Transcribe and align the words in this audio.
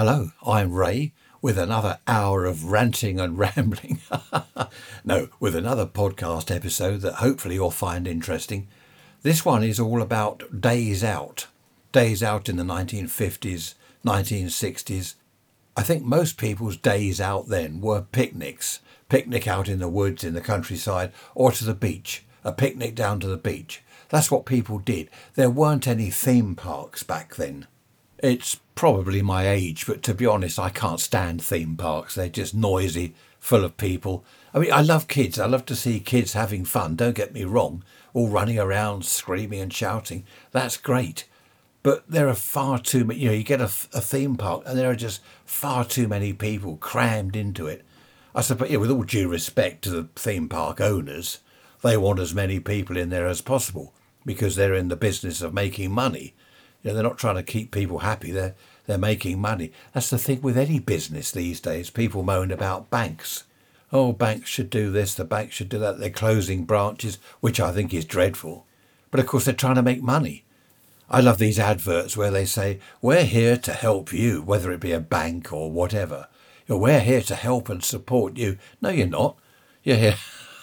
Hello, 0.00 0.30
I'm 0.46 0.74
Ray 0.74 1.12
with 1.42 1.58
another 1.58 1.98
hour 2.06 2.44
of 2.44 2.66
ranting 2.66 3.18
and 3.18 3.36
rambling. 3.36 3.98
no, 5.04 5.28
with 5.40 5.56
another 5.56 5.86
podcast 5.86 6.54
episode 6.54 7.00
that 7.00 7.14
hopefully 7.14 7.56
you'll 7.56 7.72
find 7.72 8.06
interesting. 8.06 8.68
This 9.22 9.44
one 9.44 9.64
is 9.64 9.80
all 9.80 10.00
about 10.00 10.60
days 10.60 11.02
out. 11.02 11.48
Days 11.90 12.22
out 12.22 12.48
in 12.48 12.54
the 12.54 12.62
1950s, 12.62 13.74
1960s. 14.06 15.14
I 15.76 15.82
think 15.82 16.04
most 16.04 16.38
people's 16.38 16.76
days 16.76 17.20
out 17.20 17.48
then 17.48 17.80
were 17.80 18.02
picnics. 18.02 18.78
Picnic 19.08 19.48
out 19.48 19.68
in 19.68 19.80
the 19.80 19.88
woods, 19.88 20.22
in 20.22 20.34
the 20.34 20.40
countryside, 20.40 21.10
or 21.34 21.50
to 21.50 21.64
the 21.64 21.74
beach. 21.74 22.24
A 22.44 22.52
picnic 22.52 22.94
down 22.94 23.18
to 23.18 23.26
the 23.26 23.36
beach. 23.36 23.82
That's 24.10 24.30
what 24.30 24.46
people 24.46 24.78
did. 24.78 25.10
There 25.34 25.50
weren't 25.50 25.88
any 25.88 26.10
theme 26.10 26.54
parks 26.54 27.02
back 27.02 27.34
then. 27.34 27.66
It's 28.18 28.56
probably 28.74 29.22
my 29.22 29.48
age, 29.48 29.86
but 29.86 30.02
to 30.04 30.14
be 30.14 30.26
honest, 30.26 30.58
I 30.58 30.70
can't 30.70 31.00
stand 31.00 31.42
theme 31.42 31.76
parks. 31.76 32.14
They're 32.14 32.28
just 32.28 32.54
noisy, 32.54 33.14
full 33.38 33.64
of 33.64 33.76
people. 33.76 34.24
I 34.52 34.58
mean, 34.58 34.72
I 34.72 34.82
love 34.82 35.08
kids. 35.08 35.38
I 35.38 35.46
love 35.46 35.66
to 35.66 35.76
see 35.76 36.00
kids 36.00 36.32
having 36.32 36.64
fun. 36.64 36.96
Don't 36.96 37.14
get 37.14 37.32
me 37.32 37.44
wrong. 37.44 37.84
All 38.14 38.28
running 38.28 38.58
around, 38.58 39.04
screaming 39.04 39.60
and 39.60 39.72
shouting. 39.72 40.24
That's 40.50 40.76
great. 40.76 41.28
But 41.82 42.10
there 42.10 42.28
are 42.28 42.34
far 42.34 42.78
too 42.78 43.04
many, 43.04 43.20
you 43.20 43.28
know, 43.28 43.34
you 43.34 43.44
get 43.44 43.60
a, 43.60 43.64
a 43.64 44.00
theme 44.00 44.36
park 44.36 44.62
and 44.66 44.76
there 44.76 44.90
are 44.90 44.96
just 44.96 45.20
far 45.44 45.84
too 45.84 46.08
many 46.08 46.32
people 46.32 46.76
crammed 46.76 47.36
into 47.36 47.66
it. 47.66 47.84
I 48.34 48.40
suppose, 48.40 48.70
yeah, 48.70 48.78
with 48.78 48.90
all 48.90 49.04
due 49.04 49.28
respect 49.28 49.82
to 49.82 49.90
the 49.90 50.08
theme 50.16 50.48
park 50.48 50.80
owners, 50.80 51.38
they 51.82 51.96
want 51.96 52.18
as 52.18 52.34
many 52.34 52.58
people 52.58 52.96
in 52.96 53.10
there 53.10 53.26
as 53.26 53.40
possible 53.40 53.94
because 54.26 54.56
they're 54.56 54.74
in 54.74 54.88
the 54.88 54.96
business 54.96 55.40
of 55.40 55.54
making 55.54 55.92
money. 55.92 56.34
Know, 56.88 56.94
they're 56.94 57.02
not 57.02 57.18
trying 57.18 57.34
to 57.34 57.42
keep 57.42 57.70
people 57.70 57.98
happy. 57.98 58.30
They're 58.30 58.54
they're 58.86 58.96
making 58.96 59.38
money. 59.38 59.72
That's 59.92 60.08
the 60.08 60.16
thing 60.16 60.40
with 60.40 60.56
any 60.56 60.78
business 60.78 61.30
these 61.30 61.60
days. 61.60 61.90
People 61.90 62.22
moan 62.22 62.50
about 62.50 62.88
banks. 62.88 63.44
Oh, 63.92 64.12
banks 64.12 64.48
should 64.48 64.70
do 64.70 64.90
this. 64.90 65.14
The 65.14 65.26
banks 65.26 65.54
should 65.54 65.68
do 65.68 65.78
that. 65.80 65.98
They're 65.98 66.08
closing 66.08 66.64
branches, 66.64 67.18
which 67.40 67.60
I 67.60 67.72
think 67.72 67.92
is 67.92 68.06
dreadful. 68.06 68.64
But 69.10 69.20
of 69.20 69.26
course, 69.26 69.44
they're 69.44 69.52
trying 69.52 69.74
to 69.74 69.82
make 69.82 70.02
money. 70.02 70.44
I 71.10 71.20
love 71.20 71.36
these 71.36 71.58
adverts 71.58 72.16
where 72.16 72.30
they 72.30 72.46
say, 72.46 72.78
"We're 73.02 73.26
here 73.26 73.58
to 73.58 73.72
help 73.74 74.10
you," 74.10 74.40
whether 74.40 74.72
it 74.72 74.80
be 74.80 74.92
a 74.92 75.00
bank 75.00 75.52
or 75.52 75.70
whatever. 75.70 76.28
We're 76.66 77.00
here 77.00 77.22
to 77.22 77.34
help 77.34 77.68
and 77.68 77.84
support 77.84 78.38
you. 78.38 78.56
No, 78.80 78.88
you're 78.88 79.06
not. 79.06 79.36
You're 79.82 79.96
here. 79.96 80.16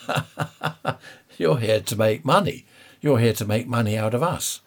you're 1.38 1.60
here 1.60 1.82
to 1.82 1.96
make 1.96 2.26
money. 2.26 2.66
You're 3.00 3.20
here 3.20 3.34
to 3.34 3.46
make 3.46 3.68
money 3.68 3.96
out 3.96 4.16
of 4.16 4.24
us 4.24 4.62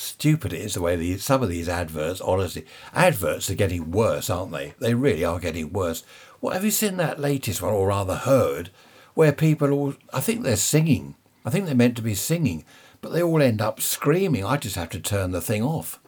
stupid 0.00 0.52
it 0.52 0.60
is 0.60 0.74
the 0.74 0.82
way 0.82 0.96
these 0.96 1.22
some 1.22 1.42
of 1.42 1.48
these 1.48 1.68
adverts 1.68 2.20
honestly 2.20 2.64
adverts 2.94 3.50
are 3.50 3.54
getting 3.54 3.90
worse 3.90 4.30
aren't 4.30 4.52
they? 4.52 4.74
They 4.78 4.94
really 4.94 5.24
are 5.24 5.38
getting 5.38 5.72
worse. 5.72 6.02
What 6.40 6.54
have 6.54 6.64
you 6.64 6.70
seen 6.70 6.96
that 6.96 7.20
latest 7.20 7.60
one 7.62 7.74
or 7.74 7.88
rather 7.88 8.16
heard 8.16 8.70
where 9.14 9.32
people 9.32 9.70
all 9.72 9.94
i 10.12 10.20
think 10.20 10.42
they're 10.42 10.56
singing. 10.56 11.14
I 11.44 11.50
think 11.50 11.66
they're 11.66 11.74
meant 11.74 11.96
to 11.96 12.02
be 12.02 12.14
singing 12.14 12.64
but 13.00 13.12
they 13.12 13.22
all 13.22 13.40
end 13.40 13.62
up 13.62 13.80
screaming. 13.80 14.44
I 14.44 14.56
just 14.56 14.76
have 14.76 14.90
to 14.90 15.00
turn 15.00 15.30
the 15.30 15.40
thing 15.40 15.62
off. 15.62 15.98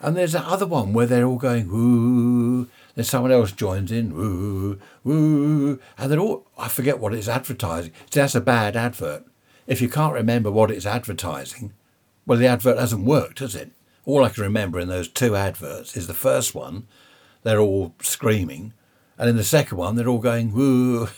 And 0.00 0.16
there's 0.16 0.32
that 0.32 0.44
other 0.44 0.66
one 0.66 0.92
where 0.92 1.06
they're 1.06 1.24
all 1.24 1.38
going 1.38 1.68
woo. 1.68 2.68
Then 2.94 3.04
someone 3.04 3.32
else 3.32 3.52
joins 3.52 3.90
in 3.90 4.14
woo 4.14 4.78
woo. 5.04 5.80
And 5.96 6.10
they're 6.10 6.20
all 6.20 6.46
i 6.56 6.68
forget 6.68 6.98
what 6.98 7.14
it's 7.14 7.28
advertising. 7.28 7.92
So 8.10 8.20
that's 8.20 8.34
a 8.34 8.40
bad 8.40 8.76
advert. 8.76 9.24
If 9.66 9.82
you 9.82 9.88
can't 9.88 10.14
remember 10.14 10.50
what 10.50 10.70
it's 10.70 10.86
advertising 10.86 11.72
well, 12.28 12.38
the 12.38 12.46
advert 12.46 12.78
hasn't 12.78 13.06
worked, 13.06 13.38
has 13.38 13.54
it? 13.54 13.72
All 14.04 14.22
I 14.22 14.28
can 14.28 14.42
remember 14.42 14.78
in 14.78 14.88
those 14.88 15.08
two 15.08 15.34
adverts 15.34 15.96
is 15.96 16.06
the 16.06 16.14
first 16.14 16.54
one, 16.54 16.86
they're 17.42 17.58
all 17.58 17.94
screaming, 18.02 18.74
and 19.16 19.30
in 19.30 19.36
the 19.36 19.42
second 19.42 19.78
one, 19.78 19.96
they're 19.96 20.08
all 20.08 20.18
going, 20.18 20.52
woo. 20.52 21.08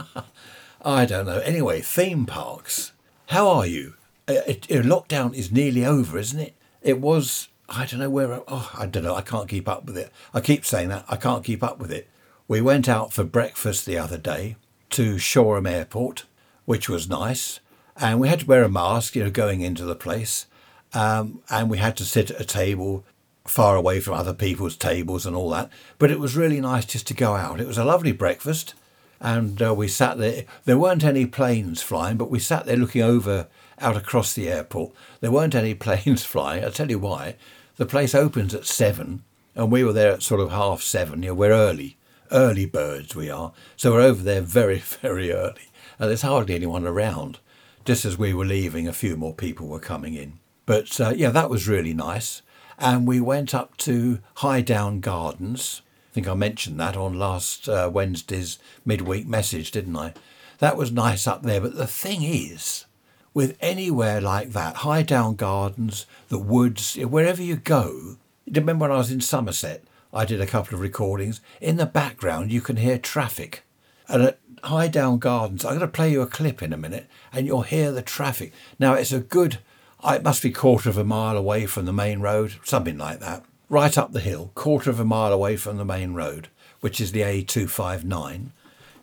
I 0.84 1.04
don't 1.04 1.26
know. 1.26 1.40
Anyway, 1.40 1.80
theme 1.80 2.26
parks. 2.26 2.92
How 3.26 3.48
are 3.48 3.66
you? 3.66 3.94
Uh, 4.28 4.34
it, 4.46 4.66
it, 4.68 4.84
lockdown 4.84 5.34
is 5.34 5.50
nearly 5.50 5.84
over, 5.84 6.16
isn't 6.16 6.38
it? 6.38 6.54
It 6.80 7.00
was, 7.00 7.48
I 7.68 7.84
don't 7.84 7.98
know 7.98 8.08
where, 8.08 8.40
oh, 8.46 8.70
I 8.78 8.86
don't 8.86 9.02
know. 9.02 9.16
I 9.16 9.22
can't 9.22 9.48
keep 9.48 9.68
up 9.68 9.84
with 9.84 9.98
it. 9.98 10.12
I 10.32 10.40
keep 10.40 10.64
saying 10.64 10.90
that. 10.90 11.06
I 11.08 11.16
can't 11.16 11.44
keep 11.44 11.64
up 11.64 11.80
with 11.80 11.90
it. 11.90 12.08
We 12.46 12.60
went 12.60 12.88
out 12.88 13.12
for 13.12 13.24
breakfast 13.24 13.84
the 13.84 13.98
other 13.98 14.16
day 14.16 14.54
to 14.90 15.18
Shoreham 15.18 15.66
Airport, 15.66 16.26
which 16.66 16.88
was 16.88 17.08
nice 17.08 17.58
and 18.00 18.20
we 18.20 18.28
had 18.28 18.40
to 18.40 18.46
wear 18.46 18.62
a 18.62 18.68
mask, 18.68 19.16
you 19.16 19.24
know, 19.24 19.30
going 19.30 19.60
into 19.62 19.84
the 19.84 19.96
place, 19.96 20.46
um, 20.92 21.40
and 21.50 21.70
we 21.70 21.78
had 21.78 21.96
to 21.96 22.04
sit 22.04 22.30
at 22.30 22.40
a 22.40 22.44
table 22.44 23.04
far 23.44 23.76
away 23.76 24.00
from 24.00 24.14
other 24.14 24.34
people's 24.34 24.76
tables 24.76 25.24
and 25.24 25.36
all 25.36 25.50
that. 25.50 25.70
But 25.98 26.10
it 26.10 26.18
was 26.18 26.36
really 26.36 26.60
nice 26.60 26.84
just 26.84 27.06
to 27.08 27.14
go 27.14 27.34
out. 27.34 27.60
It 27.60 27.66
was 27.66 27.78
a 27.78 27.84
lovely 27.84 28.12
breakfast, 28.12 28.74
and 29.20 29.60
uh, 29.62 29.74
we 29.74 29.88
sat 29.88 30.18
there. 30.18 30.44
There 30.64 30.78
weren't 30.78 31.04
any 31.04 31.26
planes 31.26 31.82
flying, 31.82 32.16
but 32.16 32.30
we 32.30 32.38
sat 32.38 32.66
there 32.66 32.76
looking 32.76 33.02
over 33.02 33.48
out 33.78 33.96
across 33.96 34.32
the 34.32 34.48
airport. 34.48 34.92
There 35.20 35.30
weren't 35.30 35.54
any 35.54 35.74
planes 35.86 36.24
flying. 36.24 36.64
I'll 36.64 36.70
tell 36.70 36.90
you 36.90 36.98
why. 36.98 37.36
The 37.76 37.86
place 37.86 38.14
opens 38.14 38.54
at 38.54 38.66
seven, 38.66 39.22
and 39.54 39.70
we 39.70 39.84
were 39.84 39.92
there 39.92 40.12
at 40.12 40.22
sort 40.22 40.40
of 40.40 40.50
half 40.50 40.82
seven. 40.82 41.22
You 41.22 41.30
know, 41.30 41.34
we're 41.34 41.52
early, 41.52 41.96
early 42.30 42.66
birds 42.66 43.14
we 43.14 43.30
are. 43.30 43.52
So 43.76 43.92
we're 43.92 44.00
over 44.00 44.22
there 44.22 44.40
very, 44.42 44.78
very 45.02 45.32
early, 45.32 45.70
and 45.98 46.08
there's 46.08 46.22
hardly 46.22 46.54
anyone 46.54 46.86
around 46.86 47.38
just 47.86 48.04
as 48.04 48.18
we 48.18 48.34
were 48.34 48.44
leaving, 48.44 48.88
a 48.88 48.92
few 48.92 49.16
more 49.16 49.32
people 49.32 49.68
were 49.68 49.78
coming 49.78 50.14
in. 50.14 50.40
But 50.66 51.00
uh, 51.00 51.14
yeah, 51.16 51.30
that 51.30 51.48
was 51.48 51.68
really 51.68 51.94
nice. 51.94 52.42
And 52.78 53.06
we 53.06 53.20
went 53.20 53.54
up 53.54 53.76
to 53.78 54.18
Highdown 54.38 55.00
Gardens. 55.00 55.82
I 56.10 56.14
think 56.14 56.28
I 56.28 56.34
mentioned 56.34 56.80
that 56.80 56.96
on 56.96 57.14
last 57.14 57.68
uh, 57.68 57.88
Wednesday's 57.92 58.58
midweek 58.84 59.26
message, 59.28 59.70
didn't 59.70 59.96
I? 59.96 60.14
That 60.58 60.76
was 60.76 60.90
nice 60.90 61.28
up 61.28 61.44
there. 61.44 61.60
But 61.60 61.76
the 61.76 61.86
thing 61.86 62.24
is, 62.24 62.86
with 63.32 63.56
anywhere 63.60 64.20
like 64.20 64.50
that, 64.50 64.76
Highdown 64.76 65.36
Gardens, 65.36 66.06
the 66.28 66.38
woods, 66.38 66.96
wherever 66.96 67.42
you 67.42 67.56
go, 67.56 68.16
remember 68.50 68.82
when 68.82 68.92
I 68.92 68.98
was 68.98 69.12
in 69.12 69.20
Somerset, 69.20 69.84
I 70.12 70.24
did 70.24 70.40
a 70.40 70.46
couple 70.46 70.74
of 70.74 70.80
recordings. 70.80 71.40
In 71.60 71.76
the 71.76 71.86
background, 71.86 72.50
you 72.50 72.60
can 72.60 72.76
hear 72.76 72.98
traffic. 72.98 73.62
And 74.08 74.22
at 74.22 74.38
Highdown 74.66 75.18
Gardens. 75.18 75.64
I'm 75.64 75.72
going 75.72 75.80
to 75.80 75.88
play 75.88 76.10
you 76.10 76.22
a 76.22 76.26
clip 76.26 76.62
in 76.62 76.72
a 76.72 76.76
minute 76.76 77.06
and 77.32 77.46
you'll 77.46 77.62
hear 77.62 77.92
the 77.92 78.02
traffic. 78.02 78.52
Now, 78.78 78.94
it's 78.94 79.12
a 79.12 79.20
good, 79.20 79.58
uh, 80.02 80.14
it 80.16 80.22
must 80.22 80.42
be 80.42 80.50
quarter 80.50 80.88
of 80.88 80.98
a 80.98 81.04
mile 81.04 81.36
away 81.36 81.66
from 81.66 81.86
the 81.86 81.92
main 81.92 82.20
road, 82.20 82.54
something 82.64 82.98
like 82.98 83.20
that. 83.20 83.44
Right 83.68 83.96
up 83.96 84.12
the 84.12 84.20
hill, 84.20 84.50
quarter 84.54 84.90
of 84.90 85.00
a 85.00 85.04
mile 85.04 85.32
away 85.32 85.56
from 85.56 85.76
the 85.76 85.84
main 85.84 86.14
road, 86.14 86.48
which 86.80 87.00
is 87.00 87.12
the 87.12 87.22
A259. 87.22 88.48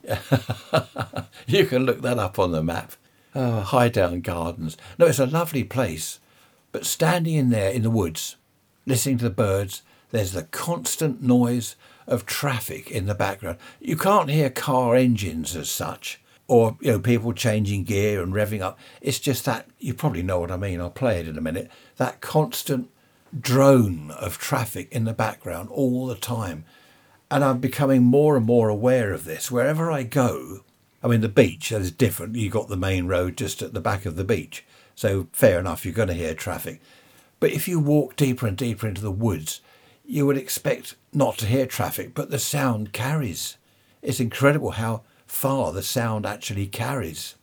you 1.48 1.66
can 1.66 1.86
look 1.86 2.02
that 2.02 2.20
up 2.20 2.40
on 2.40 2.52
the 2.52 2.64
map. 2.64 2.94
Ah, 3.36 3.62
oh, 3.62 3.64
Highdown 3.64 4.22
Gardens. 4.22 4.78
No, 4.98 5.08
it's 5.08 5.20
a 5.20 5.26
lovely 5.26 5.64
place. 5.64 6.20
But 6.72 6.86
standing 6.86 7.36
in 7.36 7.50
there 7.50 7.72
in 7.72 7.84
the 7.84 7.90
woods, 7.90 8.36
listening 8.86 9.18
to 9.20 9.26
the 9.26 9.30
birds, 9.30 9.82
there's 10.12 10.34
the 10.34 10.44
constant 10.44 11.22
noise 11.22 11.76
of 12.08 12.26
traffic 12.26 12.92
in 12.92 13.06
the 13.06 13.16
background. 13.16 13.58
You 13.80 13.98
can't 13.98 14.30
hear 14.30 14.50
car 14.50 14.96
engines 14.96 15.56
as 15.56 15.70
such, 15.70 16.22
or 16.48 16.78
you 16.82 16.92
know 16.92 17.00
people 17.00 17.34
changing 17.34 17.84
gear 17.84 18.22
and 18.22 18.34
revving 18.34 18.62
up. 18.62 18.78
It's 19.02 19.20
just 19.20 19.46
that 19.46 19.68
you 19.80 19.94
probably 19.94 20.24
know 20.24 20.40
what 20.40 20.52
I 20.52 20.58
mean. 20.58 20.80
I'll 20.80 20.90
play 20.90 21.20
it 21.20 21.28
in 21.28 21.38
a 21.38 21.42
minute. 21.42 21.70
That 21.98 22.22
constant 22.22 22.90
drone 23.40 24.12
of 24.12 24.38
traffic 24.38 24.92
in 24.92 25.06
the 25.06 25.14
background 25.14 25.70
all 25.70 26.08
the 26.08 26.16
time, 26.16 26.66
and 27.32 27.44
I'm 27.44 27.60
becoming 27.60 28.04
more 28.04 28.38
and 28.38 28.46
more 28.46 28.70
aware 28.70 29.12
of 29.14 29.26
this 29.26 29.52
wherever 29.52 29.92
I 29.92 30.04
go. 30.04 30.60
I 31.04 31.08
mean, 31.08 31.22
the 31.22 31.30
beach 31.30 31.72
is 31.72 31.92
different. 31.92 32.36
You've 32.36 32.54
got 32.54 32.70
the 32.70 32.78
main 32.78 33.08
road 33.08 33.38
just 33.38 33.62
at 33.62 33.74
the 33.74 33.82
back 33.82 34.06
of 34.06 34.16
the 34.16 34.24
beach, 34.24 34.64
so 34.96 35.28
fair 35.34 35.60
enough. 35.60 35.84
You're 35.84 35.94
going 35.94 36.08
to 36.10 36.14
hear 36.14 36.34
traffic, 36.34 36.80
but 37.40 37.52
if 37.52 37.68
you 37.68 37.80
walk 37.80 38.16
deeper 38.16 38.48
and 38.48 38.58
deeper 38.58 38.88
into 38.88 39.02
the 39.02 39.12
woods 39.12 39.62
you 40.06 40.26
would 40.26 40.38
expect 40.38 40.96
not 41.14 41.38
to 41.38 41.46
hear 41.46 41.66
traffic, 41.66 42.14
but 42.14 42.30
the 42.30 42.40
sound 42.40 42.94
carries. 42.94 43.58
It's 44.02 44.20
incredible 44.20 44.72
how 44.72 45.04
far 45.26 45.72
the 45.72 45.84
sound 45.84 46.26
actually 46.26 46.68
carries. 46.68 47.36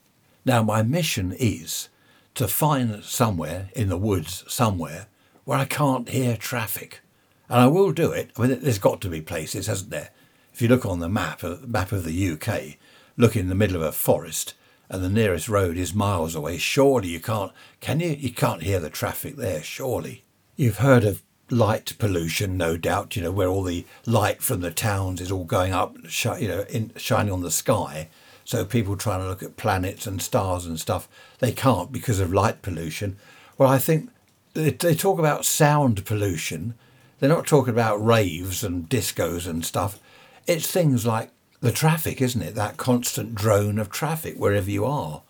Now, 0.44 0.62
my 0.62 0.82
mission 0.82 1.34
is 1.38 1.88
to 2.34 2.48
find 2.48 3.02
somewhere 3.02 3.70
in 3.74 3.88
the 3.88 3.96
woods, 3.96 4.44
somewhere, 4.46 5.06
where 5.44 5.58
I 5.58 5.64
can't 5.64 6.08
hear 6.08 6.36
traffic. 6.36 7.00
And 7.48 7.60
I 7.60 7.66
will 7.66 7.92
do 7.92 8.12
it. 8.12 8.30
I 8.36 8.46
mean, 8.46 8.60
there's 8.62 8.78
got 8.78 9.00
to 9.02 9.08
be 9.08 9.20
places, 9.20 9.66
hasn't 9.66 9.90
there? 9.90 10.10
If 10.52 10.62
you 10.62 10.68
look 10.68 10.86
on 10.86 11.00
the 11.00 11.08
map, 11.08 11.42
uh, 11.42 11.56
map 11.66 11.92
of 11.92 12.04
the 12.04 12.32
UK, 12.32 12.76
look 13.16 13.36
in 13.36 13.48
the 13.48 13.54
middle 13.54 13.76
of 13.76 13.82
a 13.82 13.92
forest, 13.92 14.54
and 14.88 15.02
the 15.02 15.08
nearest 15.08 15.48
road 15.48 15.76
is 15.76 15.94
miles 15.94 16.34
away. 16.34 16.58
Surely 16.58 17.08
you 17.08 17.20
can't, 17.20 17.52
can 17.80 18.00
you? 18.00 18.10
You 18.10 18.32
can't 18.32 18.62
hear 18.62 18.80
the 18.80 18.90
traffic 18.90 19.36
there, 19.36 19.62
surely. 19.62 20.24
You've 20.56 20.78
heard 20.78 21.04
of 21.04 21.22
light 21.50 21.98
pollution, 21.98 22.56
no 22.56 22.76
doubt, 22.76 23.16
you 23.16 23.22
know, 23.22 23.32
where 23.32 23.48
all 23.48 23.62
the 23.62 23.84
light 24.06 24.42
from 24.42 24.60
the 24.60 24.70
towns 24.70 25.20
is 25.20 25.30
all 25.30 25.44
going 25.44 25.72
up, 25.72 25.96
you 26.40 26.48
know, 26.48 26.64
in, 26.70 26.92
shining 26.96 27.32
on 27.32 27.42
the 27.42 27.50
sky. 27.50 28.08
So 28.44 28.64
people 28.64 28.96
trying 28.96 29.20
to 29.20 29.28
look 29.28 29.42
at 29.42 29.56
planets 29.56 30.06
and 30.06 30.20
stars 30.20 30.66
and 30.66 30.78
stuff, 30.78 31.08
they 31.38 31.52
can't 31.52 31.92
because 31.92 32.20
of 32.20 32.32
light 32.32 32.62
pollution. 32.62 33.16
Well, 33.58 33.68
I 33.68 33.78
think 33.78 34.10
they 34.54 34.94
talk 34.94 35.18
about 35.18 35.44
sound 35.44 36.04
pollution. 36.04 36.74
They're 37.18 37.28
not 37.28 37.46
talking 37.46 37.72
about 37.72 38.04
raves 38.04 38.64
and 38.64 38.88
discos 38.88 39.46
and 39.46 39.64
stuff. 39.64 40.00
It's 40.46 40.70
things 40.70 41.06
like 41.06 41.30
the 41.60 41.72
traffic, 41.72 42.20
isn't 42.20 42.42
it? 42.42 42.54
That 42.54 42.76
constant 42.76 43.34
drone 43.34 43.78
of 43.78 43.90
traffic 43.90 44.36
wherever 44.36 44.70
you 44.70 44.84
are. 44.84 45.22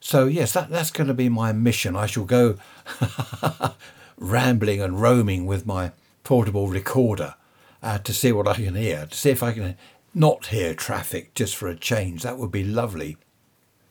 So, 0.00 0.26
yes, 0.26 0.52
that, 0.52 0.70
that's 0.70 0.90
going 0.90 1.08
to 1.08 1.14
be 1.14 1.28
my 1.28 1.52
mission. 1.52 1.96
I 1.96 2.06
shall 2.06 2.24
go 2.24 2.56
rambling 4.18 4.80
and 4.80 5.00
roaming 5.00 5.46
with 5.46 5.66
my 5.66 5.92
portable 6.24 6.68
recorder 6.68 7.34
uh, 7.82 7.98
to 7.98 8.12
see 8.12 8.32
what 8.32 8.48
I 8.48 8.54
can 8.54 8.74
hear, 8.74 9.06
to 9.06 9.16
see 9.16 9.30
if 9.30 9.42
I 9.42 9.52
can 9.52 9.76
not 10.14 10.46
hear 10.46 10.74
traffic 10.74 11.34
just 11.34 11.54
for 11.54 11.68
a 11.68 11.76
change. 11.76 12.22
That 12.22 12.38
would 12.38 12.50
be 12.50 12.64
lovely. 12.64 13.16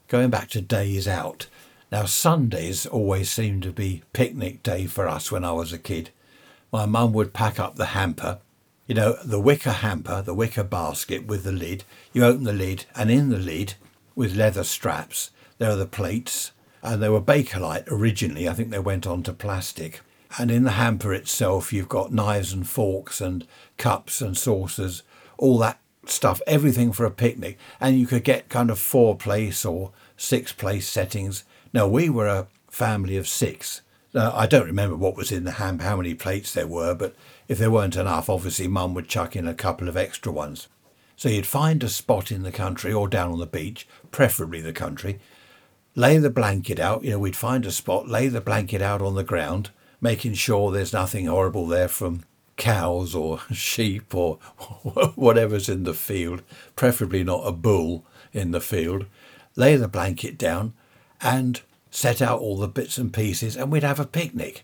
Going 0.08 0.30
back 0.30 0.50
to 0.50 0.62
days 0.62 1.08
out. 1.08 1.48
Now, 1.92 2.06
Sundays 2.06 2.86
always 2.86 3.30
seemed 3.30 3.64
to 3.64 3.72
be 3.72 4.04
picnic 4.12 4.64
day 4.64 4.88
for 4.88 5.08
us 5.08 5.32
when 5.32 5.46
I 5.46 5.52
was 5.52 5.72
a 5.72 5.78
kid. 5.78 6.10
My 6.72 6.86
mum 6.86 7.14
would 7.14 7.34
pack 7.34 7.60
up 7.60 7.76
the 7.76 7.88
hamper, 7.88 8.40
you 8.88 8.96
know, 8.96 9.18
the 9.24 9.40
wicker 9.40 9.72
hamper, 9.72 10.22
the 10.22 10.34
wicker 10.34 10.64
basket 10.64 11.26
with 11.26 11.44
the 11.44 11.52
lid. 11.52 11.84
You 12.12 12.26
open 12.26 12.44
the 12.44 12.54
lid, 12.54 12.86
and 12.96 13.10
in 13.10 13.30
the 13.30 13.40
lid, 13.40 13.76
with 14.16 14.36
leather 14.36 14.64
straps, 14.64 15.32
there 15.58 15.72
are 15.72 15.76
the 15.76 15.86
plates, 15.86 16.52
and 16.82 17.02
they 17.02 17.10
were 17.10 17.22
Bakelite 17.22 17.88
originally. 17.88 18.50
I 18.50 18.54
think 18.54 18.72
they 18.72 18.80
went 18.80 19.08
on 19.08 19.24
to 19.24 19.34
plastic. 19.34 20.02
And 20.38 20.52
in 20.52 20.64
the 20.64 20.72
hamper 20.72 21.14
itself, 21.14 21.72
you've 21.72 21.90
got 21.90 22.14
knives 22.14 22.52
and 22.52 22.68
forks 22.68 23.22
and 23.22 23.48
cups 23.78 24.22
and 24.22 24.38
saucers, 24.38 25.04
all 25.38 25.58
that 25.60 25.80
stuff, 26.06 26.42
everything 26.46 26.92
for 26.92 27.06
a 27.06 27.12
picnic. 27.12 27.58
And 27.80 27.98
you 27.98 28.06
could 28.06 28.24
get 28.24 28.50
kind 28.50 28.70
of 28.70 28.80
four 28.80 29.16
place 29.16 29.66
or 29.66 29.92
six 30.18 30.52
place 30.52 30.88
settings. 30.88 31.44
Now, 31.74 31.88
we 31.88 32.10
were 32.10 32.28
a 32.28 32.48
family 32.70 33.18
of 33.18 33.28
six. 33.28 33.82
I 34.14 34.46
don't 34.48 34.66
remember 34.66 34.96
what 34.96 35.18
was 35.18 35.32
in 35.32 35.44
the 35.44 35.52
hamper, 35.52 35.84
how 35.84 35.98
many 35.98 36.14
plates 36.14 36.54
there 36.54 36.68
were, 36.68 36.96
but 36.96 37.16
if 37.50 37.58
there 37.58 37.72
weren't 37.72 37.98
enough, 37.98 38.30
obviously 38.30 38.68
mum 38.68 38.94
would 38.94 39.10
chuck 39.10 39.36
in 39.36 39.46
a 39.46 39.54
couple 39.54 39.90
of 39.90 39.98
extra 39.98 40.32
ones. 40.32 40.70
So 41.18 41.28
you'd 41.28 41.46
find 41.46 41.84
a 41.84 41.90
spot 41.90 42.32
in 42.32 42.44
the 42.44 42.52
country 42.52 42.94
or 42.94 43.10
down 43.10 43.32
on 43.32 43.40
the 43.40 43.46
beach, 43.46 43.88
preferably 44.12 44.62
the 44.62 44.74
country, 44.74 45.20
lay 45.96 46.18
the 46.18 46.30
blanket 46.30 46.80
out. 46.80 47.04
You 47.04 47.12
know, 47.12 47.20
we'd 47.20 47.36
find 47.36 47.66
a 47.66 47.72
spot, 47.72 48.08
lay 48.08 48.28
the 48.28 48.42
blanket 48.42 48.82
out 48.82 49.02
on 49.02 49.16
the 49.16 49.24
ground, 49.24 49.72
making 50.02 50.34
sure 50.34 50.72
there's 50.72 50.94
nothing 50.94 51.26
horrible 51.26 51.68
there 51.68 51.88
from 51.88 52.24
cows 52.58 53.14
or 53.16 53.40
sheep 53.52 54.14
or 54.14 54.36
whatever's 55.16 55.70
in 55.70 55.84
the 55.84 55.94
field, 55.94 56.42
preferably 56.76 57.24
not 57.24 57.46
a 57.46 57.52
bull 57.52 58.06
in 58.34 58.52
the 58.52 58.62
field. 58.62 59.06
Lay 59.56 59.76
the 59.76 59.88
blanket 59.88 60.38
down 60.38 60.74
and 61.22 61.62
set 61.90 62.22
out 62.22 62.40
all 62.40 62.58
the 62.58 62.68
bits 62.68 62.98
and 62.98 63.14
pieces, 63.14 63.56
and 63.56 63.72
we'd 63.72 63.84
have 63.84 64.00
a 64.00 64.06
picnic. 64.06 64.64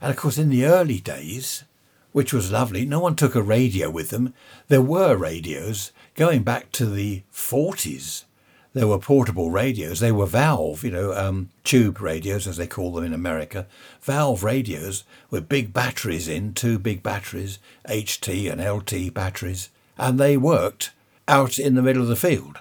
And 0.00 0.10
of 0.10 0.16
course, 0.16 0.38
in 0.38 0.48
the 0.48 0.64
early 0.64 0.98
days, 0.98 1.64
which 2.12 2.32
was 2.32 2.50
lovely, 2.50 2.84
no 2.84 3.00
one 3.00 3.16
took 3.16 3.34
a 3.34 3.42
radio 3.42 3.90
with 3.90 4.10
them. 4.10 4.34
There 4.68 4.82
were 4.82 5.16
radios 5.16 5.92
going 6.14 6.42
back 6.42 6.72
to 6.72 6.86
the 6.86 7.22
40s 7.32 8.24
there 8.72 8.86
were 8.86 8.98
portable 8.98 9.50
radios. 9.50 10.00
They 10.00 10.12
were 10.12 10.26
valve, 10.26 10.84
you 10.84 10.90
know, 10.90 11.12
um, 11.12 11.50
tube 11.64 12.00
radios, 12.00 12.46
as 12.46 12.56
they 12.56 12.66
call 12.66 12.92
them 12.92 13.04
in 13.04 13.12
America. 13.12 13.66
Valve 14.00 14.44
radios 14.44 15.04
with 15.28 15.48
big 15.48 15.72
batteries 15.72 16.28
in, 16.28 16.54
two 16.54 16.78
big 16.78 17.02
batteries, 17.02 17.58
HT 17.88 18.50
and 18.50 18.60
LT 18.62 19.12
batteries, 19.12 19.70
and 19.98 20.18
they 20.18 20.36
worked 20.36 20.92
out 21.26 21.58
in 21.58 21.74
the 21.74 21.82
middle 21.82 22.02
of 22.02 22.08
the 22.08 22.16
field. 22.16 22.58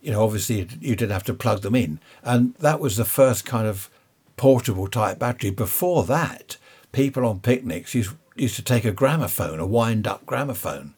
You 0.00 0.12
know, 0.12 0.24
obviously 0.24 0.66
you 0.80 0.96
didn't 0.96 1.12
have 1.12 1.24
to 1.24 1.34
plug 1.34 1.62
them 1.62 1.74
in. 1.74 2.00
And 2.22 2.54
that 2.56 2.80
was 2.80 2.96
the 2.96 3.04
first 3.04 3.44
kind 3.44 3.66
of 3.66 3.88
portable 4.36 4.88
type 4.88 5.18
battery. 5.18 5.50
Before 5.50 6.04
that, 6.04 6.56
people 6.90 7.24
on 7.24 7.40
picnics 7.40 7.94
used, 7.94 8.16
used 8.34 8.56
to 8.56 8.62
take 8.62 8.84
a 8.84 8.90
gramophone, 8.90 9.60
a 9.60 9.66
wind 9.66 10.06
up 10.06 10.26
gramophone 10.26 10.94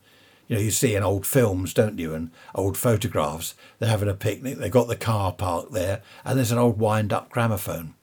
you 0.49 0.57
know, 0.57 0.63
you 0.63 0.71
see 0.71 0.95
in 0.95 1.03
old 1.03 1.27
films, 1.27 1.73
don't 1.73 1.99
you, 1.99 2.15
and 2.15 2.31
old 2.55 2.77
photographs, 2.77 3.55
they're 3.79 3.89
having 3.89 4.09
a 4.09 4.15
picnic, 4.15 4.59
they've 4.59 4.71
got 4.71 4.89
the 4.89 4.97
car 4.97 5.33
parked 5.33 5.73
there, 5.73 6.03
and 6.25 6.39
there's 6.39 6.53
an 6.53 6.59
old 6.59 6.79
wind 6.79 7.13
up 7.13 7.31
gramophone. 7.31 7.95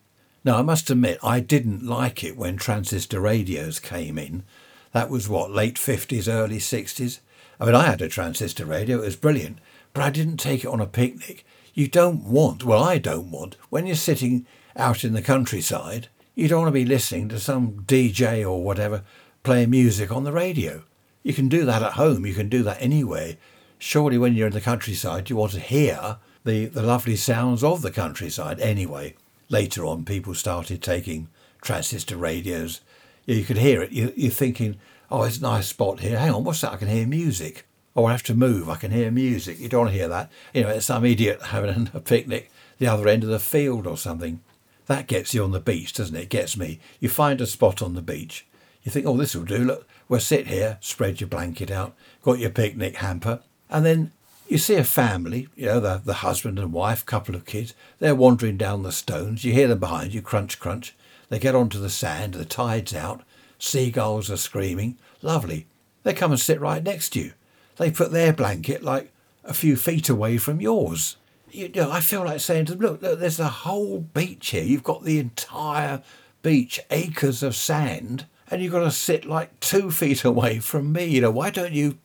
Now, 0.44 0.58
I 0.58 0.64
must 0.64 0.90
admit, 0.90 1.20
I 1.22 1.40
didn't 1.40 1.86
like 1.86 2.24
it 2.24 2.36
when 2.36 2.58
transistor 2.58 3.20
radios 3.20 3.80
came 3.80 4.18
in. 4.18 4.44
That 4.92 5.10
was 5.10 5.30
what, 5.30 5.52
late 5.52 5.76
50s, 5.76 6.28
early 6.28 6.58
60s? 6.58 7.20
I 7.60 7.66
mean, 7.66 7.76
I 7.76 7.86
had 7.86 8.02
a 8.02 8.10
transistor 8.10 8.66
radio, 8.66 8.98
it 8.98 9.06
was 9.06 9.16
brilliant, 9.16 9.60
but 9.94 10.04
I 10.04 10.10
didn't 10.10 10.38
take 10.38 10.64
it 10.64 10.70
on 10.70 10.82
a 10.82 10.88
picnic. 10.88 11.46
You 11.74 11.88
don't 11.88 12.24
want, 12.24 12.64
well, 12.64 12.84
I 12.84 12.98
don't 12.98 13.30
want, 13.30 13.56
when 13.70 13.86
you're 13.86 13.96
sitting 13.96 14.48
out 14.76 15.04
in 15.04 15.14
the 15.14 15.22
countryside, 15.22 16.08
you 16.34 16.48
don't 16.48 16.62
want 16.62 16.70
to 16.70 16.80
be 16.80 16.86
listening 16.86 17.30
to 17.30 17.40
some 17.40 17.84
DJ 17.86 18.44
or 18.44 18.64
whatever 18.64 19.04
playing 19.44 19.70
music 19.70 20.12
on 20.12 20.24
the 20.24 20.32
radio. 20.32 20.84
You 21.24 21.34
can 21.34 21.50
do 21.50 21.66
that 21.66 21.84
at 21.84 21.94
home, 21.94 22.26
you 22.26 22.34
can 22.34 22.50
do 22.50 22.64
that 22.64 22.82
anywhere. 22.82 23.38
Surely, 23.78 24.18
when 24.18 24.36
you're 24.36 24.48
in 24.48 24.54
the 24.54 24.62
countryside, 24.62 25.30
you 25.30 25.36
want 25.36 25.54
to 25.54 25.60
hear 25.60 26.18
the, 26.44 26.66
the 26.66 26.84
lovely 26.84 27.16
sounds 27.16 27.64
of 27.64 27.82
the 27.82 27.92
countryside 27.92 28.60
anyway. 28.60 29.16
Later 29.50 29.86
on, 29.86 30.06
people 30.06 30.34
started 30.34 30.82
taking 30.82 31.28
transistor 31.62 32.18
radios. 32.18 32.82
You 33.26 33.44
could 33.44 33.58
hear 33.58 33.82
it. 33.82 33.92
You, 33.92 34.14
you're 34.16 34.32
thinking, 34.32 34.78
oh, 35.10 35.24
it's 35.24 35.38
a 35.38 35.42
nice 35.42 35.68
spot 35.68 36.00
here. 36.00 36.18
Hang 36.18 36.34
on, 36.34 36.44
what's 36.44 36.62
that? 36.62 36.74
I 36.74 36.78
can 36.78 36.88
hear 36.88 37.06
music. 37.06 37.66
Oh, 37.96 38.06
I 38.06 38.12
have 38.12 38.24
to 38.24 38.34
move. 38.34 38.70
I 38.70 38.78
can 38.78 38.92
hear 38.92 39.12
music. 39.12 39.60
You 39.60 39.70
don't 39.70 39.82
want 39.82 39.92
to 39.92 39.98
hear 39.98 40.08
that. 40.08 40.32
You 40.54 40.64
know, 40.64 40.70
it's 40.70 40.86
some 40.86 41.06
idiot 41.06 41.42
having 41.48 41.90
a 41.94 42.00
picnic 42.00 42.50
the 42.80 42.88
other 42.88 43.08
end 43.08 43.24
of 43.24 43.30
the 43.30 43.40
field 43.40 43.86
or 43.86 43.96
something. 43.98 44.42
That 44.88 45.08
gets 45.08 45.34
you 45.34 45.44
on 45.44 45.52
the 45.52 45.60
beach, 45.60 45.94
doesn't 45.94 46.16
it 46.16 46.30
gets 46.30 46.58
me. 46.58 46.80
You 47.00 47.10
find 47.10 47.40
a 47.40 47.46
spot 47.46 47.82
on 47.82 47.94
the 47.94 48.02
beach. 48.02 48.48
You 48.84 48.92
think, 48.92 49.06
oh, 49.06 49.16
this 49.16 49.36
will 49.36 49.44
do. 49.44 49.60
Look, 49.60 49.88
well, 50.12 50.20
sit 50.20 50.48
here, 50.48 50.78
spread 50.82 51.22
your 51.22 51.30
blanket 51.30 51.72
out, 51.72 51.96
got 52.22 52.38
your 52.38 52.50
picnic 52.50 52.98
hamper, 52.98 53.40
and 53.70 53.86
then 53.86 54.12
you 54.46 54.58
see 54.58 54.76
a 54.76 54.84
family, 54.84 55.48
you 55.56 55.68
know, 55.68 55.80
the, 55.80 56.02
the 56.04 56.16
husband 56.16 56.60
and 56.60 56.74
wife, 56.74 57.06
couple 57.06 57.34
of 57.34 57.46
kids, 57.46 57.74
they're 58.00 58.14
wandering 58.14 58.58
down 58.58 58.84
the 58.84 58.92
stones. 58.92 59.46
You 59.46 59.54
hear 59.54 59.70
them 59.70 59.80
behind 59.80 60.14
you, 60.14 60.22
crunch, 60.22 60.60
crunch. 60.60 60.94
They 61.30 61.40
get 61.40 61.56
onto 61.56 61.80
the 61.80 61.90
sand, 61.90 62.34
the 62.34 62.44
tide's 62.44 62.94
out, 62.94 63.22
seagulls 63.58 64.30
are 64.30 64.36
screaming. 64.36 64.98
Lovely. 65.22 65.66
They 66.04 66.14
come 66.14 66.32
and 66.32 66.40
sit 66.42 66.60
right 66.60 66.84
next 66.84 67.12
to 67.12 67.22
you. 67.22 67.32
They 67.78 67.90
put 67.90 68.12
their 68.12 68.34
blanket 68.34 68.84
like 68.84 69.14
a 69.46 69.54
few 69.54 69.78
feet 69.78 70.10
away 70.10 70.38
from 70.38 70.60
yours. 70.60 71.16
You 71.52 71.70
know, 71.70 71.90
I 71.90 72.02
feel 72.02 72.26
like 72.26 72.42
saying 72.42 72.66
to 72.66 72.74
them, 72.74 72.82
look, 72.82 73.02
look, 73.02 73.22
there's 73.22 73.40
a 73.40 73.48
whole 73.48 74.00
beach 74.00 74.50
here. 74.50 74.66
You've 74.66 74.84
got 74.84 75.06
the 75.06 75.20
entire 75.20 76.04
beach, 76.42 76.82
acres 76.90 77.44
of 77.44 77.56
sand, 77.56 78.26
and 78.52 78.62
you've 78.62 78.74
got 78.74 78.84
to 78.84 78.92
sit 78.92 79.26
like 79.26 79.58
two 79.62 79.90
feet 79.90 80.24
away 80.26 80.60
from 80.60 80.92
me. 80.92 81.06
You 81.06 81.22
know, 81.22 81.32
why 81.32 81.50
don't 81.50 81.74
you 81.74 81.98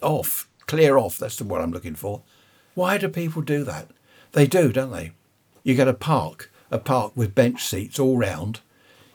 off, 0.00 0.48
clear 0.66 0.96
off? 0.96 1.18
That's 1.18 1.40
word 1.40 1.60
I'm 1.60 1.70
looking 1.70 1.94
for. 1.94 2.22
Why 2.74 2.96
do 2.96 3.08
people 3.08 3.42
do 3.42 3.62
that? 3.64 3.88
They 4.32 4.46
do, 4.46 4.72
don't 4.72 4.92
they? 4.92 5.12
You 5.62 5.74
get 5.74 5.88
a 5.88 5.94
park, 5.94 6.50
a 6.70 6.78
park 6.78 7.12
with 7.14 7.34
bench 7.34 7.62
seats 7.62 7.98
all 7.98 8.16
round. 8.16 8.60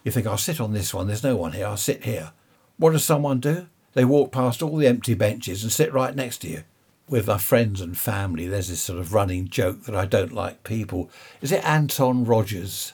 You 0.04 0.12
think, 0.12 0.28
I'll 0.28 0.38
sit 0.38 0.62
on 0.62 0.74
this 0.74 0.94
one, 0.94 1.08
there's 1.08 1.24
no 1.24 1.36
one 1.36 1.52
here, 1.54 1.66
I'll 1.66 1.76
sit 1.76 2.06
here. 2.06 2.32
What 2.78 2.92
does 2.92 3.04
someone 3.04 3.40
do? 3.40 3.68
They 3.94 4.06
walk 4.06 4.32
past 4.32 4.62
all 4.62 4.78
the 4.78 4.88
empty 4.88 5.16
benches 5.16 5.64
and 5.64 5.72
sit 5.72 5.92
right 5.92 6.16
next 6.16 6.38
to 6.40 6.50
you. 6.50 6.64
With 7.10 7.28
my 7.28 7.38
friends 7.40 7.82
and 7.82 7.98
family, 7.98 8.48
there's 8.48 8.68
this 8.68 8.82
sort 8.82 9.00
of 9.00 9.14
running 9.14 9.48
joke 9.50 9.84
that 9.84 9.96
I 9.96 10.06
don't 10.06 10.34
like 10.34 10.64
people. 10.64 11.10
Is 11.42 11.52
it 11.52 11.68
Anton 11.68 12.24
Rodgers 12.24 12.94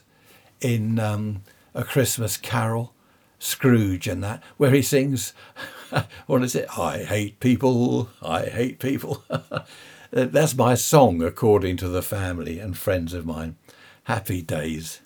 in 0.61 0.99
um, 0.99 1.41
A 1.73 1.83
Christmas 1.83 2.37
Carol? 2.37 2.92
Scrooge 3.43 4.07
and 4.07 4.23
that, 4.23 4.41
where 4.55 4.71
he 4.71 4.81
sings, 4.81 5.33
what 6.27 6.43
is 6.43 6.55
it? 6.55 6.65
I 6.77 6.99
hate 6.99 7.41
people, 7.41 8.09
I 8.21 8.45
hate 8.45 8.79
people. 8.79 9.23
Uh, 10.15 10.25
that's 10.25 10.55
my 10.55 10.75
song, 10.75 11.23
according 11.23 11.75
to 11.75 11.87
the 11.87 12.03
family 12.03 12.59
and 12.59 12.77
friends 12.77 13.15
of 13.15 13.25
mine. 13.25 13.55
Happy 14.03 14.43
days. 14.43 14.99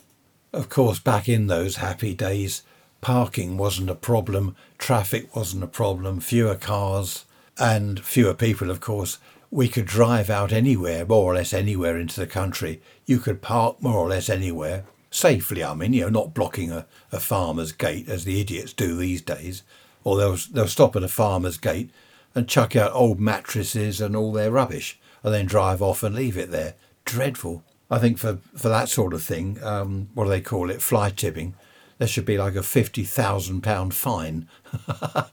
Of 0.51 0.67
course, 0.67 1.00
back 1.00 1.29
in 1.29 1.48
those 1.48 1.77
happy 1.77 2.13
days, 2.13 2.63
parking 3.00 3.58
wasn't 3.58 3.89
a 3.89 3.96
problem, 3.96 4.53
traffic 4.77 5.34
wasn't 5.34 5.63
a 5.63 5.67
problem, 5.67 6.20
fewer 6.20 6.56
cars, 6.56 7.24
and 7.58 8.01
fewer 8.03 8.34
people, 8.34 8.70
of 8.70 8.82
course. 8.82 9.17
We 9.50 9.70
could 9.70 9.86
drive 9.86 10.29
out 10.29 10.51
anywhere, 10.51 11.06
more 11.06 11.32
or 11.32 11.36
less 11.36 11.53
anywhere 11.53 11.98
into 11.98 12.20
the 12.20 12.27
country. 12.27 12.82
You 13.06 13.20
could 13.20 13.41
park 13.41 13.82
more 13.82 14.00
or 14.00 14.10
less 14.10 14.29
anywhere 14.29 14.84
safely, 15.09 15.63
I 15.63 15.73
mean, 15.73 15.93
you 15.93 16.01
know, 16.01 16.09
not 16.09 16.33
blocking 16.33 16.71
a, 16.71 16.85
a 17.11 17.19
farmer's 17.19 17.71
gate 17.71 18.07
as 18.09 18.25
the 18.25 18.41
idiots 18.41 18.73
do 18.73 18.95
these 18.95 19.21
days. 19.21 19.63
Or 20.03 20.17
they'll, 20.17 20.37
they'll 20.51 20.67
stop 20.67 20.95
at 20.95 21.03
a 21.03 21.07
farmer's 21.07 21.57
gate 21.57 21.89
and 22.33 22.47
chuck 22.47 22.75
out 22.75 22.93
old 22.93 23.19
mattresses 23.19 23.99
and 23.99 24.15
all 24.15 24.31
their 24.31 24.51
rubbish 24.51 24.99
and 25.23 25.33
then 25.33 25.45
drive 25.45 25.81
off 25.81 26.03
and 26.03 26.15
leave 26.15 26.37
it 26.37 26.51
there. 26.51 26.75
Dreadful. 27.05 27.63
I 27.89 27.99
think 27.99 28.17
for, 28.17 28.39
for 28.55 28.69
that 28.69 28.89
sort 28.89 29.13
of 29.13 29.23
thing, 29.23 29.61
um, 29.63 30.09
what 30.13 30.25
do 30.25 30.29
they 30.29 30.41
call 30.41 30.69
it? 30.69 30.81
Fly 30.81 31.09
tipping. 31.09 31.55
There 31.97 32.07
should 32.07 32.25
be 32.25 32.37
like 32.37 32.55
a 32.55 32.59
£50,000 32.59 33.93
fine. 33.93 34.47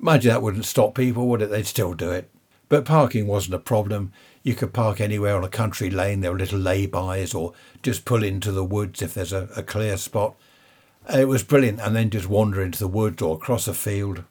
Mind 0.00 0.24
you, 0.24 0.30
that 0.30 0.42
wouldn't 0.42 0.64
stop 0.64 0.94
people, 0.94 1.26
would 1.28 1.42
it? 1.42 1.50
They'd 1.50 1.66
still 1.66 1.94
do 1.94 2.10
it. 2.10 2.30
But 2.68 2.84
parking 2.84 3.26
wasn't 3.26 3.54
a 3.54 3.58
problem. 3.58 4.12
You 4.48 4.54
could 4.54 4.72
park 4.72 4.98
anywhere 4.98 5.36
on 5.36 5.44
a 5.44 5.48
country 5.50 5.90
lane. 5.90 6.22
There 6.22 6.32
were 6.32 6.38
little 6.38 6.58
lay-bys 6.58 7.34
or 7.34 7.52
just 7.82 8.06
pull 8.06 8.24
into 8.24 8.50
the 8.50 8.64
woods 8.64 9.02
if 9.02 9.12
there's 9.12 9.34
a, 9.34 9.46
a 9.54 9.62
clear 9.62 9.98
spot. 9.98 10.36
It 11.12 11.28
was 11.28 11.42
brilliant. 11.42 11.80
And 11.80 11.94
then 11.94 12.08
just 12.08 12.30
wander 12.30 12.62
into 12.62 12.78
the 12.78 12.88
woods 12.88 13.20
or 13.20 13.36
across 13.36 13.68
a 13.68 13.74
field. 13.74 14.24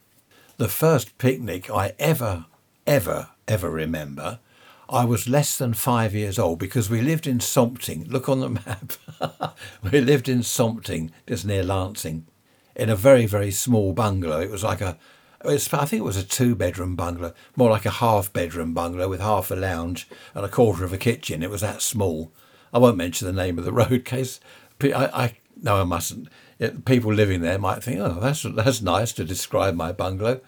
The 0.56 0.66
first 0.66 1.18
picnic 1.18 1.70
I 1.70 1.92
ever, 2.00 2.46
ever, 2.84 3.28
ever 3.46 3.70
remember, 3.70 4.40
I 4.88 5.04
was 5.04 5.28
less 5.28 5.56
than 5.56 5.72
five 5.72 6.16
years 6.16 6.36
old 6.36 6.58
because 6.58 6.90
we 6.90 7.00
lived 7.00 7.28
in 7.28 7.38
Sompting. 7.38 8.02
Look 8.08 8.28
on 8.28 8.40
the 8.40 8.48
map. 9.20 9.52
we 9.84 10.00
lived 10.00 10.28
in 10.28 10.42
Sompting, 10.42 11.12
just 11.28 11.46
near 11.46 11.62
Lancing, 11.62 12.26
in 12.74 12.90
a 12.90 12.96
very, 12.96 13.26
very 13.26 13.52
small 13.52 13.92
bungalow. 13.92 14.40
It 14.40 14.50
was 14.50 14.64
like 14.64 14.80
a, 14.80 14.98
I 15.44 15.56
think 15.56 15.92
it 16.00 16.04
was 16.04 16.16
a 16.16 16.24
two 16.24 16.54
bedroom 16.54 16.96
bungalow, 16.96 17.32
more 17.56 17.70
like 17.70 17.86
a 17.86 17.90
half 17.90 18.32
bedroom 18.32 18.74
bungalow 18.74 19.08
with 19.08 19.20
half 19.20 19.50
a 19.50 19.54
lounge 19.54 20.08
and 20.34 20.44
a 20.44 20.48
quarter 20.48 20.84
of 20.84 20.92
a 20.92 20.98
kitchen. 20.98 21.42
It 21.42 21.50
was 21.50 21.60
that 21.60 21.80
small. 21.80 22.32
I 22.72 22.78
won't 22.78 22.96
mention 22.96 23.26
the 23.26 23.32
name 23.32 23.58
of 23.58 23.64
the 23.64 23.72
road 23.84 24.04
case. 24.04 24.40
I, 24.82 24.92
I 24.94 25.34
no, 25.60 25.80
I 25.80 25.84
mustn't. 25.84 26.28
It, 26.58 26.84
people 26.84 27.12
living 27.12 27.40
there 27.40 27.58
might 27.58 27.82
think, 27.82 28.00
oh, 28.00 28.18
that's 28.20 28.42
that's 28.42 28.82
nice 28.82 29.12
to 29.14 29.24
describe 29.24 29.74
my 29.74 29.92
bungalow. 29.92 30.40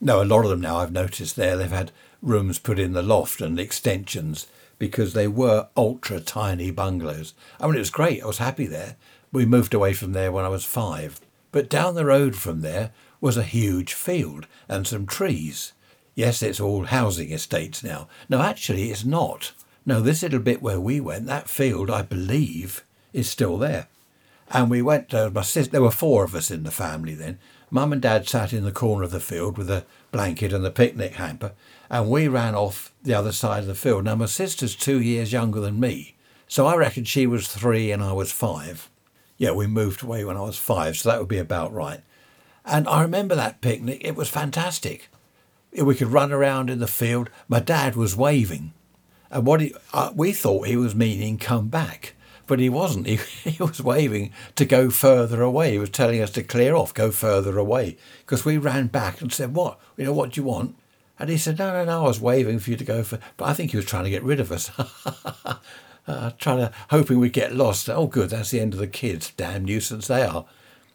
No, 0.00 0.22
a 0.22 0.24
lot 0.24 0.44
of 0.44 0.50
them 0.50 0.60
now 0.60 0.78
I've 0.78 0.92
noticed 0.92 1.36
there 1.36 1.56
they've 1.56 1.70
had 1.70 1.92
rooms 2.20 2.58
put 2.58 2.78
in 2.78 2.92
the 2.92 3.02
loft 3.02 3.40
and 3.40 3.58
extensions 3.58 4.46
because 4.78 5.12
they 5.12 5.28
were 5.28 5.68
ultra 5.76 6.20
tiny 6.20 6.70
bungalows. 6.70 7.34
I 7.60 7.66
mean, 7.66 7.76
it 7.76 7.80
was 7.80 7.90
great. 7.90 8.22
I 8.22 8.26
was 8.26 8.38
happy 8.38 8.66
there. 8.66 8.96
We 9.30 9.46
moved 9.46 9.74
away 9.74 9.92
from 9.92 10.12
there 10.12 10.32
when 10.32 10.44
I 10.44 10.48
was 10.48 10.64
five. 10.64 11.20
But 11.52 11.68
down 11.68 11.94
the 11.94 12.04
road 12.04 12.34
from 12.34 12.62
there 12.62 12.90
was 13.22 13.38
a 13.38 13.42
huge 13.44 13.94
field 13.94 14.46
and 14.68 14.86
some 14.86 15.06
trees. 15.06 15.72
Yes, 16.14 16.42
it's 16.42 16.60
all 16.60 16.84
housing 16.84 17.32
estates 17.32 17.82
now. 17.82 18.08
No, 18.28 18.42
actually, 18.42 18.90
it's 18.90 19.04
not. 19.04 19.52
No, 19.86 20.02
this 20.02 20.22
little 20.22 20.40
bit 20.40 20.60
where 20.60 20.80
we 20.80 21.00
went, 21.00 21.26
that 21.26 21.48
field, 21.48 21.88
I 21.88 22.02
believe, 22.02 22.84
is 23.12 23.30
still 23.30 23.56
there. 23.56 23.86
And 24.50 24.68
we 24.68 24.82
went, 24.82 25.14
uh, 25.14 25.30
my 25.32 25.42
sister, 25.42 25.70
there 25.70 25.82
were 25.82 25.90
four 25.90 26.24
of 26.24 26.34
us 26.34 26.50
in 26.50 26.64
the 26.64 26.70
family 26.70 27.14
then. 27.14 27.38
Mum 27.70 27.92
and 27.92 28.02
Dad 28.02 28.28
sat 28.28 28.52
in 28.52 28.64
the 28.64 28.72
corner 28.72 29.04
of 29.04 29.12
the 29.12 29.20
field 29.20 29.56
with 29.56 29.70
a 29.70 29.86
blanket 30.10 30.52
and 30.52 30.64
the 30.64 30.70
picnic 30.70 31.14
hamper, 31.14 31.52
and 31.88 32.10
we 32.10 32.28
ran 32.28 32.54
off 32.54 32.92
the 33.02 33.14
other 33.14 33.32
side 33.32 33.60
of 33.60 33.66
the 33.66 33.74
field. 33.74 34.04
Now, 34.04 34.16
my 34.16 34.26
sister's 34.26 34.76
two 34.76 35.00
years 35.00 35.32
younger 35.32 35.60
than 35.60 35.80
me, 35.80 36.16
so 36.48 36.66
I 36.66 36.76
reckon 36.76 37.04
she 37.04 37.26
was 37.26 37.48
three 37.48 37.90
and 37.90 38.02
I 38.02 38.12
was 38.12 38.30
five. 38.30 38.90
Yeah, 39.38 39.52
we 39.52 39.66
moved 39.66 40.02
away 40.02 40.24
when 40.24 40.36
I 40.36 40.42
was 40.42 40.58
five, 40.58 40.96
so 40.98 41.08
that 41.08 41.18
would 41.18 41.28
be 41.28 41.38
about 41.38 41.72
right. 41.72 42.02
And 42.64 42.86
I 42.88 43.02
remember 43.02 43.34
that 43.34 43.60
picnic, 43.60 44.00
it 44.04 44.16
was 44.16 44.28
fantastic. 44.28 45.08
We 45.72 45.94
could 45.94 46.08
run 46.08 46.32
around 46.32 46.70
in 46.70 46.78
the 46.78 46.86
field. 46.86 47.30
My 47.48 47.60
dad 47.60 47.96
was 47.96 48.14
waving, 48.16 48.72
and 49.30 49.46
what 49.46 49.60
he, 49.60 49.74
uh, 49.92 50.12
we 50.14 50.32
thought 50.32 50.66
he 50.66 50.76
was 50.76 50.94
meaning 50.94 51.38
come 51.38 51.68
back 51.68 52.14
but 52.46 52.60
he 52.60 52.68
wasn't. 52.68 53.06
He, 53.12 53.16
he 53.50 53.62
was 53.62 53.80
waving 53.80 54.30
to 54.56 54.64
go 54.64 54.90
further 54.90 55.40
away. 55.40 55.72
He 55.72 55.78
was 55.78 55.88
telling 55.88 56.20
us 56.20 56.30
to 56.32 56.42
clear 56.42 56.74
off, 56.74 56.92
go 56.92 57.10
further 57.10 57.56
away. 57.58 57.96
Because 58.20 58.44
we 58.44 58.58
ran 58.58 58.88
back 58.88 59.22
and 59.22 59.32
said, 59.32 59.54
What? 59.54 59.78
You 59.96 60.04
know, 60.04 60.12
what 60.12 60.32
do 60.32 60.40
you 60.40 60.46
want? 60.46 60.76
And 61.18 61.30
he 61.30 61.38
said, 61.38 61.58
No, 61.58 61.72
no, 61.72 61.84
no, 61.86 62.04
I 62.04 62.08
was 62.08 62.20
waving 62.20 62.58
for 62.58 62.70
you 62.70 62.76
to 62.76 62.84
go 62.84 63.02
for. 63.02 63.18
But 63.38 63.46
I 63.46 63.54
think 63.54 63.70
he 63.70 63.76
was 63.76 63.86
trying 63.86 64.04
to 64.04 64.10
get 64.10 64.22
rid 64.22 64.38
of 64.38 64.52
us. 64.52 64.70
uh, 66.06 66.30
trying 66.38 66.58
to, 66.58 66.72
hoping 66.90 67.18
we'd 67.18 67.32
get 67.32 67.54
lost. 67.54 67.88
Oh, 67.88 68.06
good, 68.06 68.30
that's 68.30 68.50
the 68.50 68.60
end 68.60 68.74
of 68.74 68.80
the 68.80 68.86
kids. 68.86 69.32
Damn 69.34 69.64
nuisance 69.64 70.08
they 70.08 70.22
are. 70.22 70.44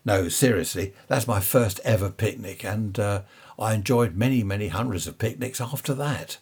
No, 0.08 0.30
seriously, 0.30 0.94
that's 1.10 1.28
my 1.28 1.42
first 1.42 1.82
ever 1.84 2.10
picnic, 2.10 2.64
and 2.64 2.98
uh, 2.98 3.24
I 3.60 3.74
enjoyed 3.74 4.16
many, 4.16 4.42
many 4.42 4.70
hundreds 4.70 5.06
of 5.06 5.18
picnics 5.18 5.60
after 5.60 5.94
that. 5.96 6.38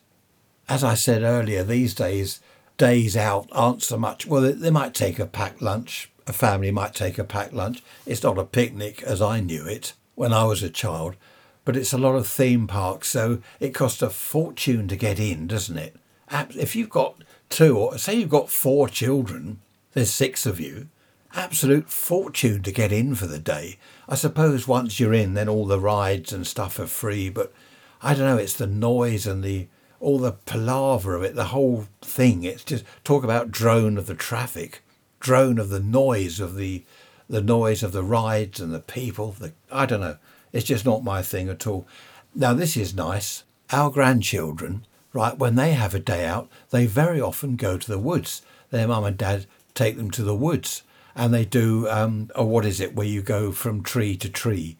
As 0.69 0.83
I 0.83 0.93
said 0.93 1.23
earlier, 1.23 1.63
these 1.63 1.95
days 1.95 2.41
days 2.77 3.17
out 3.17 3.49
aren't 3.51 3.81
so 3.81 3.97
much. 3.97 4.27
Well, 4.27 4.43
they, 4.43 4.51
they 4.51 4.69
might 4.69 4.93
take 4.93 5.17
a 5.17 5.25
packed 5.25 5.63
lunch. 5.63 6.11
A 6.27 6.33
family 6.33 6.69
might 6.69 6.93
take 6.93 7.17
a 7.17 7.23
packed 7.23 7.53
lunch. 7.53 7.81
It's 8.05 8.21
not 8.21 8.37
a 8.37 8.43
picnic 8.45 9.01
as 9.01 9.19
I 9.19 9.39
knew 9.39 9.65
it 9.65 9.93
when 10.13 10.31
I 10.31 10.43
was 10.43 10.61
a 10.61 10.69
child, 10.69 11.15
but 11.63 11.75
it's 11.75 11.93
a 11.93 11.97
lot 11.97 12.13
of 12.13 12.27
theme 12.27 12.67
parks. 12.67 13.07
So 13.07 13.41
it 13.59 13.73
costs 13.73 14.03
a 14.03 14.11
fortune 14.11 14.87
to 14.89 14.95
get 14.95 15.19
in, 15.19 15.47
doesn't 15.47 15.79
it? 15.79 15.95
If 16.31 16.75
you've 16.75 16.91
got 16.91 17.23
two, 17.49 17.79
or 17.79 17.97
say 17.97 18.13
you've 18.13 18.29
got 18.29 18.51
four 18.51 18.87
children, 18.87 19.59
there's 19.93 20.11
six 20.11 20.45
of 20.45 20.59
you, 20.59 20.89
absolute 21.35 21.89
fortune 21.89 22.63
to 22.63 22.71
get 22.71 22.91
in 22.91 23.13
for 23.15 23.27
the 23.27 23.39
day. 23.39 23.77
I 24.07 24.15
suppose 24.15 24.67
once 24.67 24.99
you're 24.99 25.13
in, 25.13 25.33
then 25.33 25.49
all 25.49 25.65
the 25.65 25.79
rides 25.79 26.31
and 26.31 26.47
stuff 26.47 26.79
are 26.79 26.87
free, 26.87 27.29
but 27.29 27.53
I 28.01 28.13
don't 28.13 28.25
know, 28.25 28.37
it's 28.37 28.53
the 28.53 28.67
noise 28.67 29.27
and 29.27 29.43
the 29.43 29.67
all 29.99 30.19
the 30.19 30.33
palaver 30.33 31.15
of 31.15 31.23
it, 31.23 31.35
the 31.35 31.45
whole 31.45 31.87
thing. 32.01 32.43
It's 32.43 32.63
just 32.63 32.83
talk 33.03 33.23
about 33.23 33.51
drone 33.51 33.97
of 33.97 34.07
the 34.07 34.13
traffic, 34.13 34.83
drone 35.19 35.57
of 35.57 35.69
the 35.69 35.79
noise 35.79 36.39
of 36.39 36.55
the 36.55 36.83
the 37.27 37.41
noise 37.41 37.81
of 37.81 37.91
the 37.91 38.03
rides 38.03 38.59
and 38.59 38.73
the 38.73 38.79
people. 38.79 39.31
The, 39.31 39.53
I 39.71 39.85
don't 39.85 40.01
know. 40.01 40.17
It's 40.51 40.65
just 40.65 40.85
not 40.85 41.03
my 41.03 41.21
thing 41.21 41.49
at 41.49 41.65
all. 41.65 41.87
Now 42.33 42.53
this 42.53 42.77
is 42.77 42.93
nice. 42.93 43.43
Our 43.71 43.89
grandchildren, 43.89 44.85
right, 45.11 45.37
when 45.37 45.55
they 45.55 45.73
have 45.73 45.95
a 45.95 45.99
day 45.99 46.25
out, 46.25 46.49
they 46.69 46.85
very 46.85 47.19
often 47.19 47.55
go 47.55 47.77
to 47.77 47.87
the 47.87 47.97
woods. 47.97 48.43
Their 48.69 48.87
mum 48.87 49.05
and 49.05 49.17
dad 49.17 49.47
take 49.73 49.97
them 49.97 50.11
to 50.11 50.23
the 50.23 50.35
woods, 50.35 50.83
and 51.15 51.33
they 51.33 51.45
do. 51.45 51.87
Um, 51.89 52.29
or 52.35 52.45
what 52.45 52.65
is 52.65 52.79
it 52.79 52.95
where 52.95 53.07
you 53.07 53.21
go 53.21 53.51
from 53.51 53.83
tree 53.83 54.17
to 54.17 54.29
tree? 54.29 54.77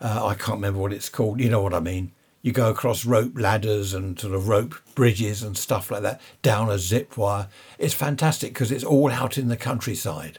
Uh, 0.00 0.26
I 0.26 0.34
can't 0.34 0.58
remember 0.58 0.80
what 0.80 0.92
it's 0.92 1.08
called. 1.08 1.40
You 1.40 1.48
know 1.48 1.62
what 1.62 1.74
I 1.74 1.80
mean 1.80 2.12
you 2.42 2.52
go 2.52 2.70
across 2.70 3.04
rope 3.04 3.32
ladders 3.34 3.92
and 3.92 4.18
sort 4.18 4.34
of 4.34 4.48
rope 4.48 4.74
bridges 4.94 5.42
and 5.42 5.56
stuff 5.56 5.90
like 5.90 6.02
that 6.02 6.20
down 6.42 6.70
a 6.70 6.78
zip 6.78 7.16
wire. 7.16 7.48
It's 7.78 7.94
fantastic 7.94 8.52
because 8.52 8.70
it's 8.70 8.84
all 8.84 9.10
out 9.10 9.36
in 9.36 9.48
the 9.48 9.56
countryside 9.56 10.38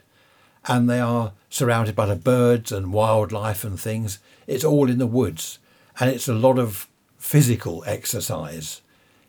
and 0.65 0.89
they 0.89 0.99
are 0.99 1.33
surrounded 1.49 1.95
by 1.95 2.05
the 2.05 2.15
birds 2.15 2.71
and 2.71 2.93
wildlife 2.93 3.63
and 3.63 3.79
things. 3.79 4.19
It's 4.47 4.63
all 4.63 4.89
in 4.89 4.97
the 4.97 5.07
woods 5.07 5.59
and 5.99 6.09
it's 6.09 6.27
a 6.27 6.33
lot 6.33 6.57
of 6.57 6.87
physical 7.17 7.83
exercise. 7.85 8.81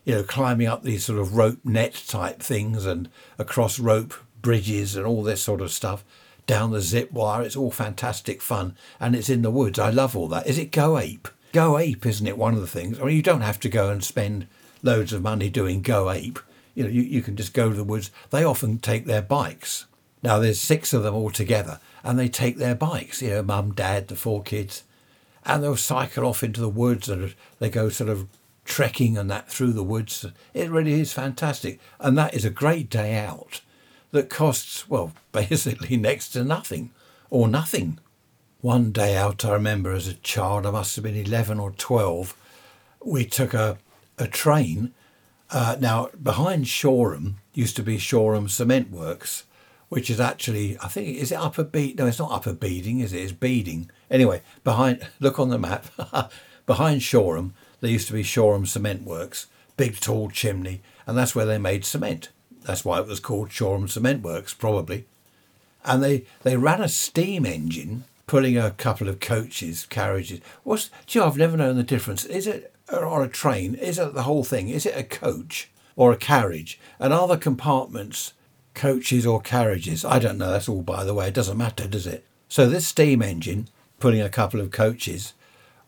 You 0.04 0.14
know, 0.14 0.22
climbing 0.22 0.66
up 0.66 0.82
these 0.82 1.04
sort 1.04 1.18
of 1.18 1.36
rope 1.36 1.58
net 1.64 2.02
type 2.06 2.40
things 2.40 2.86
and 2.86 3.10
across 3.38 3.78
rope 3.78 4.14
bridges 4.42 4.96
and 4.96 5.06
all 5.06 5.22
this 5.22 5.42
sort 5.42 5.60
of 5.60 5.70
stuff 5.70 6.04
down 6.46 6.70
the 6.70 6.80
zip 6.80 7.12
wire. 7.12 7.42
It's 7.42 7.56
all 7.56 7.70
fantastic 7.70 8.42
fun 8.42 8.76
and 8.98 9.14
it's 9.14 9.28
in 9.28 9.42
the 9.42 9.50
woods. 9.50 9.78
I 9.78 9.90
love 9.90 10.16
all 10.16 10.28
that. 10.28 10.46
Is 10.46 10.58
it 10.58 10.72
Go 10.72 10.98
Ape? 10.98 11.28
Go 11.52 11.78
Ape, 11.78 12.06
isn't 12.06 12.26
it? 12.26 12.38
One 12.38 12.54
of 12.54 12.60
the 12.60 12.66
things. 12.66 13.00
I 13.00 13.04
mean, 13.04 13.16
you 13.16 13.22
don't 13.22 13.40
have 13.40 13.60
to 13.60 13.68
go 13.68 13.90
and 13.90 14.02
spend 14.02 14.46
loads 14.82 15.12
of 15.12 15.22
money 15.22 15.48
doing 15.48 15.82
Go 15.82 16.10
Ape. 16.10 16.38
You 16.74 16.84
know, 16.84 16.90
you, 16.90 17.02
you 17.02 17.22
can 17.22 17.36
just 17.36 17.54
go 17.54 17.70
to 17.70 17.76
the 17.76 17.84
woods. 17.84 18.10
They 18.30 18.44
often 18.44 18.78
take 18.78 19.06
their 19.06 19.22
bikes. 19.22 19.86
Now, 20.22 20.38
there's 20.38 20.60
six 20.60 20.92
of 20.92 21.02
them 21.02 21.14
all 21.14 21.30
together, 21.30 21.80
and 22.04 22.18
they 22.18 22.28
take 22.28 22.58
their 22.58 22.74
bikes, 22.74 23.22
you 23.22 23.30
know, 23.30 23.42
mum, 23.42 23.72
dad, 23.72 24.08
the 24.08 24.16
four 24.16 24.42
kids, 24.42 24.84
and 25.44 25.62
they'll 25.62 25.76
cycle 25.76 26.26
off 26.26 26.42
into 26.42 26.60
the 26.60 26.68
woods 26.68 27.08
and 27.08 27.34
they 27.58 27.70
go 27.70 27.88
sort 27.88 28.10
of 28.10 28.28
trekking 28.64 29.16
and 29.16 29.30
that 29.30 29.48
through 29.48 29.72
the 29.72 29.82
woods. 29.82 30.26
It 30.52 30.70
really 30.70 31.00
is 31.00 31.12
fantastic. 31.12 31.80
And 31.98 32.16
that 32.18 32.34
is 32.34 32.44
a 32.44 32.50
great 32.50 32.90
day 32.90 33.16
out 33.16 33.62
that 34.10 34.30
costs, 34.30 34.88
well, 34.88 35.12
basically 35.32 35.96
next 35.96 36.30
to 36.30 36.44
nothing 36.44 36.90
or 37.30 37.48
nothing 37.48 37.98
one 38.60 38.92
day 38.92 39.16
out, 39.16 39.44
I 39.44 39.52
remember 39.52 39.92
as 39.92 40.06
a 40.06 40.14
child, 40.14 40.66
I 40.66 40.70
must 40.70 40.94
have 40.96 41.02
been 41.02 41.16
11 41.16 41.58
or 41.58 41.70
12, 41.70 42.36
we 43.02 43.24
took 43.24 43.54
a, 43.54 43.78
a 44.18 44.26
train. 44.26 44.92
Uh, 45.50 45.76
now, 45.80 46.10
behind 46.22 46.68
Shoreham 46.68 47.38
used 47.54 47.76
to 47.76 47.82
be 47.82 47.96
Shoreham 47.96 48.48
Cement 48.48 48.90
Works, 48.90 49.44
which 49.88 50.10
is 50.10 50.20
actually, 50.20 50.76
I 50.82 50.88
think, 50.88 51.16
is 51.16 51.32
it 51.32 51.38
Upper 51.38 51.64
Beed? 51.64 51.98
No, 51.98 52.06
it's 52.06 52.18
not 52.18 52.32
Upper 52.32 52.52
Beeding, 52.52 53.00
is 53.00 53.14
it? 53.14 53.20
It's 53.20 53.32
Beeding. 53.32 53.90
Anyway, 54.10 54.42
behind, 54.62 55.08
look 55.20 55.38
on 55.38 55.48
the 55.48 55.58
map, 55.58 55.86
behind 56.66 57.02
Shoreham, 57.02 57.54
there 57.80 57.90
used 57.90 58.08
to 58.08 58.12
be 58.12 58.22
Shoreham 58.22 58.66
Cement 58.66 59.04
Works, 59.04 59.46
big 59.78 59.98
tall 60.00 60.28
chimney, 60.28 60.82
and 61.06 61.16
that's 61.16 61.34
where 61.34 61.46
they 61.46 61.58
made 61.58 61.86
cement. 61.86 62.28
That's 62.62 62.84
why 62.84 63.00
it 63.00 63.06
was 63.06 63.20
called 63.20 63.50
Shoreham 63.50 63.88
Cement 63.88 64.22
Works, 64.22 64.54
probably. 64.54 65.06
And 65.84 66.02
they, 66.02 66.24
they 66.42 66.56
ran 66.56 66.82
a 66.82 66.88
steam 66.88 67.46
engine 67.46 68.04
pulling 68.26 68.56
a 68.56 68.70
couple 68.72 69.08
of 69.08 69.20
coaches, 69.20 69.86
carriages. 69.86 70.40
What's, 70.62 70.90
gee, 71.06 71.20
I've 71.20 71.36
never 71.36 71.56
known 71.56 71.76
the 71.76 71.82
difference. 71.82 72.24
Is 72.24 72.46
it 72.46 72.72
on 72.92 73.22
a 73.22 73.28
train? 73.28 73.74
Is 73.74 73.98
it 73.98 74.14
the 74.14 74.22
whole 74.22 74.44
thing? 74.44 74.68
Is 74.68 74.86
it 74.86 74.96
a 74.96 75.02
coach 75.02 75.70
or 75.96 76.12
a 76.12 76.16
carriage? 76.16 76.78
And 76.98 77.12
are 77.12 77.26
the 77.26 77.38
compartments 77.38 78.34
coaches 78.74 79.26
or 79.26 79.40
carriages? 79.40 80.04
I 80.04 80.18
don't 80.18 80.38
know. 80.38 80.50
That's 80.50 80.68
all 80.68 80.82
by 80.82 81.04
the 81.04 81.14
way. 81.14 81.28
It 81.28 81.34
doesn't 81.34 81.58
matter, 81.58 81.88
does 81.88 82.06
it? 82.06 82.24
So 82.48 82.68
this 82.68 82.86
steam 82.86 83.22
engine 83.22 83.68
pulling 83.98 84.20
a 84.20 84.28
couple 84.28 84.60
of 84.60 84.70
coaches 84.70 85.34